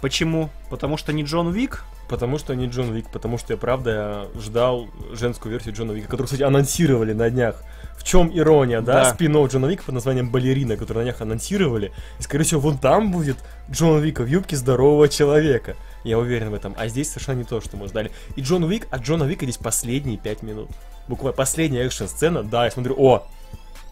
Почему? 0.00 0.50
Потому 0.70 0.96
что 0.96 1.12
не 1.12 1.22
Джон 1.24 1.48
Уик? 1.48 1.84
Потому 2.08 2.38
что 2.38 2.54
не 2.54 2.66
Джон 2.66 2.92
Вик, 2.92 3.08
потому 3.10 3.38
что 3.38 3.54
я 3.54 3.56
правда 3.56 4.28
ждал 4.38 4.88
женскую 5.12 5.52
версию 5.52 5.74
Джона 5.74 5.92
Вика, 5.92 6.06
которую, 6.06 6.26
кстати, 6.26 6.42
анонсировали 6.42 7.12
на 7.12 7.30
днях. 7.30 7.62
В 7.96 8.04
чем 8.04 8.30
ирония, 8.36 8.82
да? 8.82 9.04
Да. 9.04 9.14
спин 9.14 9.34
Джона 9.46 9.66
Вика 9.66 9.84
под 9.84 9.94
названием 9.94 10.30
Балерина, 10.30 10.76
который 10.76 10.98
на 10.98 11.04
днях 11.04 11.20
анонсировали. 11.22 11.92
И, 12.18 12.22
скорее 12.22 12.44
всего, 12.44 12.60
вон 12.60 12.76
там 12.76 13.10
будет 13.10 13.38
Джон 13.70 14.02
Вика 14.02 14.22
в 14.22 14.26
юбке 14.26 14.56
здорового 14.56 15.08
человека. 15.08 15.76
Я 16.04 16.18
уверен 16.18 16.50
в 16.50 16.54
этом. 16.54 16.74
А 16.76 16.88
здесь 16.88 17.08
совершенно 17.08 17.38
не 17.38 17.44
то, 17.44 17.60
что 17.62 17.78
мы 17.78 17.88
ждали. 17.88 18.10
И 18.36 18.42
Джон 18.42 18.64
Уик, 18.64 18.86
от 18.90 19.02
Джона 19.02 19.24
Вика 19.24 19.46
здесь 19.46 19.56
последние 19.56 20.18
пять 20.18 20.42
минут. 20.42 20.68
Буквально 21.08 21.34
последняя 21.34 21.84
экшн-сцена. 21.84 22.42
Да, 22.42 22.66
я 22.66 22.70
смотрю, 22.70 22.94
о, 22.98 23.26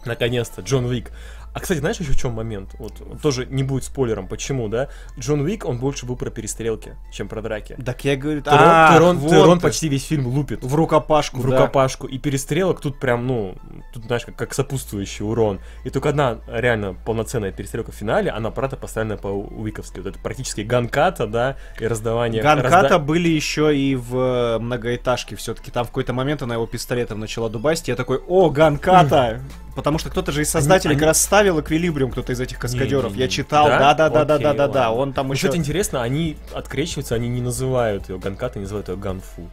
наконец-то, 0.05 0.61
Джон 0.61 0.85
Уик. 0.85 1.11
А, 1.53 1.59
кстати, 1.59 1.79
знаешь 1.79 1.99
еще 1.99 2.13
в 2.13 2.17
чем 2.17 2.33
момент? 2.33 2.71
Вот 2.79 2.93
тоже 3.21 3.45
не 3.45 3.63
будет 3.63 3.83
спойлером. 3.83 4.27
Почему, 4.27 4.67
да? 4.69 4.89
Джон 5.19 5.41
Уик, 5.41 5.65
он 5.65 5.77
больше 5.77 6.07
был 6.07 6.15
про 6.15 6.31
перестрелки, 6.31 6.95
чем 7.11 7.27
про 7.27 7.41
драки. 7.43 7.77
Так 7.85 8.03
я 8.05 8.15
говорю, 8.15 8.41
Терон, 8.41 8.59
а, 8.59 8.97
Терон- 8.97 9.15
вот 9.17 9.29
Терон 9.29 9.59
почти 9.59 9.87
весь 9.87 10.05
фильм 10.05 10.25
лупит. 10.25 10.63
в 10.63 10.73
рукопашку, 10.73 11.37
в 11.37 11.47
да. 11.47 11.57
рукопашку. 11.57 12.07
И 12.07 12.17
перестрелок 12.17 12.81
тут 12.81 12.99
прям, 12.99 13.27
ну, 13.27 13.55
тут, 13.93 14.05
знаешь, 14.05 14.25
как, 14.25 14.35
как 14.35 14.53
сопутствующий 14.55 15.23
урон. 15.23 15.59
И 15.83 15.91
только 15.91 16.09
одна 16.09 16.39
реально 16.47 16.95
полноценная 17.05 17.51
перестрелка 17.51 17.91
в 17.91 17.95
финале, 17.95 18.31
она, 18.31 18.49
правда, 18.49 18.75
поставлена 18.75 19.17
по 19.17 19.27
Уиковски. 19.27 19.99
Вот 19.99 20.07
это 20.07 20.19
практически 20.19 20.61
ганката, 20.61 21.27
да, 21.27 21.57
и 21.79 21.85
раздавание... 21.85 22.41
Ганката 22.41 22.95
разда- 22.95 22.99
были 22.99 23.29
еще 23.29 23.77
и 23.77 23.95
в 23.95 24.15
э, 24.17 24.59
многоэтажке 24.59 25.35
все-таки. 25.35 25.69
Там 25.69 25.85
в 25.85 25.89
какой-то 25.89 26.13
момент 26.13 26.41
она 26.41 26.55
его 26.55 26.65
пистолетом 26.65 27.19
начала 27.19 27.47
дубасить. 27.47 27.89
Я 27.89 27.95
такой, 27.95 28.17
о, 28.27 28.49
Ганката! 28.49 29.39
Потому 29.75 29.97
что 29.97 30.09
кто-то 30.09 30.31
же 30.31 30.41
из 30.43 30.49
создателей 30.51 30.91
они- 30.91 30.99
как 30.99 31.07
раз 31.07 31.21
ставил 31.21 31.59
эквилибриум, 31.59 32.11
кто-то 32.11 32.31
из 32.31 32.39
этих 32.39 32.59
каскадеров. 32.59 33.05
Не-не-не. 33.11 33.21
Я 33.23 33.27
читал, 33.27 33.65
Да? 33.67 33.79
да-да-да-да-да-да. 33.79 34.35
Окей, 34.35 34.73
да 34.73 34.89
ладно. 34.89 35.01
Он 35.01 35.13
там 35.13 35.27
Ну, 35.27 35.33
еще... 35.33 35.47
Кстати, 35.47 35.59
интересно, 35.59 36.03
они 36.03 36.37
открещиваются, 36.53 37.15
они 37.15 37.27
не 37.27 37.41
называют 37.41 38.07
ее 38.09 38.19
ганкатой, 38.19 38.61
называют 38.61 38.89
ее 38.89 38.97
ганфу. 38.97 39.49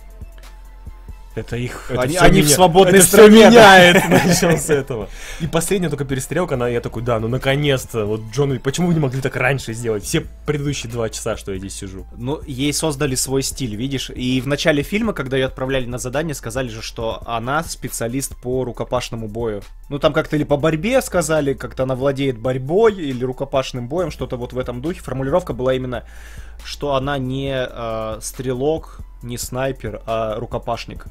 Это 1.37 1.57
их... 1.57 1.91
Это 1.91 2.03
они 2.03 2.17
всё 2.17 2.25
они 2.25 2.43
в 2.43 2.45
меня- 2.47 2.55
свободной 2.55 2.99
это 2.99 3.07
стране. 3.07 3.47
меняет, 3.47 4.09
начнем 4.09 4.59
с 4.59 4.69
этого. 4.71 5.09
И 5.41 5.47
последняя 5.47 5.89
только 5.89 6.05
перестрелка, 6.05 6.55
она, 6.57 6.69
я 6.69 6.81
такой, 6.81 7.03
да, 7.03 7.21
ну 7.21 7.29
наконец-то, 7.29 8.05
вот 8.05 8.21
Джон 8.33 8.59
почему 8.59 8.89
вы 8.89 8.95
не 8.95 9.01
могли 9.01 9.21
так 9.21 9.37
раньше 9.37 9.73
сделать? 9.73 10.03
Все 10.03 10.23
предыдущие 10.45 10.91
два 10.91 11.09
часа, 11.09 11.37
что 11.37 11.53
я 11.53 11.59
здесь 11.59 11.75
сижу. 11.75 12.05
Ну, 12.17 12.41
ей 12.47 12.73
создали 12.73 13.15
свой 13.15 13.43
стиль, 13.43 13.77
видишь? 13.77 14.11
И 14.11 14.41
в 14.41 14.49
начале 14.49 14.83
фильма, 14.83 15.13
когда 15.13 15.37
ее 15.37 15.47
отправляли 15.47 15.87
на 15.87 15.99
задание, 15.99 16.35
сказали 16.35 16.69
же, 16.69 16.83
что 16.83 17.23
она 17.27 17.63
специалист 17.63 18.35
по 18.35 18.65
рукопашному 18.65 19.29
бою. 19.29 19.63
Ну, 19.89 20.01
там 20.01 20.13
как-то 20.13 20.35
или 20.35 20.45
по 20.45 20.57
борьбе 20.57 21.01
сказали, 21.01 21.55
как-то 21.55 21.85
она 21.85 21.95
владеет 21.95 22.39
борьбой 22.39 22.95
или 22.95 23.25
рукопашным 23.25 23.89
боем, 23.89 24.11
что-то 24.11 24.37
вот 24.37 24.53
в 24.53 24.59
этом 24.59 24.83
духе. 24.83 25.01
Формулировка 25.01 25.53
была 25.53 25.75
именно, 25.75 26.03
что 26.65 26.95
она 26.97 27.19
не 27.19 27.53
э, 27.55 28.19
стрелок, 28.21 28.99
не 29.23 29.39
снайпер, 29.39 30.03
а 30.07 30.37
рукопашник. 30.39 31.07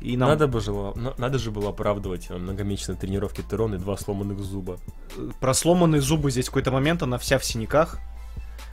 И 0.00 0.16
нам 0.16 0.30
Надо, 0.30 0.48
бы 0.48 0.58
жило- 0.58 0.94
на- 0.98 1.14
надо 1.18 1.38
же 1.38 1.50
было 1.50 1.70
оправдывать 1.70 2.26
э, 2.28 2.36
многомесячные 2.36 2.96
тренировки 2.96 3.42
Терон 3.48 3.74
и 3.74 3.78
два 3.78 3.96
сломанных 3.96 4.38
зуба. 4.40 4.78
про 5.40 5.54
сломанные 5.54 6.00
зубы 6.02 6.30
здесь 6.30 6.46
в 6.46 6.48
какой-то 6.48 6.72
момент, 6.72 7.02
она 7.02 7.16
вся 7.18 7.38
в 7.38 7.44
синяках. 7.44 7.98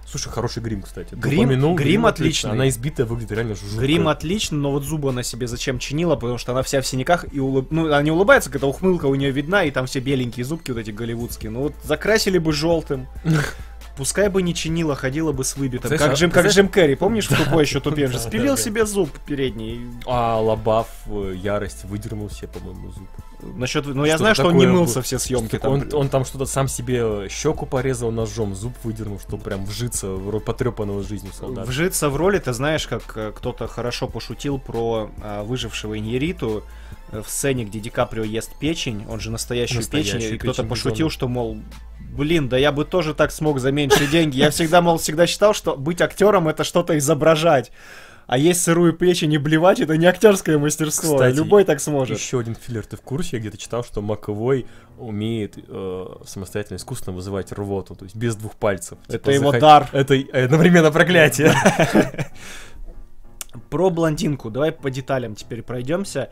Слушай, 0.06 0.30
хороший 0.30 0.62
грим, 0.62 0.82
кстати. 0.82 1.14
Грим- 1.14 1.46
упомянул, 1.46 1.76
грим 1.76 2.06
отличный. 2.06 2.52
Она 2.52 2.68
избитая 2.68 3.06
выглядит 3.08 3.32
реально 3.32 3.56
жутко. 3.56 3.80
Грим 3.80 4.10
отлично, 4.10 4.58
но 4.58 4.72
вот 4.72 4.84
зубы 4.84 5.10
она 5.10 5.24
себе 5.24 5.48
зачем 5.48 5.80
чинила, 5.80 6.16
потому 6.18 6.38
что 6.38 6.52
она 6.52 6.64
вся 6.64 6.82
в 6.82 6.88
синяках 6.88 7.26
и 7.34 7.40
улыб... 7.40 7.68
Ну, 7.70 7.86
она 7.86 8.02
не 8.02 8.12
улыбается, 8.12 8.50
когда 8.52 8.68
ухмылка 8.68 9.06
у 9.06 9.16
нее 9.16 9.32
видна, 9.32 9.64
и 9.64 9.72
там 9.72 9.86
все 9.86 10.00
беленькие 10.02 10.44
зубки 10.44 10.72
вот 10.72 10.80
эти 10.80 10.92
голливудские. 10.92 11.52
Ну 11.52 11.62
вот 11.62 11.74
закрасили 11.84 12.40
бы 12.40 12.52
желтым. 12.52 13.08
Пускай 14.02 14.30
бы 14.30 14.42
не 14.42 14.56
чинила, 14.56 14.96
ходила 14.96 15.32
бы 15.32 15.44
с 15.44 15.56
выбитым. 15.56 15.90
Знаешь, 15.90 16.02
как 16.02 16.14
а- 16.14 16.16
Джим, 16.16 16.32
как 16.32 16.42
знаешь- 16.42 16.56
Джим 16.56 16.70
Керри, 16.70 16.96
помнишь, 16.96 17.30
в 17.30 17.38
тупой 17.38 17.66
еще 17.66 17.80
тупее 17.80 18.08
же 18.08 18.14
Да, 18.14 18.20
спилил 18.20 18.46
да, 18.46 18.56
да. 18.56 18.62
себе 18.64 18.88
зуб 18.88 19.12
передний. 19.28 19.80
А 20.08 20.40
Лобав 20.40 20.88
э, 21.06 21.36
ярость 21.36 21.86
выдернул 21.86 22.32
себе, 22.32 22.48
по-моему, 22.48 22.90
зуб. 22.94 23.08
Насчет, 23.56 23.86
ну 23.86 24.04
я 24.04 24.18
знаю, 24.18 24.34
что 24.34 24.48
он 24.48 24.58
не 24.58 24.66
мылся 24.66 25.04
все 25.04 25.20
съемки. 25.20 25.58
Что 25.58 25.70
Он, 25.70 25.88
он 25.94 26.10
там 26.10 26.26
что-то 26.26 26.48
сам 26.48 26.68
себе 26.68 27.30
щеку 27.30 27.68
порезал 27.68 28.10
ножом, 28.10 28.56
зуб 28.56 28.74
выдернул, 28.84 29.20
чтобы 29.20 29.44
прям 29.44 29.66
вжиться 29.66 30.08
в 30.08 30.32
роль 30.32 30.42
потрепанного 30.42 31.04
жизнью 31.04 31.32
солдата. 31.38 31.70
Вжиться 31.70 32.10
в 32.10 32.16
роли, 32.16 32.40
ты 32.40 32.54
знаешь, 32.54 32.88
как 32.88 33.04
э, 33.16 33.32
кто-то 33.38 33.68
хорошо 33.68 34.08
пошутил 34.08 34.58
про 34.58 35.12
а, 35.22 35.44
выжившего 35.44 35.96
Иньериту 35.96 36.64
э, 37.12 37.22
в 37.22 37.30
сцене, 37.30 37.66
где 37.66 37.80
Ди 37.80 37.92
Каприо 37.92 38.24
ест 38.24 38.50
печень, 38.60 39.06
он 39.08 39.20
же 39.20 39.30
настоящую, 39.30 39.82
Настоящую 39.82 40.22
печень, 40.22 40.36
и 40.36 40.38
кто-то 40.40 40.64
печень 40.64 40.70
пошутил, 40.70 41.10
что, 41.12 41.28
мол, 41.28 41.60
блин, 42.16 42.50
да 42.50 42.58
я 42.58 42.72
бы 42.72 42.86
тоже 42.86 43.14
так 43.14 43.32
смог 43.32 43.60
за 43.60 43.72
меньшие 43.72 44.08
деньги. 44.08 44.38
Я 44.38 44.50
всегда, 44.50 44.82
мол, 44.82 44.98
всегда 44.98 45.28
считал, 45.28 45.54
что 45.54 45.76
быть 45.76 46.02
актером 46.02 46.48
это 46.48 46.64
что-то 46.64 46.98
изображать. 46.98 47.72
А 48.28 48.38
есть 48.38 48.64
сырую 48.64 48.94
печень 48.94 49.34
и 49.34 49.38
блевать, 49.38 49.82
это 49.82 49.98
не 49.98 50.06
актерское 50.06 50.58
мастерство. 50.58 51.16
Кстати, 51.16 51.36
Любой 51.36 51.66
так 51.66 51.82
сможет. 51.82 52.18
Еще 52.18 52.40
один 52.40 52.56
филлер, 52.56 52.86
ты 52.86 52.96
в 52.96 53.02
курсе? 53.02 53.36
Я 53.38 53.40
где-то 53.42 53.58
читал, 53.58 53.84
что 53.84 54.02
Маковой 54.02 54.68
умеет 54.98 55.58
э, 55.58 56.06
самостоятельно, 56.26 56.78
искусственно 56.78 57.16
вызывать 57.16 57.52
рвоту, 57.52 57.96
то 57.96 58.06
есть 58.06 58.16
без 58.16 58.36
двух 58.38 58.56
пальцев. 58.56 58.98
Это 59.08 59.18
Типа, 59.18 59.30
его 59.32 59.52
захот- 59.52 59.60
дар. 59.60 59.90
Это 59.92 60.16
одновременно 60.32 60.92
проклятие. 60.92 61.54
Про 63.70 63.90
блондинку. 63.90 64.50
Давай 64.50 64.72
по 64.72 64.90
деталям 64.90 65.36
теперь 65.36 65.62
пройдемся. 65.62 66.30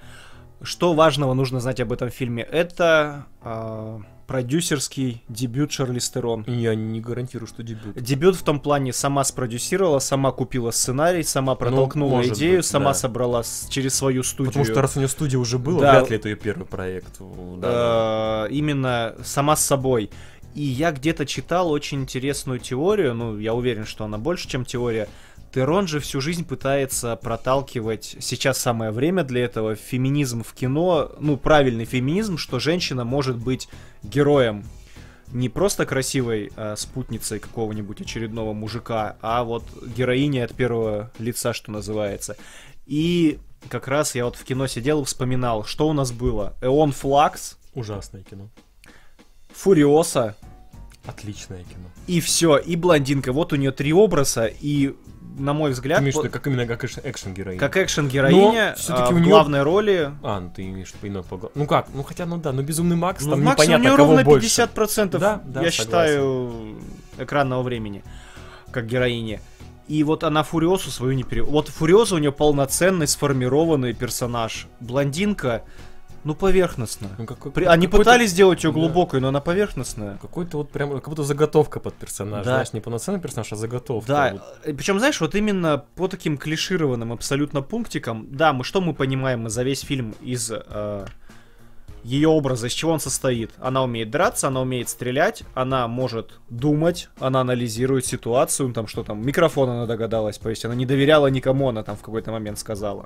Что 0.62 0.94
важного 0.94 1.34
нужно 1.34 1.60
знать 1.60 1.82
об 1.82 1.92
этом 1.92 2.10
фильме? 2.10 2.44
Это 2.44 3.26
а, 3.42 4.00
продюсерский 4.30 5.24
дебют 5.28 5.72
Шарли 5.72 5.98
Стерон. 5.98 6.46
Я 6.48 6.76
не 6.76 7.02
гарантирую, 7.02 7.48
что 7.48 7.64
дебют. 7.64 8.00
Дебют 8.00 8.36
в 8.36 8.44
том 8.44 8.60
плане 8.60 8.94
сама 8.94 9.24
спродюсировала, 9.24 9.98
сама 9.98 10.32
купила 10.32 10.70
сценарий, 10.70 11.24
сама 11.24 11.56
протолкнула 11.56 12.18
Ну, 12.18 12.24
идею, 12.28 12.58
быть, 12.58 12.66
сама 12.68 12.92
да. 12.92 12.94
собрала 12.94 13.42
с- 13.42 13.68
через 13.72 13.96
свою 13.96 14.22
студию. 14.22 14.52
Потому 14.54 14.66
что 14.66 14.82
раз 14.84 14.96
у 14.96 15.00
нее 15.00 15.08
студия 15.10 15.40
уже 15.40 15.58
была, 15.58 15.82
Да. 15.82 15.92
вряд 15.94 16.10
ли 16.12 16.16
это 16.18 16.30
ее 16.30 16.36
первый 16.36 16.68
проект. 16.68 17.20
Да, 17.58 18.46
э, 18.48 18.52
именно 18.52 19.16
сама 19.24 19.56
с 19.56 19.66
собой. 19.66 20.12
И 20.54 20.62
я 20.62 20.92
где-то 20.92 21.26
читал 21.26 21.72
очень 21.72 22.02
интересную 22.02 22.60
теорию, 22.60 23.16
ну, 23.16 23.38
я 23.40 23.56
уверен, 23.56 23.86
что 23.88 24.06
она 24.06 24.20
больше, 24.20 24.48
чем 24.48 24.64
теория. 24.64 25.08
Терон 25.54 25.88
же 25.88 26.00
всю 26.00 26.22
жизнь 26.22 26.46
пытается 26.46 27.16
проталкивать, 27.16 28.18
сейчас 28.20 28.60
самое 28.60 28.92
время 28.92 29.24
для 29.24 29.44
этого, 29.44 29.76
феминизм 29.76 30.44
в 30.44 30.54
кино, 30.54 31.12
ну, 31.20 31.38
правильный 31.38 31.86
феминизм, 31.86 32.38
что 32.38 32.60
женщина 32.60 33.04
может 33.04 33.38
быть 33.38 33.68
героем. 34.04 34.64
Не 35.32 35.50
просто 35.50 35.86
красивой 35.86 36.52
э, 36.56 36.76
спутницей 36.76 37.40
какого-нибудь 37.40 38.02
очередного 38.02 38.54
мужика, 38.54 39.16
а 39.22 39.44
вот 39.44 39.64
героиней 39.96 40.44
от 40.44 40.54
первого 40.54 41.12
лица, 41.20 41.54
что 41.54 41.72
называется. 41.72 42.36
И 42.86 43.40
как 43.70 43.88
раз 43.88 44.16
я 44.16 44.26
вот 44.26 44.36
в 44.36 44.44
кино 44.44 44.68
сидел 44.68 45.02
и 45.02 45.06
вспоминал, 45.06 45.66
что 45.66 45.88
у 45.88 45.94
нас 45.94 46.12
было. 46.12 46.56
Эон 46.62 46.92
Флакс, 46.92 47.58
Ужасное 47.76 48.24
кино. 48.24 48.50
Фуриоса, 49.54 50.36
Отличное 51.06 51.64
кино. 51.64 51.90
и 52.08 52.20
все, 52.20 52.58
и 52.58 52.76
блондинка. 52.76 53.32
Вот 53.32 53.54
у 53.54 53.56
нее 53.56 53.72
три 53.72 53.94
образа, 53.94 54.46
и, 54.46 54.96
на 55.38 55.54
мой 55.54 55.70
Ты 55.72 55.74
взгляд, 55.76 56.02
имеешь 56.02 56.14
в 56.14 56.18
вот 56.18 56.26
виду, 56.26 56.34
как 56.34 56.48
именно 56.48 56.66
как 56.66 56.84
экшен- 56.84 57.02
экшен-героиня? 57.04 57.60
как 57.60 57.78
экшен-героиня, 57.78 58.76
Но 58.90 58.96
а, 58.96 59.10
у 59.10 59.14
в 59.14 59.20
неё- 59.20 59.30
главной 59.30 59.64
роли... 59.64 60.12
А, 60.24 60.40
ну 60.40 60.52
ты 60.56 60.64
имеешь 60.64 60.92
виду 61.02 61.24
по 61.24 61.52
Ну 61.56 61.66
как? 61.66 61.88
Ну 61.94 62.04
хотя, 62.04 62.26
ну 62.26 62.38
да, 62.38 62.52
ну 62.52 62.62
Безумный 62.64 62.96
Макс, 62.96 63.24
Ну, 63.24 63.32
там 63.32 63.44
Макс, 63.44 63.60
у 63.60 63.64
непонятно, 63.64 63.84
нее 63.88 63.96
кого 63.98 64.08
ровно 64.10 64.24
больше. 64.24 64.48
50%, 64.48 65.20
Да, 65.20 65.42
да, 65.46 65.62
я 65.62 65.72
согласен. 65.72 65.72
считаю, 65.72 66.76
экранного 67.18 67.64
времени, 67.64 68.04
как 68.72 68.88
героини. 68.88 69.40
И 69.88 70.04
вот 70.04 70.24
она 70.24 70.44
Фуриосу 70.44 70.92
свою 70.92 71.14
не 71.14 71.24
пере... 71.24 71.42
Вот 71.42 71.68
Фуриоза 71.70 72.16
у 72.16 72.18
нее 72.20 72.32
полноценный, 72.32 73.08
сформированный 73.08 73.94
персонаж. 73.94 74.68
Блондинка, 74.80 75.64
ну, 76.24 76.36
поверхностно. 76.36 77.10
Ну, 77.18 77.26
какой- 77.26 77.52
При- 77.52 77.66
Они 77.66 77.88
пытались 77.88 78.32
сделать 78.32 78.64
ее 78.64 78.72
да. 78.72 78.80
глубокой, 78.80 79.20
но 79.22 79.30
она 79.30 79.42
поверхностная. 79.42 80.18
Какой-то 80.18 80.58
вот 80.58 80.70
прям, 80.70 80.92
как 80.92 81.10
будто 81.10 81.24
заготовка 81.24 81.80
под 81.80 81.94
персонажа. 81.96 82.44
Да. 82.46 82.52
Знаешь, 82.56 82.74
не 82.74 82.82
полноценный 82.82 83.20
персонаж, 83.20 83.52
а 83.54 83.56
заготовка. 83.56 84.08
Да, 84.08 84.32
Вот. 84.34 84.76
причем, 84.78 85.00
знаешь, 85.00 85.20
вот 85.22 85.36
именно 85.36 85.84
по 85.96 86.08
таким 86.08 86.38
клишированным 86.38 87.12
абсолютно 87.12 87.62
пунктикам, 87.62 88.28
да, 88.32 88.54
мы 88.54 88.64
что 88.64 88.82
мы 88.82 88.94
понимаем 88.94 89.42
мы 89.42 89.50
за 89.50 89.64
весь 89.64 89.82
фильм 89.82 90.16
из 90.22 90.52
ее 92.04 92.30
образа, 92.30 92.68
из 92.68 92.74
чего 92.74 92.92
он 92.94 93.00
состоит? 93.00 93.52
Она 93.60 93.84
умеет 93.84 94.10
драться, 94.10 94.48
она 94.48 94.62
умеет 94.62 94.90
стрелять, 94.90 95.44
она 95.54 95.88
может 95.88 96.40
думать, 96.50 97.10
она 97.20 97.42
анализирует 97.42 98.06
ситуацию, 98.06 98.68
ну, 98.70 98.74
там 98.74 98.88
что 98.88 99.04
там, 99.04 99.26
микрофон 99.26 99.70
она 99.70 99.86
догадалась, 99.86 100.38
то 100.38 100.50
есть 100.50 100.64
она 100.66 100.76
не 100.76 100.86
доверяла 100.86 101.28
никому, 101.28 101.70
она 101.70 101.84
там 101.84 101.98
в 101.98 102.02
какой-то 102.02 102.32
момент 102.32 102.58
сказала. 102.58 103.06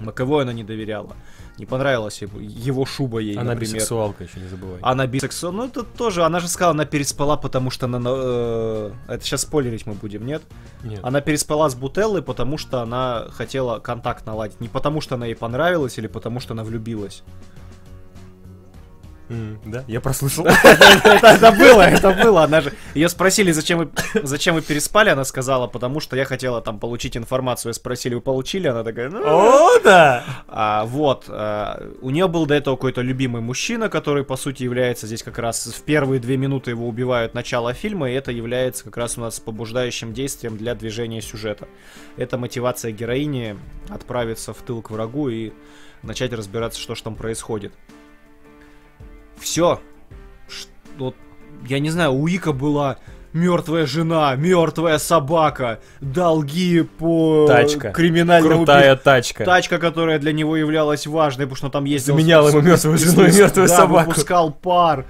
Маковой 0.00 0.42
она 0.42 0.52
не 0.52 0.64
доверяла. 0.64 1.16
Не 1.58 1.64
понравилась 1.64 2.20
его, 2.20 2.38
его 2.38 2.84
шуба 2.84 3.18
ей, 3.18 3.34
Она 3.36 3.52
например. 3.54 3.74
бисексуалка, 3.76 4.24
еще 4.24 4.40
не 4.40 4.48
забывай. 4.48 4.78
Она 4.82 5.06
бисексуал. 5.06 5.52
Ну, 5.54 5.64
это 5.64 5.82
тоже, 5.84 6.24
она 6.24 6.40
же 6.40 6.48
сказала, 6.48 6.72
она 6.74 6.84
переспала, 6.84 7.36
потому 7.38 7.70
что 7.70 7.86
она... 7.86 7.98
э, 8.04 8.90
Это 9.08 9.24
сейчас 9.24 9.42
спойлерить 9.42 9.86
мы 9.86 9.94
будем, 9.94 10.26
нет? 10.26 10.42
Нет. 10.84 11.00
Она 11.02 11.20
переспала 11.22 11.68
с 11.70 11.74
Бутеллой, 11.74 12.20
потому 12.22 12.58
что 12.58 12.82
она 12.82 13.28
хотела 13.32 13.78
контакт 13.78 14.26
наладить. 14.26 14.60
Не 14.60 14.68
потому 14.68 15.00
что 15.00 15.14
она 15.14 15.26
ей 15.26 15.34
понравилась 15.34 15.96
или 15.98 16.08
потому 16.08 16.40
что 16.40 16.52
она 16.52 16.62
влюбилась. 16.62 17.22
Да, 19.28 19.84
я 19.88 20.00
прослушал. 20.00 20.46
Это 20.46 21.52
было, 21.52 21.82
это 21.82 22.12
было. 22.12 22.44
Она 22.44 22.60
же... 22.60 22.72
Ее 22.94 23.08
спросили, 23.08 23.50
зачем 23.50 23.78
вы, 23.78 23.90
зачем 24.22 24.54
вы 24.54 24.62
переспали, 24.62 25.10
она 25.10 25.24
сказала, 25.24 25.66
потому 25.66 26.00
что 26.00 26.16
я 26.16 26.24
хотела 26.24 26.60
там 26.60 26.78
получить 26.78 27.16
информацию. 27.16 27.74
Спросили, 27.74 28.14
вы 28.14 28.20
получили? 28.20 28.68
Она 28.68 28.84
такая, 28.84 29.10
ну... 29.10 29.22
О, 29.24 29.80
да! 29.82 30.24
А, 30.46 30.84
вот, 30.84 31.24
а, 31.28 31.90
у 32.00 32.10
нее 32.10 32.28
был 32.28 32.46
до 32.46 32.54
этого 32.54 32.76
какой-то 32.76 33.00
любимый 33.00 33.42
мужчина, 33.42 33.88
который, 33.88 34.24
по 34.24 34.36
сути, 34.36 34.62
является 34.62 35.06
здесь 35.06 35.22
как 35.22 35.38
раз 35.38 35.66
в 35.66 35.82
первые 35.82 36.20
две 36.20 36.36
минуты 36.36 36.70
его 36.70 36.86
убивают 36.86 37.34
начало 37.34 37.72
фильма, 37.74 38.10
и 38.10 38.14
это 38.14 38.30
является 38.30 38.84
как 38.84 38.96
раз 38.96 39.18
у 39.18 39.20
нас 39.22 39.40
побуждающим 39.40 40.12
действием 40.12 40.56
для 40.56 40.74
движения 40.74 41.20
сюжета. 41.20 41.66
Это 42.16 42.38
мотивация 42.38 42.92
героини 42.92 43.56
отправиться 43.88 44.52
в 44.52 44.58
тыл 44.62 44.82
к 44.82 44.90
врагу 44.90 45.28
и 45.28 45.52
начать 46.02 46.32
разбираться, 46.32 46.80
что 46.80 46.94
ж 46.94 47.00
там 47.00 47.16
происходит. 47.16 47.72
Все. 49.38 49.80
вот, 50.98 51.14
я 51.68 51.78
не 51.78 51.90
знаю, 51.90 52.12
у 52.12 52.26
Ика 52.26 52.52
была 52.52 52.98
мертвая 53.32 53.86
жена, 53.86 54.34
мертвая 54.34 54.98
собака, 54.98 55.80
долги 56.00 56.82
по 56.82 57.46
Тачка. 57.46 57.90
криминальному 57.90 58.58
Крутая 58.64 58.94
бис- 58.94 59.02
тачка. 59.02 59.44
Тачка, 59.44 59.78
которая 59.78 60.18
для 60.18 60.32
него 60.32 60.56
являлась 60.56 61.06
важной, 61.06 61.44
потому 61.46 61.56
что 61.56 61.68
там 61.68 61.84
ездил... 61.84 62.14
Заменяла 62.14 62.50
с- 62.50 62.54
ему 62.54 62.62
мертвую 62.62 62.98
жену 62.98 63.26
и 63.26 63.32
мертвую 63.32 63.68
да, 63.68 63.76
собаку. 63.76 64.10
выпускал 64.10 64.50
пар, 64.52 65.04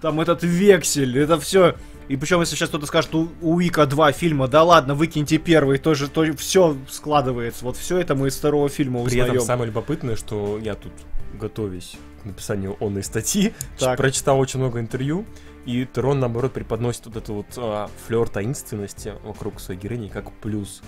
там 0.00 0.20
этот 0.20 0.42
вексель, 0.42 1.18
это 1.18 1.38
все... 1.38 1.76
И 2.08 2.16
причем, 2.16 2.40
если 2.40 2.56
сейчас 2.56 2.70
кто-то 2.70 2.86
скажет, 2.86 3.14
у, 3.14 3.28
у 3.42 3.60
Ика 3.60 3.84
два 3.84 4.12
фильма, 4.12 4.48
да 4.48 4.62
ладно, 4.62 4.94
выкиньте 4.94 5.36
первый, 5.36 5.76
тоже, 5.78 6.08
то 6.08 6.24
все 6.36 6.74
складывается. 6.88 7.66
Вот 7.66 7.76
все 7.76 7.98
это 7.98 8.14
мы 8.14 8.28
из 8.28 8.36
второго 8.36 8.70
фильма 8.70 9.00
При 9.04 9.08
узнаем. 9.20 9.34
этом 9.34 9.46
самое 9.46 9.66
любопытное, 9.66 10.16
что 10.16 10.58
я 10.58 10.74
тут, 10.74 10.92
готовясь 11.38 11.96
к 12.18 12.24
написанию 12.24 12.76
онной 12.80 13.02
статьи, 13.02 13.54
Так. 13.78 13.96
прочитал 13.96 14.38
очень 14.38 14.60
много 14.60 14.80
интервью, 14.80 15.24
и 15.64 15.86
Терон, 15.86 16.20
наоборот, 16.20 16.52
преподносит 16.52 17.06
вот 17.06 17.16
эту 17.16 17.34
вот 17.34 17.46
а, 17.56 17.90
флер 18.06 18.28
таинственности 18.28 19.14
вокруг 19.22 19.60
своей 19.60 19.78
героини 19.78 20.08
как 20.08 20.32
плюс. 20.40 20.82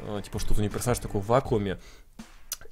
А, 0.00 0.22
типа, 0.22 0.38
что 0.38 0.54
у 0.54 0.58
нее 0.58 0.70
персонаж 0.70 0.98
такой 0.98 1.20
в 1.20 1.26
вакууме, 1.26 1.78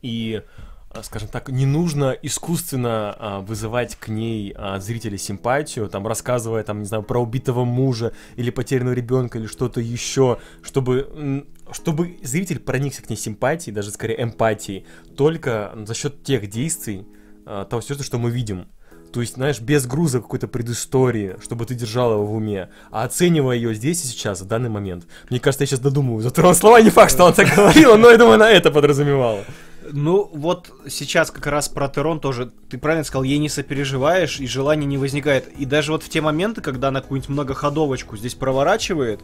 и, 0.02 0.42
а, 0.90 1.02
скажем 1.02 1.28
так, 1.28 1.48
не 1.50 1.66
нужно 1.66 2.16
искусственно 2.22 3.14
а, 3.18 3.40
вызывать 3.40 3.96
к 3.96 4.08
ней 4.08 4.54
а, 4.56 4.78
зрителя 4.80 5.18
симпатию, 5.18 5.88
там, 5.88 6.06
рассказывая, 6.06 6.62
там, 6.62 6.80
не 6.80 6.86
знаю, 6.86 7.02
про 7.02 7.20
убитого 7.20 7.64
мужа, 7.64 8.12
или 8.36 8.50
потерянного 8.50 8.94
ребенка, 8.94 9.38
или 9.38 9.46
что-то 9.46 9.80
еще, 9.80 10.38
чтобы, 10.62 11.46
чтобы 11.72 12.18
зритель 12.22 12.60
проникся 12.60 13.02
к 13.02 13.10
ней 13.10 13.16
симпатией, 13.16 13.74
даже 13.74 13.90
скорее 13.90 14.22
эмпатией, 14.22 14.86
только 15.16 15.72
за 15.84 15.94
счет 15.94 16.22
тех 16.22 16.48
действий, 16.48 17.06
того 17.46 17.80
сюжета, 17.80 18.04
что 18.04 18.18
мы 18.18 18.30
видим. 18.30 18.66
То 19.12 19.20
есть, 19.20 19.36
знаешь, 19.36 19.60
без 19.60 19.86
груза 19.86 20.20
какой-то 20.20 20.46
предыстории, 20.46 21.36
чтобы 21.42 21.64
ты 21.64 21.74
держал 21.74 22.12
его 22.12 22.26
в 22.26 22.34
уме, 22.34 22.68
а 22.90 23.04
оценивая 23.04 23.56
ее 23.56 23.72
здесь 23.72 24.04
и 24.04 24.08
сейчас, 24.08 24.42
в 24.42 24.46
данный 24.46 24.68
момент. 24.68 25.06
Мне 25.30 25.40
кажется, 25.40 25.62
я 25.62 25.68
сейчас 25.68 25.80
додумываю. 25.80 26.22
Зато 26.22 26.52
слова 26.54 26.82
не 26.82 26.90
факт, 26.90 27.12
что 27.12 27.24
он 27.24 27.32
так 27.32 27.48
говорил, 27.54 27.96
но 27.96 28.10
я 28.10 28.18
думаю, 28.18 28.38
на 28.38 28.50
это 28.50 28.70
подразумевало. 28.70 29.44
Ну, 29.92 30.28
вот 30.34 30.70
сейчас 30.88 31.30
как 31.30 31.46
раз 31.46 31.68
про 31.68 31.88
Терон 31.88 32.20
тоже, 32.20 32.50
ты 32.68 32.76
правильно 32.76 33.04
сказал, 33.04 33.22
ей 33.22 33.38
не 33.38 33.48
сопереживаешь, 33.48 34.40
и 34.40 34.46
желания 34.46 34.86
не 34.86 34.98
возникает. 34.98 35.48
И 35.56 35.64
даже 35.64 35.92
вот 35.92 36.02
в 36.02 36.08
те 36.08 36.20
моменты, 36.20 36.60
когда 36.60 36.88
она 36.88 37.00
какую-нибудь 37.00 37.30
многоходовочку 37.30 38.16
здесь 38.16 38.34
проворачивает, 38.34 39.20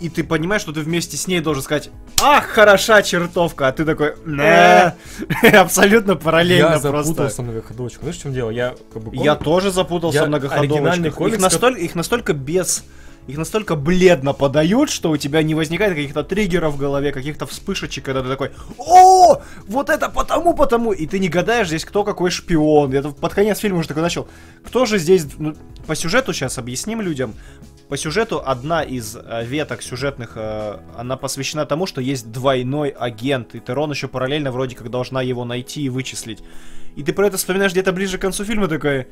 и 0.00 0.08
ты 0.08 0.24
понимаешь, 0.24 0.62
что 0.62 0.72
ты 0.72 0.80
вместе 0.80 1.16
с 1.16 1.26
ней 1.26 1.40
должен 1.40 1.62
сказать 1.62 1.90
«Ах, 2.20 2.44
хороша 2.46 3.02
чертовка!» 3.02 3.68
А 3.68 3.72
ты 3.72 3.84
такой. 3.84 4.14
Абсолютно 5.52 6.16
параллельно 6.16 6.74
Я 6.74 6.78
просто. 6.78 7.02
запутался 7.04 7.42
в 7.42 7.44
многоходовочку. 7.44 8.00
Знаешь, 8.02 8.18
в 8.18 8.22
чем 8.22 8.32
дело? 8.32 8.50
Я 8.50 8.74
как 8.92 9.02
бы... 9.02 9.16
Я 9.16 9.34
тоже 9.34 9.70
запутался 9.70 10.18
Я 10.18 10.24
в 10.24 10.28
многоходовочках. 10.28 11.06
Их, 11.06 11.14
комикс, 11.14 11.42
настоль- 11.42 11.78
их 11.78 11.94
настолько 11.94 12.32
без... 12.32 12.84
Их 13.26 13.36
настолько 13.38 13.74
бледно 13.74 14.34
подают, 14.34 14.88
что 14.88 15.10
у 15.10 15.16
тебя 15.16 15.42
не 15.42 15.56
возникает 15.56 15.94
каких-то 15.94 16.22
триггеров 16.22 16.74
в 16.74 16.76
голове, 16.76 17.10
каких-то 17.10 17.44
вспышечек, 17.44 18.04
когда 18.04 18.22
ты 18.22 18.28
такой 18.28 18.52
«О, 18.78 19.42
вот 19.66 19.90
это 19.90 20.08
потому, 20.08 20.54
потому!» 20.54 20.92
И 20.92 21.06
ты 21.06 21.18
не 21.18 21.28
гадаешь 21.28 21.66
здесь, 21.66 21.84
кто 21.84 22.04
какой 22.04 22.30
шпион. 22.30 22.92
Я 22.92 23.02
под 23.02 23.34
конец 23.34 23.58
фильма 23.58 23.80
уже 23.80 23.88
такой 23.88 24.04
начал. 24.04 24.28
Кто 24.64 24.86
же 24.86 24.98
здесь... 24.98 25.26
ну, 25.38 25.56
по 25.88 25.96
сюжету 25.96 26.32
сейчас 26.32 26.58
объясним 26.58 27.00
людям. 27.00 27.34
По 27.88 27.96
сюжету 27.96 28.42
одна 28.44 28.82
из 28.82 29.16
э, 29.16 29.44
веток 29.44 29.80
сюжетных, 29.80 30.32
э, 30.34 30.78
она 30.96 31.16
посвящена 31.16 31.66
тому, 31.66 31.86
что 31.86 32.00
есть 32.00 32.32
двойной 32.32 32.88
агент, 32.88 33.54
и 33.54 33.60
Терон 33.60 33.92
еще 33.92 34.08
параллельно 34.08 34.50
вроде 34.50 34.74
как 34.74 34.90
должна 34.90 35.22
его 35.22 35.44
найти 35.44 35.82
и 35.82 35.88
вычислить. 35.88 36.42
И 36.96 37.04
ты 37.04 37.12
про 37.12 37.28
это 37.28 37.36
вспоминаешь 37.36 37.72
где-то 37.72 37.92
ближе 37.92 38.18
к 38.18 38.22
концу 38.22 38.44
фильма, 38.44 38.66
такой... 38.66 39.06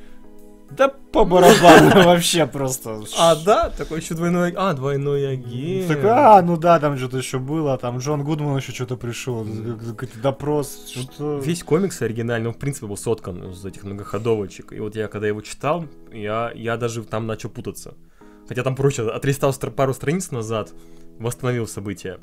Да 0.71 0.89
по 0.89 1.25
барабану 1.25 2.05
вообще 2.05 2.47
просто. 2.47 3.03
А, 3.17 3.37
да? 3.37 3.71
Такой 3.71 4.01
еще 4.01 4.15
двойной... 4.15 4.53
А, 4.57 4.73
двойной 4.73 5.35
агент. 5.35 5.87
Такой, 5.87 6.11
а, 6.11 6.43
ну 6.43 6.57
да, 6.57 6.81
там 6.81 6.99
что-то 6.99 7.19
еще 7.19 7.39
было, 7.39 7.79
там 7.79 7.99
Джон 7.99 8.25
Гудман 8.25 8.57
еще 8.57 8.73
что-то 8.73 8.97
пришел, 8.97 9.47
какой-то 9.89 10.19
допрос, 10.19 10.89
что... 10.89 11.39
Весь 11.39 11.63
комикс 11.63 12.03
оригинальный, 12.03 12.49
он, 12.49 12.55
в 12.55 12.59
принципе, 12.59 12.87
был 12.87 12.97
соткан 12.97 13.53
из 13.53 13.65
этих 13.65 13.85
многоходовочек. 13.85 14.73
И 14.73 14.81
вот 14.81 14.97
я, 14.97 15.07
когда 15.07 15.29
его 15.29 15.43
читал, 15.43 15.85
я, 16.13 16.51
я 16.57 16.77
даже 16.77 17.05
там 17.05 17.29
начал 17.29 17.51
путаться. 17.51 17.95
Хотя 18.49 18.63
там 18.63 18.77
проще, 18.77 19.09
отлистал 19.09 19.53
стр- 19.53 19.71
пару 19.71 19.95
страниц 19.95 20.31
назад, 20.31 20.73
восстановил 21.19 21.67
события. 21.67 22.19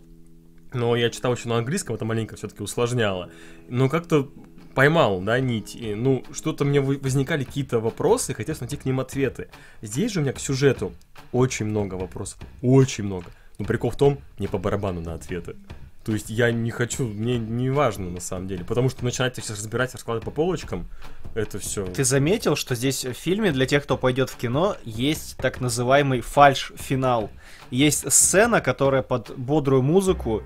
Но 0.74 0.96
я 0.96 1.10
читал 1.10 1.34
еще 1.34 1.50
на 1.50 1.58
английском, 1.58 1.96
это 1.96 2.06
маленько 2.06 2.36
все-таки 2.36 2.64
усложняло. 2.64 3.30
Но 3.68 3.90
как-то 3.90 4.32
поймал, 4.74 5.22
да, 5.22 5.40
нить. 5.40 5.76
И, 5.76 5.96
ну, 5.96 6.24
что-то 6.32 6.64
мне 6.64 6.80
возникали 6.82 7.44
какие-то 7.44 7.80
вопросы, 7.80 8.34
хотелось 8.34 8.62
найти 8.62 8.78
к 8.78 8.86
ним 8.86 9.00
ответы. 9.00 9.50
Здесь 9.82 10.12
же 10.14 10.20
у 10.20 10.24
меня 10.24 10.34
к 10.34 10.40
сюжету 10.40 10.94
очень 11.32 11.66
много 11.66 11.96
вопросов. 11.96 12.40
Очень 12.62 13.06
много. 13.06 13.28
Но 13.60 13.66
прикол 13.66 13.92
в 13.92 13.98
том, 13.98 14.20
не 14.40 14.48
по 14.48 14.58
барабану 14.58 15.02
на 15.02 15.14
ответы. 15.14 15.56
То 16.04 16.14
есть 16.14 16.32
я 16.32 16.52
не 16.52 16.72
хочу, 16.72 17.06
мне 17.06 17.38
не 17.38 17.70
важно 17.70 18.10
на 18.10 18.20
самом 18.20 18.48
деле, 18.48 18.66
потому 18.66 18.90
что 18.90 19.06
начинать 19.06 19.38
их 19.38 19.44
сейчас 19.44 19.60
разбирать, 19.60 19.94
раскладывать 19.94 20.26
по 20.26 20.32
полочкам, 20.32 20.88
это 21.36 21.60
все. 21.60 21.86
Ты 21.86 22.04
заметил, 22.04 22.56
что 22.56 22.74
здесь 22.74 23.06
в 23.06 23.14
фильме, 23.14 23.52
для 23.52 23.68
тех, 23.68 23.84
кто 23.84 23.98
пойдет 23.98 24.32
в 24.32 24.36
кино, 24.36 24.78
есть 24.84 25.38
так 25.38 25.62
называемый 25.62 26.22
фальш-финал. 26.22 27.30
Есть 27.70 28.12
сцена, 28.12 28.62
которая 28.62 29.04
под 29.04 29.38
бодрую 29.38 29.84
музыку 29.84 30.42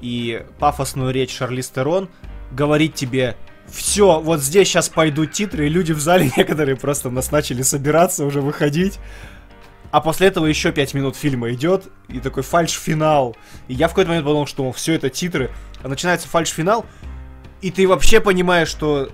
и 0.00 0.44
пафосную 0.58 1.12
речь 1.12 1.36
Шарлиз 1.36 1.68
Терон 1.68 2.08
говорит 2.50 2.94
тебе 2.94 3.36
все, 3.70 4.20
вот 4.20 4.40
здесь 4.40 4.68
сейчас 4.68 4.88
пойдут 4.88 5.32
титры, 5.32 5.66
и 5.66 5.68
люди 5.68 5.92
в 5.92 6.00
зале 6.00 6.30
некоторые 6.36 6.76
просто 6.76 7.10
нас 7.10 7.30
начали 7.30 7.62
собираться, 7.62 8.24
уже 8.24 8.40
выходить. 8.40 8.98
А 9.90 10.00
после 10.00 10.28
этого 10.28 10.46
еще 10.46 10.70
пять 10.72 10.94
минут 10.94 11.16
фильма 11.16 11.50
идет, 11.52 11.88
и 12.08 12.20
такой 12.20 12.42
фальш-финал. 12.42 13.36
И 13.68 13.74
я 13.74 13.88
в 13.88 13.90
какой-то 13.90 14.08
момент 14.08 14.26
подумал, 14.26 14.46
что 14.46 14.70
все 14.72 14.94
это 14.94 15.08
титры. 15.08 15.50
А 15.82 15.88
начинается 15.88 16.28
фальш-финал, 16.28 16.84
и 17.62 17.70
ты 17.70 17.88
вообще 17.88 18.20
понимаешь, 18.20 18.68
что 18.68 19.10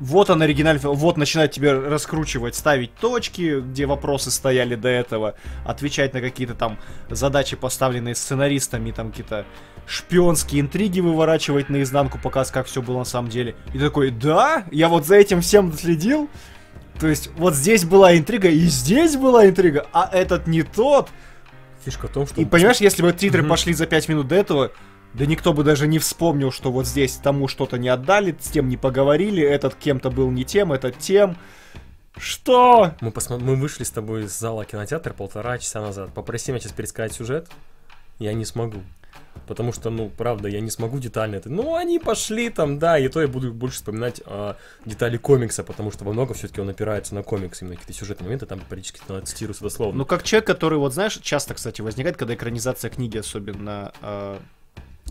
вот 0.00 0.30
он 0.30 0.42
оригинальный 0.42 0.80
вот 0.82 1.16
начинает 1.16 1.52
тебе 1.52 1.72
раскручивать, 1.72 2.54
ставить 2.54 2.94
точки, 2.94 3.60
где 3.60 3.86
вопросы 3.86 4.30
стояли 4.30 4.76
до 4.76 4.88
этого, 4.88 5.34
отвечать 5.64 6.14
на 6.14 6.20
какие-то 6.20 6.54
там 6.54 6.78
задачи, 7.10 7.56
поставленные 7.56 8.14
сценаристами, 8.14 8.92
там 8.92 9.10
какие-то 9.10 9.44
шпионские 9.86 10.60
интриги 10.60 11.00
выворачивать 11.00 11.68
наизнанку, 11.68 12.18
показ, 12.18 12.50
как 12.50 12.66
все 12.66 12.82
было 12.82 12.98
на 12.98 13.04
самом 13.04 13.28
деле. 13.28 13.56
И 13.74 13.78
такой, 13.78 14.10
да, 14.10 14.64
я 14.70 14.88
вот 14.88 15.06
за 15.06 15.16
этим 15.16 15.40
всем 15.40 15.72
следил. 15.72 16.28
То 17.00 17.06
есть 17.06 17.30
вот 17.36 17.54
здесь 17.54 17.84
была 17.84 18.16
интрига, 18.16 18.48
и 18.48 18.58
здесь 18.66 19.16
была 19.16 19.46
интрига, 19.48 19.86
а 19.92 20.08
этот 20.12 20.46
не 20.46 20.62
тот. 20.62 21.08
Фишка 21.84 22.08
в 22.08 22.12
том, 22.12 22.26
что... 22.26 22.40
И 22.40 22.44
понимаешь, 22.44 22.78
если 22.78 23.02
бы 23.02 23.12
титры 23.12 23.42
Мгм. 23.42 23.50
пошли 23.50 23.72
за 23.72 23.86
5 23.86 24.08
минут 24.08 24.28
до 24.28 24.34
этого, 24.34 24.72
да 25.14 25.24
никто 25.26 25.52
бы 25.52 25.62
даже 25.64 25.86
не 25.86 25.98
вспомнил, 25.98 26.50
что 26.50 26.72
вот 26.72 26.86
здесь 26.86 27.14
тому 27.16 27.46
что-то 27.48 27.78
не 27.78 27.88
отдали, 27.88 28.36
с 28.40 28.48
тем 28.48 28.68
не 28.68 28.76
поговорили, 28.76 29.42
этот 29.42 29.74
кем-то 29.76 30.10
был 30.10 30.30
не 30.30 30.44
тем, 30.44 30.72
этот 30.72 30.98
тем. 30.98 31.36
Что? 32.16 32.94
Мы, 33.00 33.10
посмо- 33.10 33.38
мы 33.38 33.54
вышли 33.54 33.84
с 33.84 33.90
тобой 33.90 34.24
из 34.24 34.36
зала 34.36 34.64
кинотеатра 34.64 35.12
полтора 35.12 35.58
часа 35.58 35.80
назад. 35.80 36.12
Попроси 36.12 36.50
меня 36.50 36.60
сейчас 36.60 36.72
пересказать 36.72 37.12
сюжет. 37.12 37.48
Я 38.18 38.32
не 38.32 38.44
смогу. 38.44 38.82
Потому 39.46 39.72
что, 39.72 39.88
ну, 39.88 40.10
правда, 40.14 40.48
я 40.48 40.60
не 40.60 40.70
смогу 40.70 40.98
детально 40.98 41.36
это. 41.36 41.48
Ну, 41.48 41.74
они 41.74 41.98
пошли 41.98 42.50
там, 42.50 42.78
да, 42.78 42.98
и 42.98 43.08
то 43.08 43.22
я 43.22 43.28
буду 43.28 43.52
больше 43.52 43.76
вспоминать 43.76 44.20
а, 44.26 44.56
детали 44.84 45.16
комикса, 45.16 45.64
потому 45.64 45.90
что 45.90 46.04
во 46.04 46.12
многом 46.12 46.34
все-таки 46.34 46.60
он 46.60 46.68
опирается 46.68 47.14
на 47.14 47.22
комикс, 47.22 47.62
именно 47.62 47.76
какие-то 47.76 47.98
сюжетные 47.98 48.26
моменты 48.26 48.44
там 48.44 48.60
практически 48.60 49.00
цитируются 49.24 49.62
дословно. 49.62 49.98
Ну, 49.98 50.04
как 50.04 50.22
человек, 50.22 50.46
который, 50.46 50.78
вот 50.78 50.92
знаешь, 50.92 51.18
часто, 51.22 51.54
кстати, 51.54 51.80
возникает, 51.80 52.18
когда 52.18 52.34
экранизация 52.34 52.90
книги 52.90 53.16
особенно 53.16 53.92
э, 54.02 54.38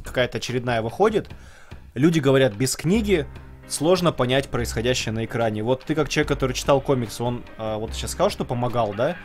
какая-то 0.04 0.38
очередная 0.38 0.84
выходит, 0.84 1.30
люди 1.96 2.20
говорят, 2.20 2.54
без 2.54 2.76
книги 2.76 3.26
сложно 3.68 4.12
понять 4.12 4.50
происходящее 4.50 5.12
на 5.14 5.26
экране. 5.26 5.64
Вот 5.64 5.84
ты 5.84 5.96
как 5.96 6.10
человек, 6.10 6.28
который 6.30 6.54
читал 6.54 6.82
комикс, 6.82 7.20
он 7.20 7.44
э, 7.58 7.76
вот 7.76 7.94
сейчас 7.94 8.12
сказал, 8.12 8.30
что 8.30 8.46
помогал, 8.46 8.94
да? 8.94 9.18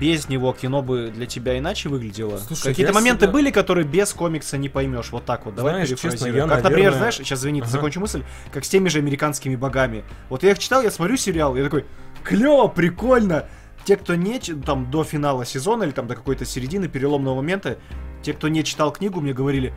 Без 0.00 0.28
него 0.28 0.52
кино 0.52 0.82
бы 0.82 1.12
для 1.14 1.26
тебя 1.26 1.56
иначе 1.58 1.88
выглядело. 1.88 2.40
Какие-то 2.62 2.92
моменты 2.92 3.20
всегда- 3.26 3.32
были, 3.32 3.50
которые 3.50 3.86
без 3.86 4.12
комикса 4.12 4.58
не 4.58 4.68
поймешь. 4.68 5.10
Вот 5.12 5.24
так 5.24 5.46
вот. 5.46 5.54
Давай 5.54 5.74
Знаешь, 5.84 6.00
честно, 6.00 6.26
я, 6.26 6.46
как, 6.46 6.62
например, 6.64 6.70
наверное- 6.72 6.98
знаешь, 6.98 7.16
сейчас 7.16 7.40
извини, 7.40 7.60
Ага. 7.60 7.70
закончу 7.70 8.00
мысль, 8.00 8.24
как 8.52 8.64
с 8.64 8.68
теми 8.68 8.88
же 8.88 8.98
американскими 8.98 9.54
богами. 9.56 10.04
Вот 10.28 10.42
я 10.42 10.50
их 10.50 10.58
читал, 10.58 10.82
я 10.82 10.90
смотрю 10.90 11.16
сериал, 11.16 11.54
я 11.56 11.64
такой, 11.64 11.84
клево, 12.24 12.66
прикольно. 12.68 13.46
Те, 13.84 13.96
кто 13.96 14.16
не, 14.16 14.38
там, 14.40 14.90
до 14.90 15.04
финала 15.04 15.44
сезона 15.44 15.84
или 15.84 15.92
там 15.92 16.08
до 16.08 16.14
какой-то 16.16 16.44
середины 16.44 16.88
переломного 16.88 17.36
момента, 17.36 17.78
те, 18.22 18.32
кто 18.34 18.48
не 18.48 18.64
читал 18.64 18.92
книгу, 18.92 19.20
мне 19.20 19.32
говорили, 19.32 19.72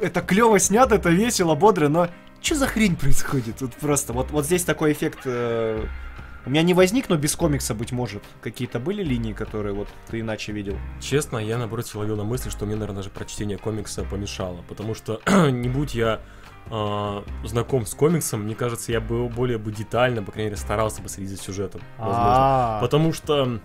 это 0.00 0.20
клево 0.20 0.58
снято, 0.58 0.94
это 0.94 1.10
весело, 1.10 1.54
бодро, 1.54 1.88
но 1.88 2.08
что 2.42 2.56
за 2.56 2.66
хрень 2.66 2.96
происходит? 2.96 3.60
Вот 3.60 3.74
просто, 3.74 4.12
вот, 4.12 4.30
вот 4.30 4.44
здесь 4.44 4.64
такой 4.64 4.92
эффект 4.92 5.20
э, 5.24 5.86
у 6.44 6.50
меня 6.50 6.62
не 6.62 6.74
возник, 6.74 7.08
но 7.08 7.16
без 7.16 7.36
комикса, 7.36 7.72
быть 7.74 7.92
может. 7.92 8.22
Какие-то 8.40 8.80
были 8.80 9.04
линии, 9.04 9.32
которые 9.32 9.74
вот 9.74 9.88
ты 10.08 10.20
иначе 10.20 10.52
видел? 10.52 10.76
Честно, 11.00 11.38
я 11.38 11.56
наоборот 11.56 11.88
ловил 11.94 12.16
на 12.16 12.24
мысли, 12.24 12.50
что 12.50 12.66
мне, 12.66 12.74
наверное, 12.74 12.96
даже 12.96 13.10
прочтение 13.10 13.58
комикса 13.58 14.02
помешало. 14.02 14.62
Потому 14.68 14.94
что 14.94 15.20
не 15.50 15.68
будь 15.68 15.94
я 15.94 16.20
а, 16.68 17.24
знаком 17.44 17.86
с 17.86 17.94
комиксом, 17.94 18.42
мне 18.42 18.56
кажется, 18.56 18.90
я 18.90 19.00
бы 19.00 19.28
более 19.28 19.58
бы 19.58 19.70
детально, 19.70 20.22
по 20.22 20.32
крайней 20.32 20.50
мере, 20.50 20.60
старался 20.60 21.00
бы 21.00 21.08
следить 21.08 21.30
за 21.30 21.36
сюжетом. 21.36 21.80
Возможно. 21.98 22.24
А, 22.26 22.80
Потому 22.80 23.12
что 23.12 23.60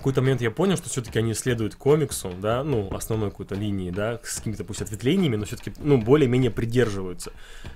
какой-то 0.00 0.20
момент 0.20 0.40
я 0.40 0.50
понял, 0.50 0.76
что 0.76 0.88
все-таки 0.88 1.18
они 1.18 1.34
следуют 1.34 1.74
комиксу, 1.74 2.30
да, 2.40 2.64
ну, 2.64 2.92
основной 2.94 3.30
какой-то 3.30 3.54
линии, 3.54 3.90
да, 3.90 4.18
с 4.22 4.36
какими-то 4.38 4.64
пусть 4.64 4.82
ответвлениями, 4.82 5.36
но 5.36 5.44
все-таки, 5.44 5.72
ну, 5.78 5.98
более-менее 5.98 6.50
придерживаются. 6.50 7.32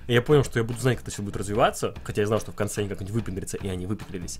И 0.07 0.13
я 0.13 0.21
понял, 0.21 0.43
что 0.43 0.59
я 0.59 0.65
буду 0.65 0.79
знать, 0.79 0.97
как 0.97 1.03
это 1.05 1.11
все 1.11 1.21
будет 1.21 1.37
развиваться, 1.37 1.93
хотя 2.03 2.21
я 2.21 2.27
знал, 2.27 2.39
что 2.39 2.51
в 2.51 2.55
конце 2.55 2.81
они 2.81 2.89
как-нибудь 2.89 3.13
выпендрятся, 3.13 3.57
и 3.57 3.67
они 3.67 3.85
выпендрились. 3.85 4.39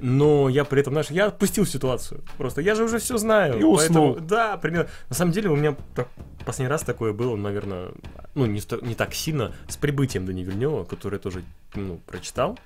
Но 0.00 0.48
я 0.48 0.64
при 0.64 0.80
этом, 0.80 0.92
знаешь, 0.92 1.10
я 1.10 1.26
отпустил 1.26 1.66
ситуацию. 1.66 2.22
Просто 2.38 2.60
я 2.60 2.74
же 2.74 2.84
уже 2.84 2.98
все 2.98 3.16
знаю. 3.18 3.58
И 3.58 3.62
уснул. 3.62 4.12
поэтому- 4.14 4.28
да, 4.28 4.56
примерно. 4.56 4.88
На 5.08 5.14
самом 5.14 5.32
деле 5.32 5.48
у 5.50 5.56
меня 5.56 5.74
так- 5.94 6.08
последний 6.44 6.70
раз 6.70 6.82
такое 6.82 7.12
было, 7.12 7.36
наверное, 7.36 7.88
ну, 8.34 8.46
не, 8.46 8.60
не 8.86 8.94
так 8.94 9.14
сильно, 9.14 9.52
с 9.68 9.76
прибытием 9.76 10.26
Дани 10.26 10.42
Вильнева, 10.44 10.84
который 10.84 11.18
тоже, 11.18 11.42
ну, 11.74 11.98
прочитал 12.06 12.58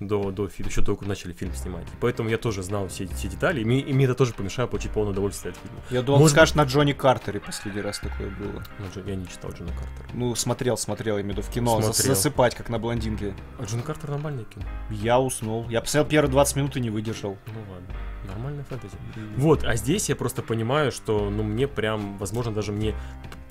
до, 0.00 0.30
до 0.30 0.48
фильма, 0.48 0.70
еще 0.70 0.82
только 0.82 1.04
начали 1.04 1.32
фильм 1.32 1.54
снимать. 1.54 1.84
И 1.84 1.96
поэтому 2.00 2.28
я 2.28 2.38
тоже 2.38 2.62
знал 2.62 2.88
все, 2.88 3.06
все 3.06 3.28
детали, 3.28 3.60
и 3.60 3.64
мне, 3.64 3.80
и 3.80 3.92
мне 3.92 4.04
это 4.04 4.14
тоже 4.14 4.32
помешало 4.32 4.66
получить 4.68 4.92
полное 4.92 5.12
удовольствие 5.12 5.52
от 5.52 5.58
фильма. 5.58 5.80
Я 5.90 6.02
думал, 6.02 6.20
Может 6.20 6.36
скажешь, 6.36 6.54
на 6.54 6.62
Джонни 6.62 6.92
Картере 6.92 7.40
последний 7.40 7.80
раз 7.80 7.98
такое 7.98 8.30
было. 8.30 8.62
Ну, 8.78 9.02
я 9.04 9.16
не 9.16 9.26
читал 9.26 9.50
Джона 9.50 9.70
Картера. 9.70 10.08
Ну, 10.14 10.34
смотрел, 10.34 10.76
смотрел, 10.76 11.16
я 11.16 11.22
имею 11.22 11.34
в 11.34 11.38
виду 11.38 11.48
в 11.48 11.52
кино, 11.52 11.80
Смотрел. 11.82 12.14
засыпать, 12.14 12.54
как 12.54 12.68
на 12.68 12.78
блондинке. 12.78 13.34
А 13.58 13.64
Джон 13.64 13.82
Картер 13.82 14.10
нормальное 14.10 14.44
кино. 14.44 14.64
Я 14.90 15.18
уснул. 15.18 15.68
Я 15.68 15.80
посмотрел 15.80 16.10
первые 16.10 16.30
20 16.30 16.56
минут 16.56 16.76
и 16.76 16.80
не 16.80 16.90
выдержал. 16.90 17.36
Ну 17.46 17.60
ладно, 17.72 17.88
нормальная 18.28 18.64
фэнтези. 18.64 18.94
Вот, 19.36 19.64
а 19.64 19.74
здесь 19.74 20.08
я 20.08 20.16
просто 20.16 20.42
понимаю, 20.42 20.92
что, 20.92 21.28
ну, 21.30 21.42
мне 21.42 21.66
прям, 21.66 22.18
возможно, 22.18 22.52
даже 22.52 22.72
мне 22.72 22.94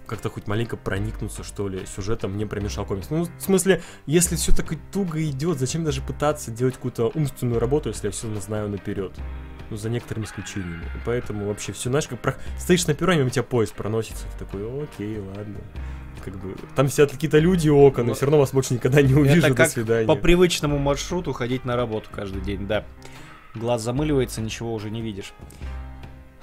как-то 0.07 0.29
хоть 0.29 0.47
маленько 0.47 0.77
проникнуться, 0.77 1.43
что 1.43 1.67
ли, 1.67 1.85
сюжетом 1.85 2.31
мне 2.33 2.45
промешал 2.47 2.85
комикс. 2.85 3.09
Ну, 3.09 3.23
в 3.25 3.41
смысле, 3.41 3.81
если 4.05 4.35
все 4.35 4.55
так 4.55 4.71
и 4.71 4.77
туго 4.91 5.23
идет, 5.23 5.59
зачем 5.59 5.83
даже 5.83 6.01
пытаться 6.01 6.49
делать 6.51 6.75
какую-то 6.75 7.11
умственную 7.13 7.59
работу, 7.59 7.89
если 7.89 8.07
я 8.07 8.11
все 8.11 8.33
знаю 8.41 8.69
наперед? 8.69 9.11
Ну, 9.69 9.75
за 9.75 9.89
некоторыми 9.89 10.23
исключениями. 10.25 10.85
И 10.85 10.99
поэтому 11.05 11.47
вообще 11.47 11.73
все, 11.73 11.89
знаешь, 11.89 12.07
как 12.07 12.19
про- 12.21 12.37
стоишь 12.57 12.87
на 12.87 12.93
перроне, 12.93 13.19
мимо 13.19 13.29
тебя 13.29 13.43
поезд 13.43 13.73
проносится, 13.73 14.25
ты 14.37 14.45
такой, 14.45 14.83
окей, 14.83 15.19
ладно. 15.19 15.57
Как 16.23 16.35
бы, 16.37 16.55
там 16.75 16.87
сидят 16.89 17.11
какие-то 17.11 17.39
люди 17.39 17.67
у 17.69 17.77
окон, 17.77 18.07
Ну, 18.07 18.13
все 18.13 18.25
равно 18.25 18.39
вас 18.39 18.51
больше 18.53 18.73
никогда 18.73 19.01
не 19.01 19.13
увижу, 19.13 19.39
Это 19.39 19.49
до 19.49 19.55
как 19.55 19.69
свидания. 19.69 20.07
по 20.07 20.15
привычному 20.15 20.77
маршруту 20.77 21.33
ходить 21.33 21.65
на 21.65 21.75
работу 21.75 22.07
каждый 22.11 22.41
день, 22.41 22.65
да. 22.65 22.85
Глаз 23.55 23.81
замыливается, 23.81 24.39
ничего 24.41 24.73
уже 24.73 24.89
не 24.89 25.01
видишь. 25.01 25.33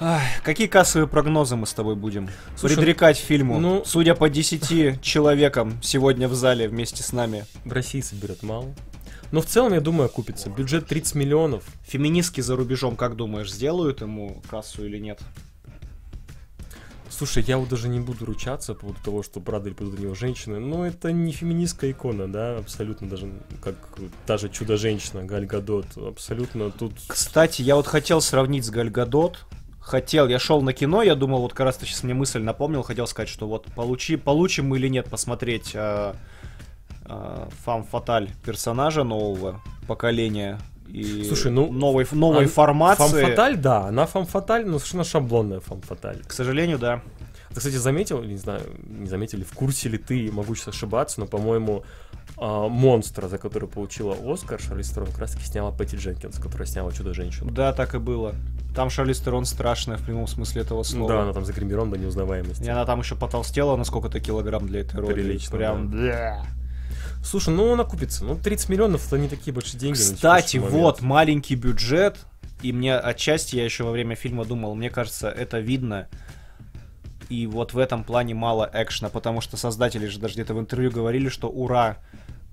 Ах, 0.01 0.23
какие 0.43 0.67
кассовые 0.67 1.07
прогнозы 1.07 1.55
мы 1.57 1.67
с 1.67 1.73
тобой 1.73 1.95
будем 1.95 2.29
Слушай, 2.57 2.77
предрекать 2.77 3.17
фильму? 3.17 3.61
ну- 3.61 3.85
Судя 3.85 4.15
по 4.15 4.29
10 4.29 5.01
человекам 5.01 5.81
сегодня 5.83 6.29
в 6.29 6.35
зале 6.35 6.69
вместе 6.69 7.03
с 7.03 7.13
нами. 7.13 7.47
В 7.65 7.73
России 7.73 8.01
соберет 8.01 8.43
мало. 8.43 8.75
Но 9.31 9.41
в 9.41 9.47
целом, 9.47 9.73
я 9.73 9.81
думаю, 9.81 10.07
окупится. 10.07 10.51
Бюджет 10.51 10.87
30 10.87 11.15
миллионов. 11.15 11.65
Феминистки 11.87 12.41
за 12.41 12.57
рубежом, 12.57 12.97
как 12.97 13.17
думаешь, 13.17 13.53
сделают 13.53 14.01
ему 14.01 14.43
кассу 14.51 14.85
или 14.85 14.99
нет? 14.99 15.21
Слушай, 17.09 17.45
я 17.47 17.59
вот 17.59 17.69
даже 17.69 17.89
не 17.89 18.01
буду 18.01 18.25
ручаться 18.25 18.75
по 18.75 18.81
поводу 18.81 18.99
того, 19.05 19.23
что 19.23 19.39
правда 19.39 19.69
или 19.69 19.77
будут 19.77 20.01
у 20.01 20.03
него 20.03 20.15
женщины, 20.17 20.59
но 20.59 20.85
это 20.85 21.13
не 21.13 21.31
феминистская 21.31 21.93
икона, 21.93 22.27
да, 22.27 22.59
абсолютно 22.59 23.09
даже 23.09 23.31
как 23.63 23.77
та 24.27 24.37
же 24.37 24.49
чудо-женщина 24.49 25.25
Галь 25.25 25.47
Гадот, 25.47 25.87
абсолютно 25.97 26.73
тут... 26.73 26.95
Кстати, 27.07 27.63
я 27.63 27.77
вот 27.77 27.87
хотел 27.87 28.21
сравнить 28.21 28.65
с 28.65 28.71
Гальгадот. 28.71 29.47
Хотел, 29.85 30.29
я 30.29 30.39
шел 30.39 30.63
на 30.63 30.73
кино, 30.73 31.03
я 31.03 31.15
думал, 31.15 31.43
вот 31.43 31.53
как 31.53 31.67
раз 31.67 31.77
ты 31.77 31.85
сейчас 31.85 32.05
мне 32.05 32.15
мысль 32.15 32.41
напомнил, 32.41 32.83
хотел 32.83 33.07
сказать, 33.07 33.29
что 33.29 33.47
вот 33.47 33.67
получи, 33.75 34.17
получим 34.17 34.69
мы 34.69 34.79
или 34.79 34.89
нет 34.89 35.11
посмотреть 35.11 35.73
э, 35.75 36.15
э, 37.05 37.47
Фам 37.65 37.85
Фаталь 37.85 38.31
персонажа 38.47 39.05
нового 39.05 39.61
поколения 39.87 40.59
и 40.89 41.25
Слушай, 41.25 41.53
ну, 41.53 41.71
новой, 41.71 42.07
новой 42.13 42.47
а- 42.47 42.49
формации. 42.49 43.03
Фам-фаталь, 43.03 43.57
да, 43.59 43.89
она 43.89 44.07
фам-фаталь, 44.07 44.65
но 44.65 44.79
совершенно 44.79 45.05
шаблонная 45.05 45.61
фам-фаталь. 45.61 46.23
К 46.27 46.33
сожалению, 46.33 46.79
да. 46.79 47.03
Ты, 47.51 47.57
кстати, 47.57 47.77
заметил, 47.77 48.23
не 48.23 48.37
знаю, 48.37 48.63
не 48.85 49.07
заметили, 49.07 49.45
в 49.45 49.53
курсе 49.53 49.91
ли 49.91 49.99
ты, 49.99 50.33
могу 50.33 50.55
сейчас 50.55 50.69
ошибаться, 50.69 51.21
но, 51.21 51.27
по-моему, 51.27 51.85
монстра, 52.69 53.29
за 53.29 53.39
который 53.39 53.69
получила 53.69 54.17
Оскар, 54.25 54.61
Шарлиз 54.61 54.91
Терон, 54.91 55.09
как 55.09 55.19
раз 55.19 55.33
таки 55.33 55.45
сняла 55.45 55.71
Пэтти 55.71 55.97
Дженкинс, 55.97 56.39
которая 56.39 56.67
сняла 56.67 56.93
«Чудо-женщину». 56.93 57.51
Да, 57.51 57.73
так 57.73 57.95
и 57.95 57.99
было. 57.99 58.35
Там 58.75 58.91
Шарлиз 58.91 59.21
Терон 59.21 59.45
страшная 59.45 59.97
в 59.97 60.03
прямом 60.03 60.27
смысле 60.27 60.63
этого 60.63 60.83
слова. 60.83 61.13
Да, 61.13 61.23
она 61.23 61.33
там 61.33 61.45
загримирована 61.45 61.93
до 61.93 61.99
неузнаваемости. 61.99 62.65
И 62.65 62.69
она 62.69 62.85
там 62.85 63.01
еще 63.01 63.15
потолстела 63.15 63.77
на 63.77 63.85
сколько-то 63.85 64.21
килограмм 64.21 64.67
для 64.67 64.81
этой 64.81 65.01
роли. 65.01 65.15
Прилично, 65.15 65.57
Прям, 65.57 65.91
да. 65.91 66.45
Слушай, 67.25 67.55
ну 67.55 67.69
он 67.69 67.81
окупится. 67.81 68.25
Ну, 68.25 68.37
30 68.37 68.69
миллионов 68.69 69.07
это 69.07 69.19
не 69.19 69.29
такие 69.29 69.55
большие 69.55 69.81
деньги. 69.81 69.97
Кстати, 69.97 70.59
вот 70.59 71.01
маленький 71.01 71.55
бюджет, 71.55 72.19
и 72.63 72.73
мне 72.73 72.97
отчасти 72.97 73.57
я 73.57 73.65
еще 73.65 73.85
во 73.85 73.93
время 73.93 74.17
фильма 74.17 74.45
думал, 74.45 74.75
мне 74.75 74.91
кажется, 74.91 75.29
это 75.31 75.61
видно. 75.61 76.09
И 77.29 77.47
вот 77.47 77.73
в 77.73 77.79
этом 77.79 78.05
плане 78.05 78.35
мало 78.35 78.69
экшена, 78.73 79.09
потому 79.09 79.41
что 79.41 79.57
создатели 79.57 80.07
же 80.07 80.19
даже 80.19 80.35
где-то 80.35 80.55
в 80.55 80.61
интервью 80.61 80.91
говорили, 80.91 81.29
что 81.29 81.49
ура, 81.49 81.97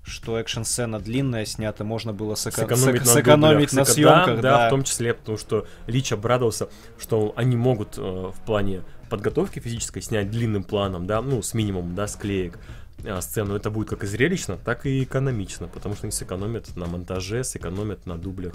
что 0.04 0.38
экшн-сцена 0.38 0.98
длинная 0.98 1.44
снята, 1.44 1.84
можно 1.84 2.12
было 2.12 2.34
сэко- 2.34 2.60
сэкономить, 2.60 3.02
сэк- 3.02 3.06
на, 3.06 3.12
сэкономить 3.12 3.70
дублях. 3.70 3.88
на 3.88 3.92
съемках, 3.92 4.40
да, 4.40 4.58
да. 4.58 4.66
в 4.66 4.70
том 4.70 4.82
числе, 4.84 5.14
потому 5.14 5.38
что 5.38 5.66
Лич 5.86 6.12
обрадовался, 6.12 6.68
что 6.98 7.32
они 7.36 7.56
могут 7.56 7.98
э, 7.98 8.00
в 8.00 8.36
плане 8.44 8.82
подготовки 9.08 9.58
физической 9.58 10.00
снять 10.00 10.30
длинным 10.30 10.64
планом, 10.64 11.06
да, 11.06 11.22
ну, 11.22 11.42
с 11.42 11.54
минимумом, 11.54 11.94
да, 11.94 12.08
склеек 12.08 12.58
э, 13.04 13.20
сцену. 13.20 13.54
Это 13.54 13.70
будет 13.70 13.90
как 13.90 14.04
и 14.04 14.06
зрелищно, 14.06 14.56
так 14.56 14.86
и 14.86 15.04
экономично, 15.04 15.68
потому 15.68 15.94
что 15.94 16.06
они 16.06 16.12
сэкономят 16.12 16.76
на 16.76 16.86
монтаже, 16.86 17.44
сэкономят 17.44 18.06
на 18.06 18.18
дублях. 18.18 18.54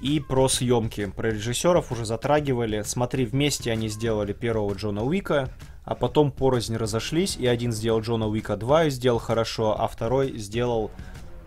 И 0.00 0.20
про 0.20 0.48
съемки. 0.48 1.06
Про 1.14 1.30
режиссеров 1.30 1.90
уже 1.90 2.04
затрагивали. 2.04 2.82
Смотри, 2.86 3.26
вместе 3.26 3.72
они 3.72 3.88
сделали 3.88 4.32
первого 4.32 4.74
Джона 4.74 5.02
Уика, 5.02 5.48
а 5.88 5.94
потом 5.94 6.30
порознь 6.30 6.76
разошлись, 6.76 7.38
и 7.38 7.46
один 7.46 7.72
сделал 7.72 8.02
Джона 8.02 8.26
Уика 8.26 8.58
2 8.58 8.84
и 8.84 8.90
сделал 8.90 9.18
хорошо, 9.18 9.74
а 9.80 9.88
второй 9.88 10.36
сделал 10.36 10.90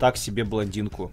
так 0.00 0.16
себе 0.16 0.42
блондинку. 0.42 1.12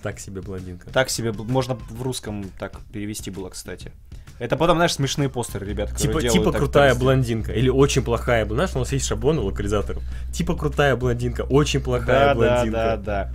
Так 0.00 0.20
себе 0.20 0.40
блондинка. 0.40 0.88
Так 0.92 1.10
себе, 1.10 1.32
можно 1.32 1.74
в 1.74 2.00
русском 2.00 2.44
так 2.60 2.78
перевести 2.92 3.32
было, 3.32 3.48
кстати. 3.48 3.90
Это 4.38 4.56
потом, 4.56 4.76
знаешь, 4.76 4.92
смешные 4.92 5.28
постеры, 5.28 5.66
ребят, 5.66 5.96
Типа, 5.96 6.22
типа 6.22 6.52
так- 6.52 6.60
крутая 6.60 6.92
так 6.92 7.00
блондинка 7.02 7.52
или 7.52 7.68
очень 7.68 8.02
плохая. 8.04 8.46
Знаешь, 8.46 8.70
у 8.76 8.78
нас 8.78 8.92
есть 8.92 9.06
шаблоны 9.06 9.40
локализаторов. 9.40 10.04
Типа 10.32 10.54
крутая 10.54 10.94
блондинка, 10.94 11.40
очень 11.42 11.80
плохая 11.80 12.06
Да, 12.06 12.26
да, 12.26 12.34
блондинка. 12.34 12.78
да, 12.78 12.96
да. 12.96 13.32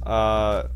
А, 0.00 0.70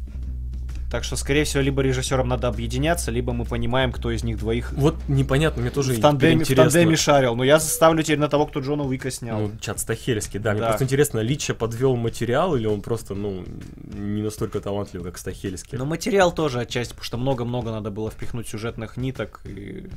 так 0.91 1.05
что, 1.05 1.17
скорее 1.17 1.45
всего, 1.45 1.63
либо 1.63 1.83
режиссерам 1.83 2.29
надо 2.29 2.49
объединяться, 2.49 3.11
либо 3.11 3.35
мы 3.35 3.45
понимаем, 3.45 3.93
кто 3.93 4.11
из 4.11 4.25
них 4.25 4.39
двоих 4.39 4.73
Вот 4.73 4.97
непонятно, 5.07 5.61
мне 5.61 5.71
тоже 5.71 5.93
в 5.93 6.01
тандеме, 6.01 6.45
в 6.45 6.55
тандеме 6.55 6.97
шарил. 6.97 7.37
Но 7.37 7.45
я 7.45 7.61
ставлю 7.61 8.03
теперь 8.03 8.19
на 8.19 8.29
того, 8.29 8.47
кто 8.47 8.61
Джона 8.61 8.85
Уика 8.85 9.11
снял. 9.11 9.39
Ну, 9.39 9.53
чат 9.61 9.81
Стахельский, 9.81 10.41
да. 10.41 10.53
Мне 10.53 10.61
Да. 10.61 10.69
просто 10.69 10.85
интересно, 10.85 11.19
Лича 11.21 11.55
подвел 11.55 11.95
материал 11.97 12.57
или 12.57 12.67
он 12.67 12.81
просто, 12.81 13.15
ну, 13.15 13.45
не 13.93 14.23
настолько 14.23 14.61
талантлив, 14.61 15.03
как 15.03 15.19
Стахельский. 15.19 15.77
Но 15.77 15.85
материал 15.85 16.33
тоже 16.33 16.61
отчасти, 16.61 16.93
потому 16.93 17.05
что 17.05 17.19
много-много 17.19 17.71
надо 17.71 17.91
было 17.91 18.11
впихнуть 18.11 18.49
сюжетных 18.49 18.97
ниток. 18.97 19.41
И... 19.45 19.89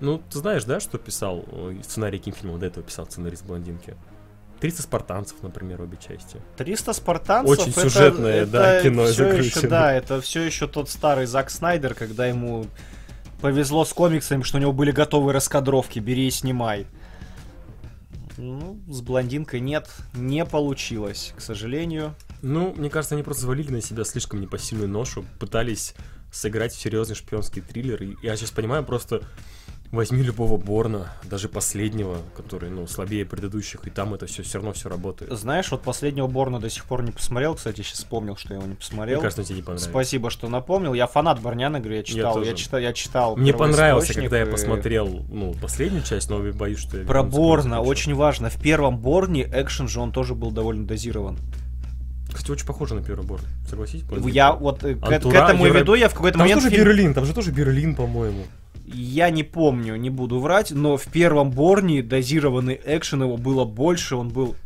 Ну, 0.00 0.20
ты 0.30 0.38
знаешь, 0.38 0.64
да, 0.64 0.80
что 0.80 0.98
писал 0.98 1.44
э, 1.50 1.76
сценарий 1.82 2.18
кинофильма, 2.18 2.58
до 2.58 2.66
этого 2.66 2.84
писал 2.84 3.06
сценарист 3.06 3.46
блондинки? 3.46 3.94
300 4.62 4.82
спартанцев, 4.82 5.42
например, 5.42 5.82
обе 5.82 5.96
части. 5.96 6.36
300 6.56 6.92
спартанцев. 6.92 7.50
Очень 7.58 7.72
это- 7.72 7.80
сюжетное, 7.80 8.46
да, 8.46 8.74
это 8.74 8.88
кино 8.88 9.06
всё 9.06 9.26
еще. 9.32 9.66
Да, 9.66 9.92
это 9.92 10.20
все 10.20 10.42
еще 10.42 10.68
тот 10.68 10.88
старый 10.88 11.26
Зак 11.26 11.50
Снайдер, 11.50 11.94
когда 11.94 12.26
ему 12.28 12.66
повезло 13.40 13.84
с 13.84 13.92
комиксами, 13.92 14.44
что 14.44 14.58
у 14.58 14.60
него 14.60 14.72
были 14.72 14.92
готовые 14.92 15.34
раскадровки, 15.34 15.98
бери 15.98 16.28
и 16.28 16.30
снимай. 16.30 16.86
Ну, 18.36 18.80
с 18.88 19.00
блондинкой 19.00 19.58
нет, 19.58 19.90
не 20.14 20.44
получилось, 20.44 21.34
к 21.36 21.40
сожалению. 21.40 22.14
Ну, 22.40 22.72
мне 22.76 22.88
кажется, 22.88 23.16
они 23.16 23.24
просто 23.24 23.42
завалили 23.42 23.72
на 23.72 23.82
себя 23.82 24.04
слишком 24.04 24.40
непосильную 24.40 24.88
ношу, 24.88 25.24
пытались 25.40 25.96
сыграть 26.30 26.72
в 26.72 26.80
серьезный 26.80 27.16
шпионский 27.16 27.62
триллер. 27.62 28.00
И 28.00 28.16
я 28.22 28.36
сейчас 28.36 28.52
понимаю, 28.52 28.84
просто 28.84 29.22
возьми 29.92 30.22
любого 30.22 30.56
Борна, 30.56 31.12
даже 31.24 31.48
последнего, 31.48 32.16
который, 32.34 32.70
ну, 32.70 32.86
слабее 32.86 33.24
предыдущих, 33.26 33.86
и 33.86 33.90
там 33.90 34.14
это 34.14 34.26
все 34.26 34.42
все 34.42 34.58
равно 34.58 34.72
все 34.72 34.88
работает. 34.88 35.30
Знаешь, 35.32 35.70
вот 35.70 35.82
последнего 35.82 36.26
Борна 36.26 36.58
до 36.58 36.70
сих 36.70 36.84
пор 36.86 37.02
не 37.02 37.12
посмотрел, 37.12 37.54
кстати, 37.54 37.82
сейчас 37.82 37.98
вспомнил, 37.98 38.34
что 38.36 38.54
я 38.54 38.58
его 38.60 38.68
не 38.68 38.74
посмотрел. 38.74 39.18
Мне 39.18 39.22
кажется, 39.22 39.44
тебе 39.44 39.56
не 39.56 39.62
понравилось. 39.62 39.88
Спасибо, 39.90 40.30
что 40.30 40.48
напомнил. 40.48 40.94
Я 40.94 41.06
фанат 41.06 41.40
Барняна, 41.40 41.78
говорю, 41.78 41.96
я 41.96 42.02
читал, 42.02 42.38
я, 42.38 42.50
тоже. 42.50 42.56
читал, 42.56 42.80
я 42.80 42.92
читал. 42.94 43.36
Мне 43.36 43.52
понравился, 43.52 44.14
когда 44.14 44.38
я 44.38 44.44
и- 44.46 44.50
посмотрел, 44.50 45.24
ну, 45.28 45.54
последнюю 45.60 46.02
часть, 46.02 46.30
но 46.30 46.40
боюсь, 46.52 46.78
что 46.78 46.98
я 46.98 47.04
Про 47.06 47.22
Борна 47.22 47.82
очень 47.82 48.14
важно. 48.14 48.48
В 48.48 48.60
первом 48.60 48.98
Борне 48.98 49.42
экшен 49.52 49.88
же 49.88 50.00
он 50.00 50.10
тоже 50.10 50.34
был 50.34 50.50
довольно 50.50 50.86
дозирован. 50.86 51.38
Кстати, 52.32 52.50
очень 52.50 52.66
похоже 52.66 52.94
на 52.94 53.02
первый 53.02 53.26
Борн, 53.26 53.44
согласитесь? 53.68 54.06
Я 54.32 54.54
вот 54.54 54.82
э, 54.84 54.94
к, 54.94 55.00
к 55.06 55.10
этому 55.12 55.66
Евро- 55.66 55.80
веду, 55.80 55.94
я 55.94 56.08
в 56.08 56.14
какой-то 56.14 56.38
Там 56.38 56.46
же 56.48 56.54
момент 56.54 56.62
тоже 56.62 56.74
фильм- 56.74 56.88
Берлин, 56.88 57.14
там 57.14 57.26
же 57.26 57.34
тоже 57.34 57.50
Берлин, 57.52 57.94
по-моему. 57.94 58.44
Я 58.84 59.30
не 59.30 59.42
помню, 59.42 59.96
не 59.96 60.10
буду 60.10 60.40
врать, 60.40 60.72
но 60.72 60.96
в 60.96 61.06
первом 61.06 61.50
Борне 61.50 62.02
дозированный 62.02 62.80
экшен 62.84 63.22
его 63.22 63.36
было 63.36 63.64
больше, 63.64 64.16
он 64.16 64.28
был 64.28 64.56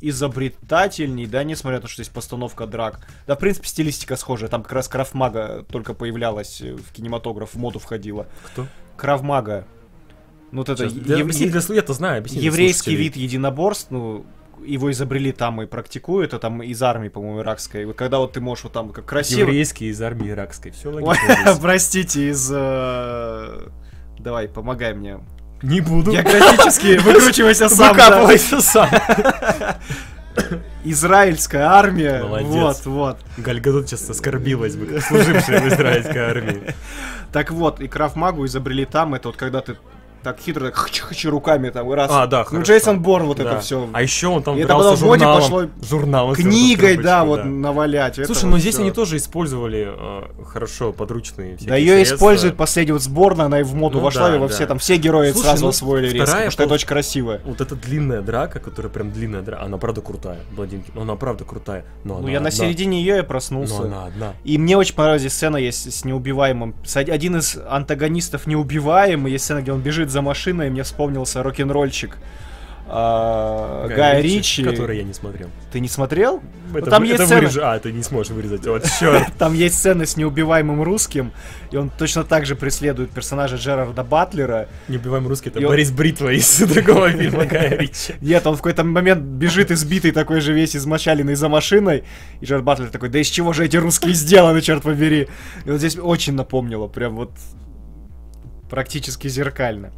изобретательней, 0.00 1.26
да, 1.26 1.42
несмотря 1.42 1.78
на 1.78 1.82
то, 1.82 1.88
что 1.88 2.02
здесь 2.02 2.12
постановка 2.12 2.66
драк. 2.66 3.00
Да, 3.26 3.34
в 3.34 3.38
принципе, 3.38 3.66
стилистика 3.68 4.16
схожая. 4.16 4.48
Там 4.48 4.62
как 4.62 4.72
раз 4.72 4.88
Крафмага 4.88 5.64
только 5.70 5.94
появлялась 5.94 6.60
э, 6.60 6.74
в 6.74 6.92
кинематограф, 6.92 7.54
в 7.54 7.56
моду 7.56 7.78
входила. 7.78 8.26
Кто? 8.52 8.66
Кравмага. 8.96 9.66
Ну, 10.52 10.58
вот 10.58 10.68
это 10.68 10.88
Сейчас, 10.88 11.04
да, 11.06 11.14
ев- 11.16 11.22
объясни 11.22 11.48
для 11.48 11.60
я-то 11.74 11.92
знаю, 11.92 12.18
объясни 12.18 12.40
для 12.40 12.46
еврейский 12.46 12.94
вид 12.94 13.16
единоборств, 13.16 13.90
ну, 13.90 14.24
его 14.64 14.90
изобрели 14.90 15.32
там 15.32 15.62
и 15.62 15.66
практикуют, 15.66 16.28
это 16.28 16.38
там 16.38 16.62
из 16.62 16.82
армии, 16.82 17.08
по-моему, 17.08 17.40
иракской. 17.40 17.84
Вот 17.84 17.96
когда 17.96 18.18
вот 18.18 18.32
ты 18.32 18.40
можешь 18.40 18.64
вот 18.64 18.72
там 18.72 18.90
как 18.90 19.04
красиво... 19.04 19.40
Еврейский 19.40 19.86
из 19.86 20.00
армии 20.00 20.30
иракской. 20.30 20.72
Все 20.72 20.90
логично. 20.90 21.56
Простите, 21.60 22.30
из... 22.30 22.50
э, 22.52 23.68
Давай, 24.18 24.48
помогай 24.48 24.94
мне. 24.94 25.20
Не 25.62 25.80
буду. 25.80 26.12
Географически 26.12 26.98
выкручивайся 27.02 27.68
сам. 27.68 27.92
Выкапывайся 27.94 28.60
сам. 28.60 28.88
Израильская 30.84 31.62
армия. 31.62 32.22
Молодец. 32.22 32.48
Вот, 32.50 32.86
вот. 32.86 33.18
Гальгадот 33.38 33.88
сейчас 33.88 34.08
оскорбилась 34.10 34.76
бы, 34.76 35.00
служившая 35.00 35.62
в 35.62 35.68
израильской 35.68 36.18
армии. 36.18 36.74
Так 37.32 37.50
вот, 37.50 37.80
и 37.80 37.88
Крафмагу 37.88 38.44
изобрели 38.46 38.84
там, 38.84 39.14
это 39.14 39.28
вот 39.28 39.36
когда 39.36 39.60
ты 39.60 39.76
так 40.22 40.38
хитро 40.40 40.66
так 40.66 40.74
хч-хч 40.76 41.28
руками 41.28 41.70
там 41.70 41.90
и 41.92 41.94
раз. 41.94 42.10
А, 42.12 42.26
да, 42.26 42.38
Ну, 42.40 42.44
хорошо. 42.44 42.62
Джейсон 42.64 43.00
Борн 43.00 43.26
вот 43.26 43.40
это 43.40 43.50
Да. 43.52 43.60
все. 43.60 43.88
А 43.92 44.02
еще 44.02 44.28
он 44.28 44.42
там 44.42 44.56
И 44.56 44.60
это 44.60 44.74
потом 44.74 44.96
журналом. 44.96 45.40
пошло 45.40 45.66
журналом 45.82 46.34
Книгой, 46.34 46.96
да, 46.96 47.24
вот 47.24 47.44
навалять. 47.44 48.18
Это 48.18 48.26
Слушай, 48.26 48.44
вот 48.44 48.50
но 48.52 48.58
здесь 48.58 48.74
всё. 48.74 48.82
они 48.82 48.90
тоже 48.92 49.16
использовали 49.16 49.88
э, 49.88 50.44
хорошо 50.44 50.92
подручные 50.92 51.56
всякие 51.56 51.68
Да 51.68 51.76
ее 51.76 51.94
средства. 51.96 52.16
используют 52.16 52.56
последний 52.56 52.92
вот 52.92 53.02
сборно, 53.02 53.44
она 53.44 53.60
и 53.60 53.62
в 53.62 53.74
моду 53.74 53.98
Ну 53.98 54.04
вошла, 54.04 54.28
да, 54.30 54.36
и 54.36 54.38
во 54.38 54.48
да. 54.48 54.54
все 54.54 54.66
там, 54.66 54.78
все 54.78 54.96
герои 54.96 55.30
Слушай, 55.32 55.44
сразу 55.46 55.64
ну, 55.64 55.68
освоили 55.70 56.08
резко, 56.10 56.26
потому 56.32 56.50
что 56.50 56.62
это 56.64 56.74
очень 56.74 56.88
красиво. 56.88 57.40
Вот 57.44 57.60
эта 57.60 57.74
длинная 57.76 58.22
драка, 58.22 58.58
которая 58.60 58.90
прям 58.92 59.12
длинная 59.12 59.42
драка, 59.42 59.62
она 59.64 59.78
правда 59.78 60.00
крутая, 60.00 60.40
Бладинки. 60.52 60.90
Ну 60.94 61.02
она 61.02 61.14
правда 61.16 61.44
крутая. 61.44 61.84
Но 62.04 62.18
Ну, 62.18 62.28
я 62.28 62.40
на 62.40 62.48
одна. 62.48 62.50
середине 62.50 63.00
ее 63.00 63.16
я 63.16 63.22
Но 63.22 63.28
проснулся. 63.28 63.82
она 63.82 64.06
одна. 64.06 64.32
И 64.44 64.58
мне 64.58 64.76
очень 64.76 64.94
понравилась 64.94 65.32
сцена 65.32 65.56
есть 65.56 65.92
с 65.92 66.04
неубиваемым. 66.04 66.74
Один 66.94 67.36
из 67.36 67.56
антагонистов 67.68 68.46
неубиваемый, 68.46 69.32
есть 69.32 69.44
сцена, 69.44 69.60
где 69.62 69.72
он 69.72 69.80
бежит 69.80 70.05
за 70.10 70.22
машиной, 70.22 70.66
и 70.68 70.70
мне 70.70 70.82
вспомнился 70.82 71.42
рок-н-ролльщик 71.42 72.16
а, 72.88 73.88
Гая 73.88 74.20
Ричи. 74.22 74.62
Который 74.62 74.98
я 74.98 75.02
не 75.02 75.12
смотрел. 75.12 75.48
Ты 75.72 75.80
не 75.80 75.88
смотрел? 75.88 76.40
Это, 76.72 76.88
там 76.90 77.02
вы- 77.02 77.08
есть 77.08 77.20
это 77.20 77.26
сцена- 77.26 77.40
вырежу- 77.48 77.60
А, 77.62 77.78
ты 77.80 77.90
не 77.92 78.02
сможешь 78.04 78.30
вырезать. 78.32 78.64
Вот, 78.66 78.84
черт. 79.00 79.26
Там 79.38 79.54
есть 79.54 79.76
сцена 79.76 80.06
с 80.06 80.16
неубиваемым 80.16 80.82
русским, 80.82 81.32
и 81.72 81.76
он 81.76 81.90
точно 81.90 82.22
так 82.22 82.46
же 82.46 82.54
преследует 82.54 83.10
персонажа 83.10 83.56
Джерарда 83.56 84.04
Батлера. 84.04 84.68
Неубиваемый 84.86 85.28
русский, 85.28 85.48
это 85.48 85.58
И 85.58 85.64
он- 85.64 85.70
Борис 85.70 85.90
Бритва 85.90 86.30
из 86.32 86.58
другого 86.72 87.10
фильма 87.10 87.44
Гая 87.44 87.70
Ричи. 87.78 88.14
Нет, 88.20 88.46
он 88.46 88.54
в 88.54 88.58
какой-то 88.58 88.84
момент 88.84 89.20
бежит 89.20 89.72
избитый 89.72 90.12
такой 90.12 90.40
же 90.40 90.52
весь 90.52 90.76
измочаленный 90.76 91.34
за 91.34 91.48
машиной, 91.48 92.04
и 92.40 92.44
Джерард 92.44 92.64
Батлер 92.64 92.88
такой, 92.90 93.08
да 93.08 93.18
из 93.18 93.26
чего 93.26 93.52
же 93.52 93.64
эти 93.64 93.76
русские 93.76 94.14
сделаны, 94.14 94.60
черт 94.60 94.84
побери. 94.84 95.28
И 95.64 95.70
вот 95.70 95.78
здесь 95.78 95.96
очень 95.98 96.34
напомнило, 96.34 96.86
прям 96.86 97.16
вот 97.16 97.32
практически 98.70 99.28
зеркально. 99.28 99.92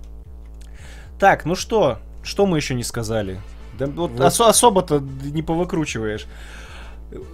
Так, 1.18 1.44
ну 1.44 1.54
что, 1.54 1.98
что 2.22 2.46
мы 2.46 2.58
еще 2.58 2.74
не 2.74 2.84
сказали? 2.84 3.40
Да 3.78 3.86
вот 3.86 4.10
Вот. 4.12 4.20
осо- 4.20 4.48
особо-то 4.48 5.00
не 5.00 5.42
повыкручиваешь. 5.42 6.26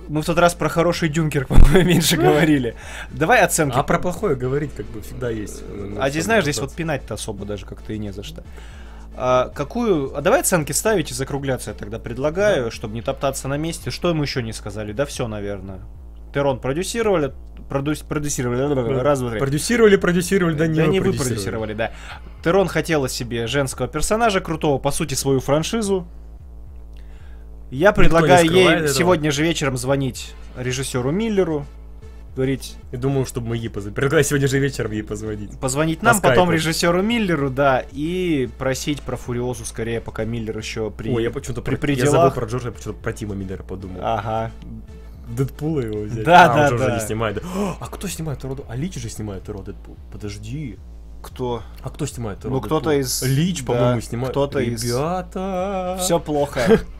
Мы 0.08 0.22
в 0.22 0.24
тот 0.24 0.38
раз 0.38 0.54
про 0.54 0.68
хороший 0.68 1.08
Дюнкерк, 1.08 1.48
по-моему, 1.48 1.82
меньше 1.88 2.16
говорили. 2.16 2.76
Давай 3.10 3.40
оценки. 3.40 3.76
А 3.76 3.82
про 3.82 3.98
плохое 3.98 4.36
говорить 4.36 4.72
как 4.74 4.86
бы 4.86 5.00
всегда 5.02 5.30
есть. 5.30 5.62
А 5.98 6.10
здесь, 6.10 6.24
знаешь, 6.24 6.44
здесь 6.44 6.60
вот 6.60 6.72
пинать-то 6.74 7.14
особо 7.14 7.44
даже 7.44 7.66
как-то 7.66 7.92
и 7.92 7.98
не 7.98 8.12
за 8.12 8.22
что. 8.22 8.44
А, 9.16 9.50
какую... 9.54 10.16
А 10.16 10.22
давай 10.22 10.40
оценки 10.40 10.72
ставить 10.72 11.10
и 11.10 11.14
закругляться 11.14 11.70
я 11.70 11.76
тогда 11.76 11.98
предлагаю, 11.98 12.70
чтобы 12.70 12.94
не 12.94 13.02
топтаться 13.02 13.48
на 13.48 13.56
месте. 13.56 13.90
Что 13.90 14.12
мы 14.14 14.24
еще 14.24 14.42
не 14.42 14.52
сказали? 14.52 14.92
Да 14.92 15.06
все, 15.06 15.28
наверное. 15.28 15.80
Терон 16.32 16.58
продюсировали, 16.58 17.32
продюс- 17.68 18.04
продюсировали, 18.06 18.60
раз, 19.00 19.20
два, 19.20 19.30
три. 19.30 19.40
Продюсировали, 19.40 19.96
продюсировали, 19.96 20.54
да 20.54 20.66
не 20.66 20.76
Да 20.76 20.86
не 20.86 21.00
вы 21.00 21.12
продюсировали. 21.12 21.74
да. 21.74 21.92
Терон 22.42 22.68
хотела 22.68 23.08
себе 23.08 23.46
женского 23.46 23.88
персонажа 23.88 24.40
крутого, 24.40 24.78
по 24.78 24.90
сути, 24.90 25.14
свою 25.14 25.40
франшизу. 25.40 26.06
Я 27.70 27.92
предлагаю 27.92 28.48
ей 28.50 28.68
этого. 28.68 28.88
сегодня 28.88 29.30
же 29.32 29.42
вечером 29.42 29.76
звонить 29.76 30.34
режиссеру 30.56 31.10
Миллеру, 31.10 31.66
говорить, 32.36 32.76
И 32.92 32.96
думаю, 32.96 33.26
чтобы 33.26 33.48
мы 33.48 33.56
ей 33.56 33.68
позвонили. 33.68 33.94
Предлагаю 33.94 34.24
сегодня 34.24 34.46
же 34.48 34.58
вечером 34.58 34.92
ей 34.92 35.02
позвонить. 35.02 35.58
позвонить 35.58 35.98
По 36.00 36.06
нам, 36.06 36.20
потом 36.20 36.32
скайпу. 36.46 36.52
режиссеру 36.52 37.02
Миллеру, 37.02 37.50
да, 37.50 37.82
и 37.92 38.48
просить 38.58 39.02
про 39.02 39.16
Фуриозу 39.16 39.64
скорее, 39.64 40.00
пока 40.00 40.24
Миллер 40.24 40.56
еще 40.58 40.90
при... 40.90 41.10
Ой, 41.12 41.22
я 41.22 41.30
почему-то 41.30 41.62
при 41.62 41.76
про... 41.76 41.76
Я 41.76 41.80
пределах. 41.96 42.10
забыл 42.12 42.30
про 42.32 42.46
Джорджа, 42.46 42.68
я 42.68 42.72
почему-то 42.72 43.00
про 43.00 43.12
Тима 43.12 43.34
Миллера 43.34 43.62
подумал. 43.62 44.00
Ага. 44.02 44.50
Дэдпула 45.28 45.80
его 45.80 46.00
взять. 46.02 46.24
Да, 46.24 46.52
а, 46.52 46.68
да, 46.70 46.74
уже 46.74 46.86
да. 46.86 46.94
не 46.94 47.00
снимает. 47.00 47.38
О, 47.44 47.76
А 47.80 47.86
кто 47.86 48.08
снимает 48.08 48.44
Роду? 48.44 48.64
А 48.68 48.76
Лич 48.76 48.94
же 48.96 49.08
снимает 49.08 49.48
Ро 49.48 49.62
Дэдпул. 49.62 49.96
Подожди. 50.12 50.78
Кто? 51.22 51.62
А 51.82 51.90
кто 51.90 52.04
снимает 52.06 52.44
Ро 52.44 52.50
Ну, 52.50 52.60
кто-то 52.60 52.90
из- 52.92 53.22
Лич, 53.22 53.64
да, 53.64 53.72
по-моему, 53.72 54.00
снимает. 54.02 54.30
кто-то 54.32 54.58
из- 54.60 54.84
Ребята. 54.84 55.96
Все 56.00 56.18
плохо. 56.20 56.60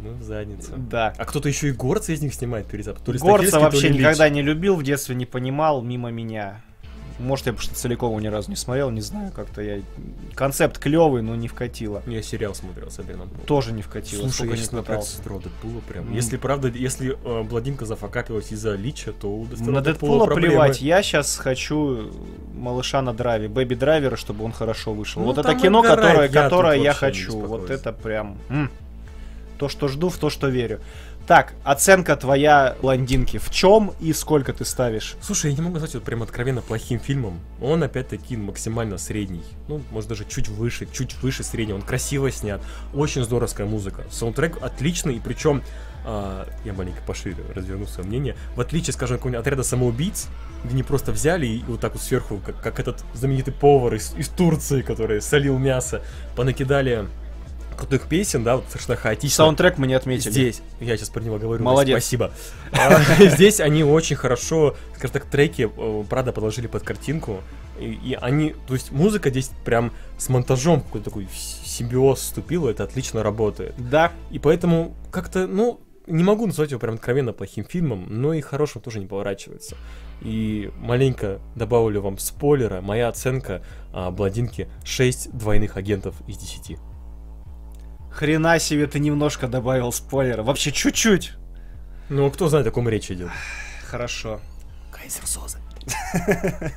Ну, 0.00 0.10
в 0.12 0.22
задницу. 0.22 0.72
Да. 0.76 1.14
А 1.16 1.24
кто-то 1.24 1.48
еще 1.48 1.68
и 1.68 1.72
Горца 1.72 2.12
из 2.12 2.20
них 2.20 2.34
снимает 2.34 2.66
перезапуск. 2.66 3.06
То 3.06 3.12
ли 3.12 3.18
Горца 3.18 3.58
вообще 3.58 3.80
то 3.80 3.86
ли 3.86 3.92
Лич. 3.94 4.00
никогда 4.00 4.28
не 4.28 4.42
любил, 4.42 4.76
в 4.76 4.82
детстве 4.82 5.14
не 5.14 5.24
понимал, 5.24 5.80
мимо 5.80 6.10
меня. 6.10 6.60
Может, 7.18 7.46
я 7.46 7.52
просто 7.52 7.74
целиком 7.74 8.10
его 8.10 8.20
ни 8.20 8.26
разу 8.26 8.50
не 8.50 8.56
смотрел, 8.56 8.90
не 8.90 9.00
знаю, 9.00 9.30
как-то 9.32 9.62
я... 9.62 9.80
Концепт 10.34 10.78
клевый, 10.78 11.22
но 11.22 11.36
не 11.36 11.48
вкатило. 11.48 12.02
Я 12.06 12.22
сериал 12.22 12.54
смотрел 12.54 12.90
с 12.90 12.98
Аберном. 12.98 13.30
Тоже 13.46 13.72
не 13.72 13.82
вкатило, 13.82 14.22
Слушай, 14.22 14.34
сколько 14.34 14.54
я 14.54 14.62
не 14.62 14.68
пытался. 14.68 15.22
с 15.22 15.26
Ро 15.26 15.38
Дэдпула 15.38 15.80
прям. 15.88 16.08
М. 16.08 16.14
Если 16.14 16.36
правда, 16.36 16.68
если 16.68 17.16
э, 17.24 17.42
Бладинка 17.42 17.84
зафакапилась 17.84 18.50
из-за 18.50 18.74
Лича, 18.74 19.12
то 19.12 19.28
у 19.28 19.46
На 19.60 19.80
Дэдпула 19.80 20.26
плевать, 20.26 20.80
я 20.80 21.02
сейчас 21.02 21.36
хочу 21.36 22.10
малыша 22.52 23.00
на 23.02 23.12
драйве, 23.14 23.48
Бэби 23.48 23.74
Драйвера, 23.74 24.16
чтобы 24.16 24.44
он 24.44 24.52
хорошо 24.52 24.92
вышел. 24.92 25.20
Ну, 25.22 25.28
вот 25.28 25.38
это 25.38 25.54
кино, 25.54 25.82
которое, 25.82 26.22
я 26.22 26.28
которое 26.28 26.80
я 26.80 26.92
хочу. 26.92 27.38
Вот 27.38 27.70
это 27.70 27.92
прям... 27.92 28.38
м. 28.48 28.70
То, 29.58 29.68
что 29.68 29.86
жду, 29.86 30.08
в 30.08 30.18
то, 30.18 30.30
что 30.30 30.48
верю. 30.48 30.80
Так, 31.26 31.54
оценка 31.64 32.16
твоя 32.16 32.76
блондинки 32.82 33.38
в 33.38 33.48
чем 33.48 33.94
и 33.98 34.12
сколько 34.12 34.52
ты 34.52 34.66
ставишь? 34.66 35.16
Слушай, 35.22 35.52
я 35.52 35.56
не 35.56 35.62
могу 35.62 35.74
назвать 35.74 35.94
его 35.94 36.04
прям 36.04 36.22
откровенно 36.22 36.60
плохим 36.60 37.00
фильмом. 37.00 37.40
Он 37.62 37.82
опять-таки 37.82 38.36
максимально 38.36 38.98
средний. 38.98 39.42
Ну, 39.66 39.80
может 39.90 40.10
даже 40.10 40.26
чуть 40.26 40.48
выше, 40.48 40.86
чуть 40.92 41.14
выше 41.22 41.42
среднего. 41.42 41.76
Он 41.76 41.82
красиво 41.82 42.30
снят. 42.30 42.60
Очень 42.92 43.24
здоровская 43.24 43.66
музыка. 43.66 44.04
Саундтрек 44.10 44.62
отличный, 44.62 45.16
и 45.16 45.20
причем 45.20 45.62
а, 46.04 46.46
я 46.66 46.74
маленько 46.74 47.00
пошире 47.06 47.36
разверну 47.54 47.86
свое 47.86 48.06
мнение. 48.06 48.36
В 48.54 48.60
отличие, 48.60 48.92
скажем, 48.92 49.16
какого-нибудь 49.16 49.40
отряда 49.40 49.62
самоубийц, 49.62 50.28
где 50.62 50.74
не 50.74 50.82
просто 50.82 51.10
взяли 51.10 51.46
и 51.46 51.64
вот 51.66 51.80
так 51.80 51.94
вот 51.94 52.02
сверху, 52.02 52.38
как, 52.44 52.60
как 52.60 52.78
этот 52.78 53.02
знаменитый 53.14 53.54
повар 53.54 53.94
из, 53.94 54.14
из 54.14 54.28
Турции, 54.28 54.82
который 54.82 55.22
солил 55.22 55.56
мясо, 55.58 56.02
понакидали 56.36 57.08
крутых 57.74 58.08
песен, 58.08 58.44
да, 58.44 58.56
вот 58.56 58.64
совершенно 58.68 58.96
хаотично. 58.96 59.36
Саундтрек 59.36 59.78
мы 59.78 59.86
не 59.86 59.94
отметили. 59.94 60.30
Здесь, 60.30 60.62
я 60.80 60.96
сейчас 60.96 61.10
про 61.10 61.22
него 61.22 61.38
говорю, 61.38 61.62
Молодец. 61.62 61.94
спасибо. 61.94 62.32
А, 62.72 63.00
Здесь 63.28 63.60
они 63.60 63.84
очень 63.84 64.16
хорошо, 64.16 64.76
скажем 64.96 65.12
так, 65.12 65.24
треки, 65.26 65.70
э, 65.74 66.04
правда, 66.08 66.32
подложили 66.32 66.66
под 66.66 66.82
картинку. 66.82 67.40
И, 67.78 67.98
и 68.04 68.14
они, 68.14 68.54
то 68.66 68.74
есть 68.74 68.92
музыка 68.92 69.30
здесь 69.30 69.50
прям 69.64 69.92
с 70.18 70.28
монтажом 70.28 70.80
какой-то 70.80 71.06
такой 71.06 71.28
симбиоз 71.64 72.20
вступила, 72.20 72.68
это 72.68 72.84
отлично 72.84 73.22
работает. 73.22 73.74
Да, 73.78 74.12
И 74.30 74.38
поэтому 74.38 74.94
как-то, 75.10 75.46
ну, 75.46 75.80
не 76.06 76.22
могу 76.22 76.46
назвать 76.46 76.70
его 76.70 76.80
прям 76.80 76.94
откровенно 76.94 77.32
плохим 77.32 77.64
фильмом, 77.64 78.06
но 78.08 78.34
и 78.34 78.40
хорошим 78.40 78.80
тоже 78.82 79.00
не 79.00 79.06
поворачивается. 79.06 79.76
И 80.20 80.70
маленько 80.78 81.40
добавлю 81.54 82.00
вам 82.02 82.18
спойлера, 82.18 82.80
моя 82.80 83.08
оценка 83.08 83.62
а, 83.92 84.10
Бладинки 84.10 84.68
6 84.84 85.36
двойных 85.36 85.76
агентов 85.76 86.14
из 86.26 86.36
10. 86.38 86.78
Хрена 88.14 88.58
себе 88.58 88.86
ты 88.86 88.98
немножко 89.00 89.48
добавил 89.48 89.92
спойлера. 89.92 90.42
Вообще 90.42 90.72
чуть-чуть. 90.72 91.32
Ну, 92.08 92.30
кто 92.30 92.48
знает, 92.48 92.66
о 92.66 92.70
ком 92.70 92.88
речь 92.88 93.10
идет. 93.10 93.30
Хорошо. 93.88 94.40
Кайзер 94.90 95.26
Соза. 95.26 95.58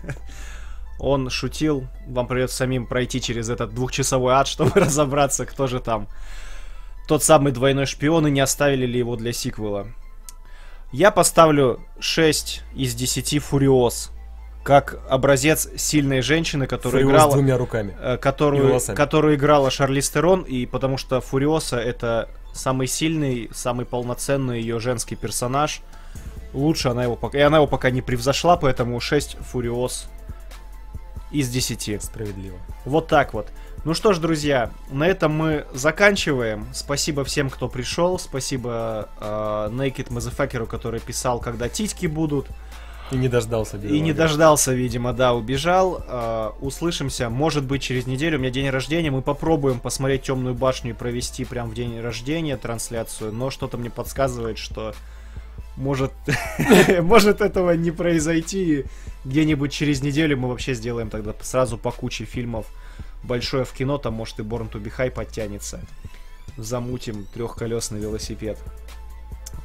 Он 0.99 1.29
шутил, 1.29 1.87
вам 2.07 2.27
придется 2.27 2.57
самим 2.57 2.87
пройти 2.87 3.21
через 3.21 3.49
этот 3.49 3.73
двухчасовой 3.73 4.33
ад, 4.33 4.47
чтобы 4.47 4.71
разобраться, 4.79 5.45
кто 5.45 5.67
же 5.67 5.79
там. 5.79 6.07
Тот 7.07 7.23
самый 7.23 7.53
двойной 7.53 7.85
шпион, 7.85 8.27
и 8.27 8.31
не 8.31 8.39
оставили 8.39 8.85
ли 8.85 8.99
его 8.99 9.15
для 9.15 9.31
сиквела. 9.31 9.87
Я 10.91 11.11
поставлю 11.11 11.85
6 11.99 12.63
из 12.75 12.95
10 12.95 13.43
Фуриоз. 13.43 14.11
Как 14.67 14.99
образец 15.09 15.69
сильной 15.77 16.21
женщины, 16.21 16.67
которая 16.67 17.01
Фуриоз 17.01 17.15
играла... 17.21 17.33
двумя 17.35 17.57
руками. 17.57 17.95
э, 18.01 18.17
которую, 18.17 18.81
которую 18.97 19.35
играла 19.35 19.71
Шарлиз 19.71 20.09
Терон, 20.09 20.41
и 20.41 20.65
потому 20.65 20.97
что 20.97 21.21
Фуриоса 21.21 21.77
это 21.77 22.27
самый 22.51 22.87
сильный, 22.87 23.49
самый 23.53 23.85
полноценный 23.85 24.59
ее 24.59 24.79
женский 24.81 25.15
персонаж. 25.15 25.79
Лучше 26.51 26.89
она 26.89 27.03
его 27.03 27.15
пока... 27.15 27.37
И 27.37 27.41
она 27.41 27.57
его 27.57 27.67
пока 27.67 27.91
не 27.91 28.01
превзошла, 28.01 28.57
поэтому 28.57 28.99
6 28.99 29.37
Фуриоз 29.37 30.09
из 31.31 31.47
10. 31.47 32.03
Справедливо. 32.03 32.57
Вот 32.83 33.07
так 33.07 33.33
вот. 33.33 33.47
Ну 33.85 33.93
что 33.93 34.11
ж, 34.11 34.17
друзья, 34.17 34.71
на 34.91 35.07
этом 35.07 35.31
мы 35.31 35.65
заканчиваем. 35.73 36.67
Спасибо 36.73 37.23
всем, 37.23 37.49
кто 37.49 37.69
пришел. 37.69 38.19
Спасибо 38.19 39.07
э, 39.21 39.69
Naked 39.71 40.09
Motherfucker, 40.09 40.65
который 40.65 40.99
писал, 40.99 41.39
когда 41.39 41.69
титьки 41.69 42.07
будут. 42.07 42.47
И 43.11 43.15
не 43.15 43.29
дождался. 43.29 43.77
И 43.77 43.99
не 43.99 44.13
дождался, 44.13 44.73
видимо, 44.73 45.13
да, 45.13 45.33
убежал. 45.33 46.03
Э, 46.07 46.51
услышимся, 46.59 47.29
может 47.29 47.63
быть, 47.63 47.81
через 47.81 48.05
неделю. 48.05 48.37
У 48.37 48.41
меня 48.41 48.51
день 48.51 48.69
рождения. 48.69 49.11
Мы 49.11 49.21
попробуем 49.21 49.79
посмотреть 49.79 50.23
Темную 50.23 50.55
башню 50.55 50.91
и 50.91 50.93
провести 50.93 51.45
прям 51.45 51.69
в 51.69 51.73
день 51.73 51.99
рождения 52.01 52.57
трансляцию. 52.57 53.31
Но 53.31 53.49
что-то 53.49 53.77
мне 53.77 53.89
подсказывает, 53.89 54.57
что 54.57 54.93
может, 55.77 56.11
может 57.01 57.41
этого 57.41 57.71
не 57.71 57.91
произойти. 57.91 58.85
Где-нибудь 59.23 59.71
через 59.71 60.01
неделю 60.01 60.37
мы 60.37 60.49
вообще 60.49 60.73
сделаем 60.73 61.09
тогда 61.09 61.33
сразу 61.41 61.77
по 61.77 61.91
куче 61.91 62.25
фильмов 62.25 62.67
большое 63.23 63.65
в 63.65 63.73
кино, 63.73 63.97
там 63.97 64.13
может 64.13 64.39
и 64.39 64.43
Born 64.43 64.71
to 64.71 64.81
be 64.81 64.91
High 64.95 65.11
подтянется. 65.11 65.79
Замутим 66.57 67.25
трехколесный 67.33 67.99
велосипед. 67.99 68.57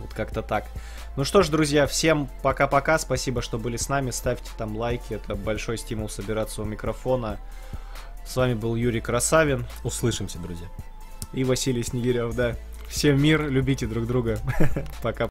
Вот 0.00 0.12
как-то 0.12 0.42
так. 0.42 0.66
Ну 1.14 1.24
что 1.24 1.42
ж, 1.42 1.48
друзья, 1.50 1.86
всем 1.86 2.28
пока-пока. 2.42 2.98
Спасибо, 2.98 3.42
что 3.42 3.58
были 3.58 3.76
с 3.76 3.88
нами. 3.90 4.10
Ставьте 4.10 4.50
там 4.56 4.76
лайки. 4.76 5.14
Это 5.14 5.34
большой 5.34 5.76
стимул 5.76 6.08
собираться 6.08 6.62
у 6.62 6.64
микрофона. 6.64 7.38
С 8.26 8.34
вами 8.36 8.54
был 8.54 8.76
Юрий 8.76 9.00
Красавин 9.00 9.66
Услышимся, 9.84 10.38
друзья. 10.38 10.68
и 11.32 11.44
Василий 11.44 11.82
Снегирев, 11.82 12.34
да. 12.34 12.56
Всем 12.88 13.20
мир, 13.20 13.48
любите 13.50 13.86
друг 13.86 14.06
друга. 14.06 14.38
Пока. 15.02 15.20